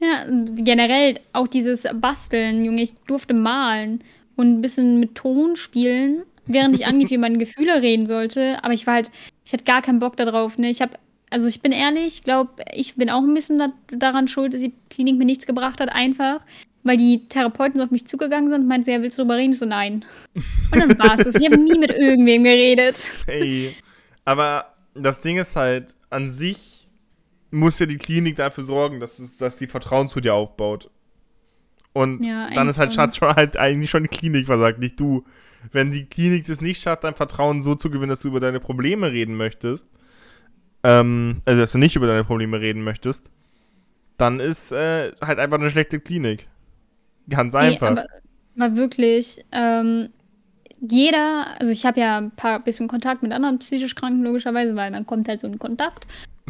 Ja, 0.00 0.26
generell 0.56 1.20
auch 1.32 1.46
dieses 1.46 1.86
Basteln, 1.94 2.64
Junge. 2.64 2.82
Ich 2.82 2.94
durfte 3.06 3.34
malen 3.34 4.00
und 4.34 4.48
ein 4.48 4.60
bisschen 4.60 4.98
mit 4.98 5.14
Ton 5.14 5.54
spielen, 5.54 6.24
während 6.46 6.74
ich 6.76 6.86
angeblich 6.86 7.18
meine 7.18 7.38
Gefühle 7.38 7.82
reden 7.82 8.06
sollte. 8.06 8.62
Aber 8.62 8.74
ich 8.74 8.86
war 8.86 8.94
halt, 8.94 9.10
ich 9.44 9.52
hatte 9.52 9.64
gar 9.64 9.82
keinen 9.82 9.98
Bock 9.98 10.16
darauf. 10.16 10.58
Ne? 10.58 10.70
Ich 10.70 10.82
habe, 10.82 10.92
also 11.30 11.48
ich 11.48 11.60
bin 11.60 11.72
ehrlich, 11.72 12.06
ich 12.06 12.22
glaube, 12.22 12.50
ich 12.74 12.94
bin 12.94 13.10
auch 13.10 13.22
ein 13.22 13.34
bisschen 13.34 13.58
da, 13.58 13.72
daran 13.90 14.28
schuld, 14.28 14.54
dass 14.54 14.60
die 14.60 14.72
Klinik 14.90 15.16
mir 15.16 15.24
nichts 15.24 15.46
gebracht 15.46 15.80
hat, 15.80 15.90
einfach. 15.90 16.40
Weil 16.82 16.98
die 16.98 17.28
Therapeuten 17.28 17.78
so 17.78 17.84
auf 17.84 17.90
mich 17.90 18.06
zugegangen 18.06 18.50
sind 18.50 18.62
und 18.62 18.68
meinten 18.68 18.84
so, 18.84 18.90
ja, 18.90 19.00
willst 19.00 19.16
du 19.16 19.22
darüber 19.22 19.36
reden? 19.36 19.54
Ich 19.54 19.58
so, 19.58 19.66
nein. 19.66 20.04
Und 20.70 20.80
dann 20.80 20.98
war 20.98 21.18
es 21.18 21.24
das. 21.24 21.34
Ich 21.36 21.46
habe 21.46 21.58
nie 21.58 21.78
mit 21.78 21.90
irgendwem 21.90 22.44
geredet. 22.44 23.12
Hey, 23.26 23.74
aber 24.26 24.74
das 24.94 25.22
Ding 25.22 25.38
ist 25.38 25.56
halt, 25.56 25.94
an 26.10 26.28
sich 26.28 26.88
muss 27.50 27.78
ja 27.78 27.86
die 27.86 27.96
Klinik 27.96 28.36
dafür 28.36 28.64
sorgen, 28.64 29.00
dass, 29.00 29.18
es, 29.18 29.38
dass 29.38 29.56
die 29.56 29.66
Vertrauen 29.66 30.08
zu 30.08 30.20
dir 30.20 30.34
aufbaut. 30.34 30.90
Und 31.92 32.24
ja, 32.24 32.50
dann 32.52 32.68
ist 32.68 32.76
halt 32.76 32.92
schon 32.92 33.34
halt 33.34 33.56
eigentlich 33.56 33.90
schon 33.90 34.02
die 34.02 34.08
Klinik 34.08 34.46
versagt, 34.46 34.80
nicht 34.80 34.98
du. 34.98 35.24
Wenn 35.72 35.90
die 35.90 36.06
Klinik 36.06 36.48
es 36.48 36.60
nicht 36.60 36.82
schafft, 36.82 37.04
dein 37.04 37.14
Vertrauen 37.14 37.62
so 37.62 37.74
zu 37.74 37.90
gewinnen, 37.90 38.10
dass 38.10 38.20
du 38.20 38.28
über 38.28 38.40
deine 38.40 38.60
Probleme 38.60 39.10
reden 39.10 39.36
möchtest, 39.36 39.88
ähm, 40.82 41.42
also 41.44 41.60
dass 41.60 41.72
du 41.72 41.78
nicht 41.78 41.96
über 41.96 42.06
deine 42.06 42.24
Probleme 42.24 42.60
reden 42.60 42.82
möchtest, 42.84 43.30
dann 44.18 44.40
ist 44.40 44.72
äh, 44.72 45.12
halt 45.20 45.38
einfach 45.38 45.58
eine 45.58 45.70
schlechte 45.70 46.00
Klinik. 46.00 46.48
Ganz 47.28 47.54
einfach. 47.54 47.90
Nee, 47.90 48.00
aber, 48.00 48.08
aber 48.66 48.76
wirklich, 48.76 49.44
ähm, 49.50 50.10
jeder, 50.80 51.46
also 51.58 51.72
ich 51.72 51.86
habe 51.86 52.00
ja 52.00 52.18
ein 52.18 52.30
paar 52.30 52.60
bisschen 52.60 52.88
Kontakt 52.88 53.22
mit 53.22 53.32
anderen 53.32 53.58
psychisch 53.58 53.94
Kranken, 53.94 54.22
logischerweise, 54.22 54.76
weil 54.76 54.90
man 54.90 55.06
kommt 55.06 55.28
halt 55.28 55.40
so 55.40 55.46
in 55.46 55.58
Kontakt. 55.58 56.06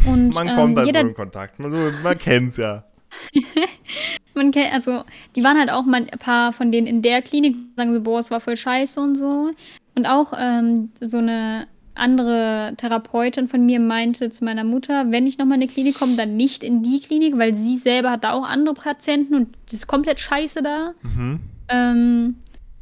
Und, 0.06 0.34
man 0.34 0.48
ähm, 0.48 0.54
kommt 0.56 0.76
halt 0.76 0.86
jeder, 0.86 1.00
so 1.02 1.06
in 1.08 1.14
Kontakt. 1.14 1.58
Man, 1.58 2.02
man 2.02 2.18
kennt's 2.18 2.56
ja. 2.56 2.84
man 4.34 4.50
kennt, 4.50 4.72
also, 4.72 5.02
die 5.36 5.44
waren 5.44 5.58
halt 5.58 5.70
auch 5.70 5.84
mal 5.84 6.06
ein 6.10 6.18
paar 6.18 6.52
von 6.52 6.72
denen 6.72 6.86
in 6.86 7.02
der 7.02 7.22
Klinik, 7.22 7.56
sagen 7.76 7.94
so, 7.94 8.00
boah, 8.00 8.18
es 8.18 8.30
war 8.30 8.40
voll 8.40 8.56
scheiße 8.56 9.00
und 9.00 9.16
so. 9.16 9.50
Und 9.94 10.06
auch 10.06 10.32
ähm, 10.36 10.90
so 11.00 11.18
eine 11.18 11.66
andere 11.94 12.74
Therapeutin 12.76 13.48
von 13.48 13.64
mir 13.64 13.78
meinte 13.78 14.30
zu 14.30 14.44
meiner 14.44 14.64
Mutter, 14.64 15.12
wenn 15.12 15.26
ich 15.26 15.38
nochmal 15.38 15.60
in 15.60 15.68
die 15.68 15.72
Klinik 15.72 15.96
komme, 15.96 16.16
dann 16.16 16.36
nicht 16.36 16.64
in 16.64 16.82
die 16.82 17.00
Klinik, 17.00 17.38
weil 17.38 17.54
sie 17.54 17.78
selber 17.78 18.10
hat 18.10 18.24
da 18.24 18.32
auch 18.32 18.48
andere 18.48 18.74
Patienten 18.74 19.34
und 19.34 19.56
das 19.66 19.74
ist 19.74 19.86
komplett 19.86 20.18
scheiße 20.18 20.62
da. 20.62 20.94
Mhm. 21.02 21.40
Ähm, 21.68 22.36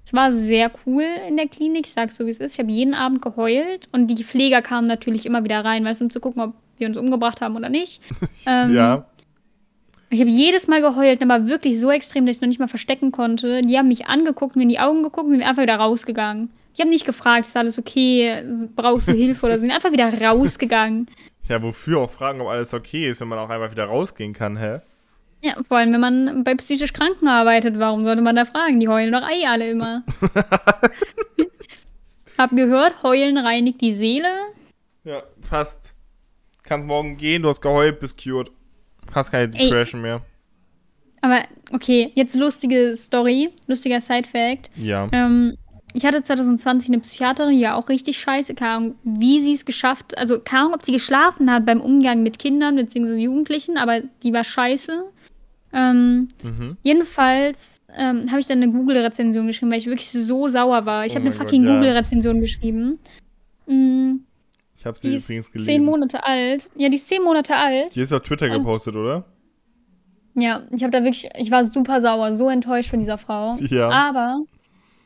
es 0.05 0.13
war 0.15 0.33
sehr 0.33 0.73
cool 0.87 1.05
in 1.29 1.37
der 1.37 1.47
Klinik, 1.47 1.87
ich 1.87 1.93
sag's 1.93 2.17
so 2.17 2.27
wie 2.27 2.31
es 2.31 2.41
ist. 2.41 2.55
Ich 2.55 2.59
habe 2.59 2.73
jeden 2.73 2.95
Abend 2.95 3.23
geheult 3.23 3.89
und 3.93 4.07
die 4.09 4.25
Pfleger 4.25 4.63
kamen 4.63 4.87
natürlich 4.87 5.27
immer 5.27 5.45
wieder 5.45 5.65
rein, 5.65 5.85
weißt 5.85 6.01
du, 6.01 6.07
um 6.07 6.11
zu 6.11 6.21
gucken, 6.21 6.43
ob 6.43 6.55
wir 6.79 6.89
uns 6.89 6.97
umgebracht 6.97 7.41
haben 7.41 7.57
oder 7.57 7.69
nicht. 7.69 8.01
ähm, 8.47 8.75
ja. 8.75 9.07
Ich 10.13 10.21
habe 10.21 10.29
jedes 10.29 10.69
Mal 10.69 10.83
geheult, 10.83 11.23
aber 11.23 11.49
wirklich 11.49 11.81
so 11.81 11.91
extrem, 11.91 12.27
dass 12.27 12.35
ich 12.35 12.37
es 12.37 12.43
noch 12.43 12.49
nicht 12.49 12.61
mal 12.61 12.69
verstecken 12.69 13.13
konnte. 13.13 13.63
Die 13.63 13.79
haben 13.79 13.89
mich 13.89 14.09
angeguckt, 14.09 14.57
mir 14.57 14.65
in 14.65 14.69
die 14.69 14.79
Augen 14.79 15.03
geguckt 15.03 15.27
und 15.27 15.33
sind 15.33 15.43
einfach 15.43 15.63
wieder 15.63 15.77
rausgegangen. 15.77 16.51
Ich 16.75 16.81
habe 16.81 16.91
nicht 16.91 17.07
gefragt, 17.07 17.47
ist 17.47 17.57
alles 17.57 17.79
okay, 17.79 18.45
brauchst 18.77 19.09
du 19.09 19.13
Hilfe 19.13 19.47
oder 19.47 19.55
so. 19.55 19.63
sind 19.63 19.71
einfach 19.71 19.91
wieder 19.91 20.13
rausgegangen. 20.23 21.07
Ja, 21.49 21.63
wofür 21.63 22.01
auch 22.01 22.11
fragen, 22.11 22.43
ob 22.43 22.49
alles 22.49 22.75
okay 22.75 23.09
ist, 23.09 23.23
wenn 23.23 23.29
man 23.29 23.39
auch 23.39 23.49
einfach 23.49 23.71
wieder 23.71 23.87
rausgehen 23.87 24.35
kann, 24.35 24.59
hä? 24.59 24.81
Ja, 25.41 25.55
vor 25.67 25.79
allem, 25.79 25.95
wenn 25.95 26.01
man 26.01 26.45
bei 26.45 26.57
psychisch 26.57 26.93
Kranken 26.93 27.27
arbeitet, 27.27 27.79
warum 27.79 28.05
sollte 28.05 28.21
man 28.21 28.37
da 28.37 28.45
fragen? 28.45 28.81
Die 28.81 28.89
heulen 28.89 29.13
doch 29.13 29.27
eh 29.27 29.47
alle 29.47 29.71
immer. 29.71 30.03
Hab 32.37 32.51
gehört, 32.51 33.03
heulen 33.03 33.39
reinigt 33.39 33.81
die 33.81 33.95
Seele. 33.95 34.29
Ja, 35.05 35.23
fast. 35.41 35.95
Kannst 36.65 36.87
morgen 36.87 37.17
gehen, 37.17 37.43
du 37.43 37.49
hast 37.49 37.63
geheult, 37.63 37.99
bist 37.99 38.23
cured. 38.23 38.51
Hast 39.13 39.31
keine 39.31 39.49
Depression 39.49 40.01
Ey. 40.01 40.11
mehr. 40.11 40.23
Aber 41.21 41.43
okay, 41.73 42.11
jetzt 42.15 42.37
lustige 42.37 42.97
Story, 42.97 43.51
lustiger 43.69 44.01
Side-Fact. 44.01 44.71
Ja. 44.77 45.09
Ähm, 45.13 45.57
ich 45.95 46.05
hatte 46.05 46.23
2020 46.23 46.91
eine 46.91 47.01
Psychiaterin, 47.01 47.53
die 47.53 47.61
ja 47.61 47.75
auch 47.77 47.89
richtig 47.89 48.19
scheiße, 48.19 48.55
Ahnung, 48.61 48.97
wie 49.05 49.41
sie 49.41 49.53
es 49.53 49.65
geschafft, 49.65 50.17
also 50.17 50.41
keine 50.41 50.63
Ahnung, 50.63 50.75
ob 50.75 50.85
sie 50.85 50.93
geschlafen 50.93 51.51
hat 51.51 51.67
beim 51.67 51.81
Umgang 51.81 52.23
mit 52.23 52.39
Kindern 52.39 52.77
bzw. 52.77 53.17
Jugendlichen, 53.17 53.77
aber 53.77 54.01
die 54.23 54.33
war 54.33 54.45
scheiße. 54.45 55.05
Ähm, 55.75 56.29
mhm. 56.43 56.77
Jedenfalls 56.83 57.81
ähm, 57.97 58.31
habe 58.31 58.41
ich 58.41 58.47
dann 58.47 58.63
eine 58.63 58.73
Google-Rezension 58.73 59.47
geschrieben, 59.47 59.71
weil 59.71 59.79
ich 59.79 59.87
wirklich 59.87 60.11
so 60.11 60.49
sauer 60.49 60.85
war. 60.87 61.07
Ich 61.07 61.13
oh 61.13 61.17
habe 61.17 61.27
eine 61.27 61.35
fucking 61.35 61.65
ja. 61.65 61.75
Google-Rezension 61.75 62.41
geschrieben. 62.41 62.99
Mhm. 63.67 64.25
Ich 64.83 64.87
habe 64.87 64.99
sie 64.99 65.11
die 65.11 65.17
übrigens 65.17 65.53
gelesen. 65.53 65.67
Zehn 65.67 65.85
Monate 65.85 66.25
alt. 66.25 66.69
Ja, 66.75 66.89
die 66.89 66.97
ist 66.97 67.07
zehn 67.07 67.23
Monate 67.23 67.55
alt. 67.55 67.95
Die 67.95 68.01
ist 68.01 68.13
auf 68.13 68.23
Twitter 68.23 68.49
gepostet, 68.49 68.97
oder? 68.97 69.25
Ja, 70.35 70.63
ich 70.73 70.83
habe 70.83 70.91
da 70.91 71.05
wirklich, 71.05 71.29
ich 71.39 71.53
war 71.53 71.65
super 71.65 72.01
sauer, 72.01 72.35
so 72.35 72.51
enttäuscht 72.51 72.91
von 72.91 72.99
dieser 72.99 73.17
Frau. 73.17 73.55
Ja. 73.61 73.91
Aber 73.91 74.41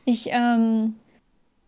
ich 0.05 0.29
ähm, 0.31 0.95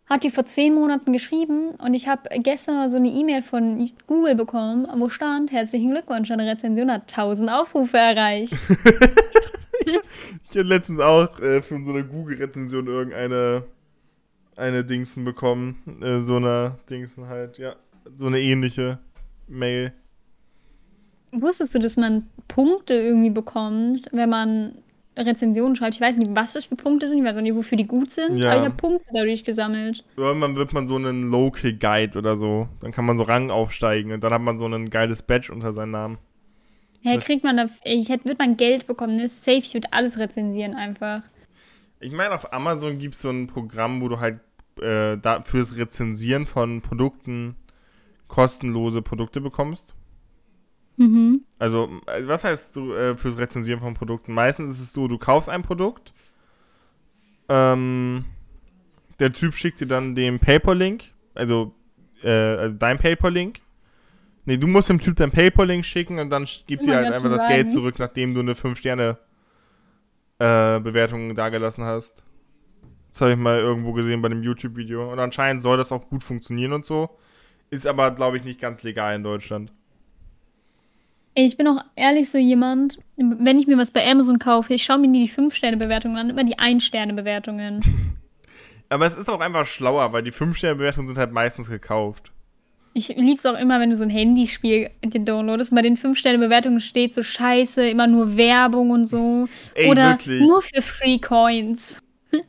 hat 0.08 0.24
die 0.24 0.32
vor 0.32 0.44
zehn 0.46 0.74
Monaten 0.74 1.14
geschrieben 1.14 1.76
und 1.76 1.94
ich 1.94 2.08
habe 2.08 2.30
gestern 2.40 2.90
so 2.90 2.98
eine 2.98 3.10
E-Mail 3.10 3.44
von 3.44 3.92
Google 4.08 4.34
bekommen, 4.34 4.88
wo 4.98 5.08
stand, 5.08 5.52
herzlichen 5.52 5.92
Glückwunsch, 5.92 6.30
deine 6.30 6.50
Rezension 6.50 6.92
hat 6.92 7.16
1000 7.16 7.52
Aufrufe 7.52 7.98
erreicht. 7.98 8.54
ich 9.86 10.58
habe 10.58 10.64
letztens 10.64 11.00
auch 11.00 11.40
äh, 11.42 11.62
für 11.62 11.80
so 11.84 11.92
eine 11.92 12.04
Google-Rezension 12.04 12.88
irgendeine 12.88 13.66
eine 14.56 14.84
Dingsen 14.84 15.24
bekommen, 15.26 16.02
äh, 16.02 16.22
so 16.22 16.38
eine 16.38 16.80
Dingsen 16.90 17.28
halt, 17.28 17.60
ja, 17.60 17.76
so 18.16 18.28
eine 18.28 18.40
ähnliche 18.40 19.00
Mail. 19.48 19.94
Wusstest 21.32 21.76
du, 21.76 21.80
dass 21.80 21.98
man 21.98 22.28
Punkte 22.48 22.96
irgendwie 22.96 23.30
bekommt, 23.30 24.08
wenn 24.12 24.30
man 24.30 24.82
Rezensionen 25.26 25.76
schreibt. 25.76 25.96
Ich 25.96 26.02
weiß 26.02 26.18
nicht, 26.18 26.32
was 26.34 26.54
das 26.54 26.66
für 26.66 26.76
Punkte 26.76 27.08
sind, 27.08 27.20
ich 27.20 27.24
weiß 27.24 27.38
auch 27.38 27.42
nicht, 27.42 27.56
wofür 27.56 27.78
die 27.78 27.88
gut 27.88 28.10
sind, 28.10 28.38
ja. 28.38 28.52
aber 28.52 28.60
ich 28.60 28.66
habe 28.66 28.76
Punkte 28.76 29.06
dadurch 29.14 29.44
gesammelt. 29.44 30.04
Irgendwann 30.16 30.56
wird 30.56 30.74
man 30.74 30.88
so 30.88 30.96
einen 30.96 31.30
Local 31.30 31.74
Guide 31.74 32.18
oder 32.18 32.38
so. 32.38 32.70
Dann 32.82 32.92
kann 32.92 33.06
man 33.06 33.18
so 33.18 33.24
Rang 33.24 33.52
aufsteigen 33.52 34.12
und 34.12 34.24
dann 34.24 34.34
hat 34.34 34.42
man 34.42 34.58
so 34.58 34.66
ein 34.66 34.90
geiles 34.90 35.22
Badge 35.22 35.52
unter 35.52 35.74
seinem 35.74 35.92
Namen. 35.92 36.18
Hä, 37.02 37.12
hey, 37.12 37.18
kriegt 37.20 37.44
man 37.44 37.58
da, 37.58 37.68
ich 37.84 38.10
hätte, 38.10 38.26
wird 38.26 38.40
man 38.40 38.58
Geld 38.58 38.88
bekommen, 38.88 39.16
ne? 39.16 39.28
Safe, 39.28 39.58
ich 39.58 39.74
würde 39.74 39.88
alles 39.92 40.20
rezensieren 40.20 40.74
einfach. 40.74 41.22
Ich 42.02 42.12
meine, 42.12 42.34
auf 42.34 42.52
Amazon 42.54 42.98
gibt 43.00 43.16
es 43.16 43.22
so 43.22 43.30
ein 43.30 43.48
Programm, 43.48 44.02
wo 44.02 44.10
du 44.10 44.20
halt 44.20 44.40
äh, 44.82 45.18
da 45.18 45.42
fürs 45.42 45.76
Rezensieren 45.76 46.46
von 46.46 46.82
Produkten 46.82 47.56
kostenlose 48.30 49.02
Produkte 49.02 49.42
bekommst. 49.42 49.94
Mhm. 50.96 51.44
Also, 51.58 51.90
äh, 52.08 52.26
was 52.26 52.46
heißt 52.46 52.78
du 52.78 52.94
äh, 52.94 53.18
fürs 53.18 53.38
Rezensieren 53.38 53.82
von 53.82 53.94
Produkten? 53.94 54.34
Meistens 54.34 54.72
ist 54.72 54.82
es 54.82 54.94
so, 54.94 55.10
du 55.10 55.18
kaufst 55.18 55.50
ein 55.50 55.62
Produkt, 55.62 56.14
ähm, 57.50 58.24
der 59.20 59.34
Typ 59.34 59.56
schickt 59.56 59.82
dir 59.82 59.88
dann 59.88 60.16
den 60.16 60.40
PayPal-Link, 60.40 61.04
also, 61.36 61.74
äh, 62.24 62.30
also 62.30 62.78
dein 62.78 62.98
PayPal-Link. 63.00 63.60
Nee, 64.46 64.56
du 64.58 64.68
musst 64.68 64.88
dem 64.90 65.02
Typ 65.02 65.18
dein 65.18 65.32
PayPal-Link 65.32 65.86
schicken 65.86 66.20
und 66.20 66.30
dann 66.30 66.48
gibt 66.68 66.86
dir 66.86 66.96
halt 66.96 67.12
einfach 67.12 67.30
das 67.30 67.46
Geld 67.48 67.72
zurück, 67.72 68.00
nachdem 68.00 68.34
du 68.34 68.40
eine 68.40 68.54
5-Sterne-Bewertung 68.54 71.32
äh, 71.32 71.34
dagelassen 71.34 71.84
hast. 71.84 72.24
Das 73.12 73.22
habe 73.22 73.32
ich 73.32 73.38
mal 73.38 73.60
irgendwo 73.60 73.94
gesehen 73.94 74.22
bei 74.22 74.28
einem 74.28 74.44
YouTube-Video. 74.44 75.12
Und 75.12 75.20
anscheinend 75.20 75.62
soll 75.62 75.78
das 75.78 75.92
auch 75.92 76.08
gut 76.10 76.24
funktionieren 76.24 76.74
und 76.74 76.86
so. 76.86 77.18
Ist 77.70 77.86
aber, 77.86 78.12
glaube 78.12 78.38
ich, 78.38 78.44
nicht 78.44 78.60
ganz 78.60 78.84
legal 78.84 79.16
in 79.16 79.24
Deutschland. 79.24 79.72
Ich 81.36 81.56
bin 81.56 81.68
auch 81.68 81.84
ehrlich 81.96 82.30
so 82.30 82.38
jemand, 82.38 82.98
wenn 83.16 83.60
ich 83.60 83.68
mir 83.68 83.78
was 83.78 83.92
bei 83.92 84.06
Amazon 84.10 84.40
kaufe, 84.40 84.74
ich 84.74 84.84
schaue 84.84 84.98
mir 84.98 85.08
nie 85.08 85.26
die 85.26 85.32
5-Sterne-Bewertungen 85.32 86.18
an, 86.18 86.30
immer 86.30 86.44
die 86.44 86.58
1-Sterne-Bewertungen. 86.58 87.82
Aber 88.90 89.06
es 89.06 89.16
ist 89.16 89.30
auch 89.30 89.40
einfach 89.40 89.68
schlauer, 89.68 90.12
weil 90.12 90.24
die 90.24 90.34
5-Sterne-Bewertungen 90.34 91.08
sind 91.08 91.18
halt 91.18 91.32
meistens 91.32 91.70
gekauft. 91.70 92.32
Ich 92.94 93.10
lieb's 93.10 93.46
auch 93.46 93.58
immer, 93.58 93.80
wenn 93.80 93.92
du 93.92 93.96
so 93.96 94.04
ein 94.04 94.10
Handyspiel 94.10 94.90
dir 95.04 95.20
downloadest. 95.20 95.74
Bei 95.74 95.84
den 95.84 95.96
5-Sterne-Bewertungen 95.96 96.80
steht 96.80 97.14
so 97.14 97.22
Scheiße, 97.22 97.88
immer 97.88 98.08
nur 98.08 98.36
Werbung 98.36 98.90
und 98.90 99.08
so. 99.08 99.48
Ey, 99.76 99.90
Oder 99.90 100.12
wirklich? 100.12 100.42
nur 100.42 100.62
für 100.64 100.82
Free 100.82 101.20
Coins. 101.20 102.02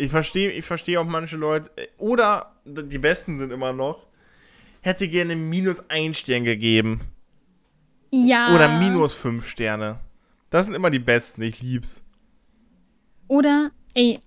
ich 0.00 0.10
verstehe 0.10 0.50
ich 0.50 0.64
versteh 0.64 0.98
auch 0.98 1.06
manche 1.06 1.36
Leute. 1.36 1.70
Oder 1.98 2.52
die 2.66 2.98
besten 2.98 3.38
sind 3.38 3.52
immer 3.52 3.72
noch 3.72 4.10
hätte 4.82 5.08
gerne 5.08 5.36
minus 5.36 5.82
ein 5.88 6.14
Stern 6.14 6.44
gegeben. 6.44 7.00
Ja. 8.10 8.54
Oder 8.54 8.78
minus 8.78 9.14
fünf 9.14 9.46
Sterne. 9.48 10.00
Das 10.50 10.66
sind 10.66 10.74
immer 10.74 10.90
die 10.90 10.98
besten, 10.98 11.42
ich 11.42 11.62
lieb's. 11.62 12.02
Oder, 13.28 13.70
ey, 13.94 14.20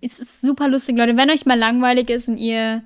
es 0.00 0.20
ist 0.20 0.40
super 0.40 0.68
lustig, 0.68 0.96
Leute. 0.96 1.16
Wenn 1.16 1.30
euch 1.30 1.46
mal 1.46 1.58
langweilig 1.58 2.10
ist 2.10 2.28
und 2.28 2.38
ihr 2.38 2.82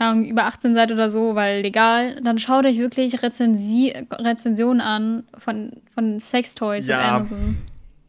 über 0.00 0.44
18 0.44 0.74
seid 0.74 0.92
oder 0.92 1.10
so, 1.10 1.34
weil 1.34 1.62
legal, 1.62 2.20
dann 2.22 2.38
schaut 2.38 2.64
euch 2.66 2.78
wirklich 2.78 3.20
Rezensi 3.20 3.92
Rezensionen 4.12 4.80
an 4.80 5.24
von, 5.38 5.72
von 5.92 6.20
Sextoys 6.20 6.86
ja. 6.86 7.00
auf 7.00 7.04
Amazon. 7.04 7.58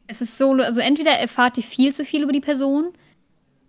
Es 0.09 0.21
ist 0.21 0.39
so, 0.39 0.53
also 0.53 0.81
entweder 0.81 1.11
erfahrt 1.11 1.57
ihr 1.57 1.63
viel 1.63 1.93
zu 1.93 2.03
viel 2.03 2.23
über 2.23 2.31
die 2.31 2.41
Person 2.41 2.93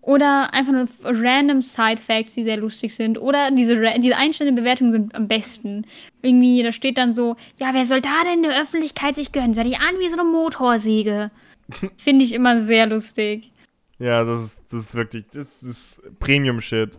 oder 0.01 0.55
einfach 0.55 0.73
nur 0.73 0.89
random 1.05 1.61
Side-Facts, 1.61 2.35
die 2.35 2.45
sehr 2.45 2.57
lustig 2.57 2.95
sind. 2.95 3.21
Oder 3.21 3.51
diese, 3.51 3.79
diese 3.99 4.17
einstellenden 4.17 4.57
Bewertungen 4.57 4.93
sind 4.93 5.15
am 5.15 5.29
besten. 5.29 5.87
Irgendwie, 6.23 6.63
da 6.63 6.73
steht 6.73 6.97
dann 6.97 7.13
so, 7.13 7.37
ja, 7.59 7.75
wer 7.75 7.85
soll 7.85 8.01
da 8.01 8.25
denn 8.25 8.43
in 8.43 8.51
der 8.51 8.63
Öffentlichkeit 8.63 9.15
sich 9.15 9.33
gönnen? 9.33 9.53
Sei 9.53 9.65
die 9.65 9.77
an 9.77 9.99
wie 9.99 10.09
so 10.09 10.15
eine 10.15 10.25
Motorsäge. 10.25 11.31
Finde 11.99 12.25
ich 12.25 12.33
immer 12.33 12.59
sehr 12.59 12.87
lustig. 12.87 13.53
Ja, 13.99 14.25
das 14.25 14.43
ist, 14.43 14.73
das 14.73 14.81
ist 14.81 14.95
wirklich, 14.95 15.27
das 15.35 15.63
ist 15.63 16.01
Premium-Shit. 16.21 16.99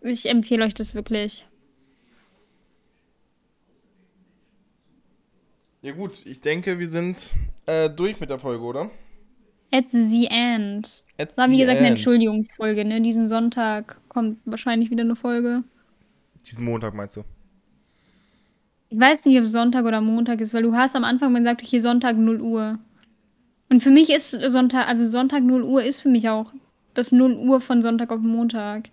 Ich 0.00 0.26
empfehle 0.26 0.64
euch 0.64 0.72
das 0.72 0.94
wirklich. 0.94 1.46
Ja 5.86 5.92
gut, 5.92 6.26
ich 6.26 6.40
denke, 6.40 6.80
wir 6.80 6.90
sind 6.90 7.32
äh, 7.66 7.88
durch 7.88 8.18
mit 8.18 8.28
der 8.28 8.40
Folge, 8.40 8.64
oder? 8.64 8.90
At 9.70 9.84
the 9.92 10.26
end. 10.28 11.04
At 11.16 11.28
das 11.28 11.36
war 11.36 11.48
wie 11.48 11.58
gesagt 11.58 11.76
end. 11.76 11.86
eine 11.86 11.90
Entschuldigungsfolge, 11.90 12.84
ne? 12.84 13.00
Diesen 13.00 13.28
Sonntag 13.28 13.96
kommt 14.08 14.40
wahrscheinlich 14.46 14.90
wieder 14.90 15.04
eine 15.04 15.14
Folge. 15.14 15.62
Diesen 16.44 16.64
Montag 16.64 16.92
meinst 16.92 17.14
du? 17.14 17.22
Ich 18.88 18.98
weiß 18.98 19.26
nicht, 19.26 19.38
ob 19.38 19.44
es 19.44 19.52
Sonntag 19.52 19.84
oder 19.84 20.00
Montag 20.00 20.40
ist, 20.40 20.54
weil 20.54 20.64
du 20.64 20.74
hast 20.74 20.96
am 20.96 21.04
Anfang 21.04 21.32
gesagt, 21.32 21.60
hier 21.60 21.80
Sonntag 21.80 22.16
0 22.16 22.40
Uhr. 22.40 22.80
Und 23.68 23.80
für 23.80 23.92
mich 23.92 24.10
ist 24.10 24.32
Sonntag, 24.32 24.88
also 24.88 25.08
Sonntag 25.08 25.44
0 25.44 25.62
Uhr 25.62 25.84
ist 25.84 26.00
für 26.00 26.08
mich 26.08 26.28
auch 26.28 26.52
das 26.94 27.12
0 27.12 27.34
Uhr 27.34 27.60
von 27.60 27.80
Sonntag 27.80 28.10
auf 28.10 28.22
Montag. 28.22 28.88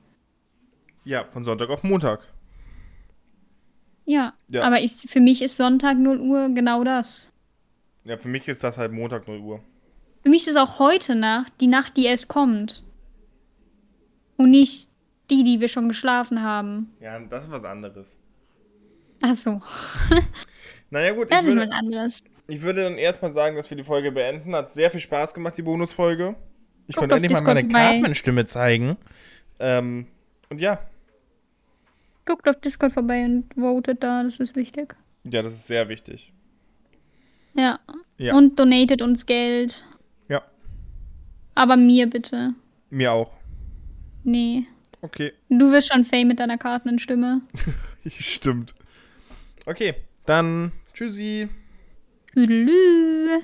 Ja, 1.06 1.26
von 1.32 1.44
Sonntag 1.44 1.72
auf 1.72 1.82
Montag. 1.82 2.20
Ja, 4.06 4.34
ja. 4.50 4.64
aber 4.64 4.82
ich, 4.82 4.94
für 4.94 5.22
mich 5.22 5.42
ist 5.42 5.58
Sonntag 5.58 5.98
0 5.98 6.20
Uhr 6.20 6.50
genau 6.50 6.84
das. 6.84 7.32
Ja, 8.04 8.18
für 8.18 8.28
mich 8.28 8.48
ist 8.48 8.64
das 8.64 8.78
halt 8.78 8.92
Montag 8.92 9.28
0 9.28 9.40
Uhr. 9.40 9.64
Für 10.24 10.30
mich 10.30 10.48
ist 10.48 10.58
auch 10.58 10.80
heute 10.80 11.16
Nacht 11.16 11.54
die 11.60 11.68
Nacht, 11.68 11.98
die 11.98 12.06
erst 12.06 12.28
kommt. 12.28 12.84
Und 14.38 14.52
nicht 14.52 14.90
die, 15.30 15.44
die 15.44 15.62
wir 15.62 15.68
schon 15.68 15.88
geschlafen 15.88 16.42
haben. 16.42 16.94
Ja, 17.00 17.20
das 17.20 17.46
ist 17.46 17.52
was 17.52 17.64
anderes. 17.64 18.20
Ach 19.22 19.36
so. 19.36 19.62
naja, 20.90 21.14
gut. 21.14 21.32
Das 21.32 21.42
ich 21.42 21.46
würde, 21.48 21.62
ist 21.62 21.70
was 21.70 21.78
anderes. 21.78 22.24
Ich 22.48 22.62
würde 22.62 22.84
dann 22.84 22.98
erstmal 22.98 23.32
sagen, 23.32 23.56
dass 23.56 23.70
wir 23.70 23.78
die 23.78 23.84
Folge 23.84 24.12
beenden. 24.12 24.54
Hat 24.56 24.72
sehr 24.72 24.92
viel 24.92 25.00
Spaß 25.00 25.34
gemacht, 25.34 25.58
die 25.58 25.62
Bonusfolge. 25.62 26.36
Ich 26.88 26.96
konnte 26.96 27.16
endlich 27.16 27.32
mal 27.32 27.42
meine 27.54 27.68
Cartman-Stimme 27.68 28.46
zeigen. 28.46 28.98
Ähm, 29.60 30.08
und 30.50 30.60
ja. 30.60 30.80
Guckt 32.26 32.48
auf 32.48 32.60
Discord 32.62 32.94
vorbei 32.94 33.26
und 33.26 33.54
votet 33.56 34.04
da, 34.04 34.24
das 34.24 34.40
ist 34.40 34.56
wichtig. 34.56 34.96
Ja, 35.26 35.42
das 35.42 35.54
ist 35.54 35.68
sehr 35.68 35.90
wichtig. 35.90 36.34
Ja. 37.54 37.80
ja. 38.18 38.36
Und 38.36 38.60
donatet 38.60 39.02
uns 39.02 39.26
Geld. 39.26 39.86
Ja. 40.28 40.42
Aber 41.56 41.78
mir 41.78 42.10
bitte. 42.10 42.54
Mir 42.90 43.12
auch. 43.12 43.32
Nee. 44.24 44.66
Okay. 45.02 45.34
Du 45.50 45.72
wirst 45.72 45.92
schon 45.92 46.06
Fame 46.06 46.30
mit 46.30 46.40
deiner 46.40 46.58
Kartenstimme. 46.58 47.42
Stimmt. 48.08 48.74
Okay, 49.66 49.96
dann 50.26 50.72
tschüssi. 50.94 51.50
Tüdelü. 52.34 53.42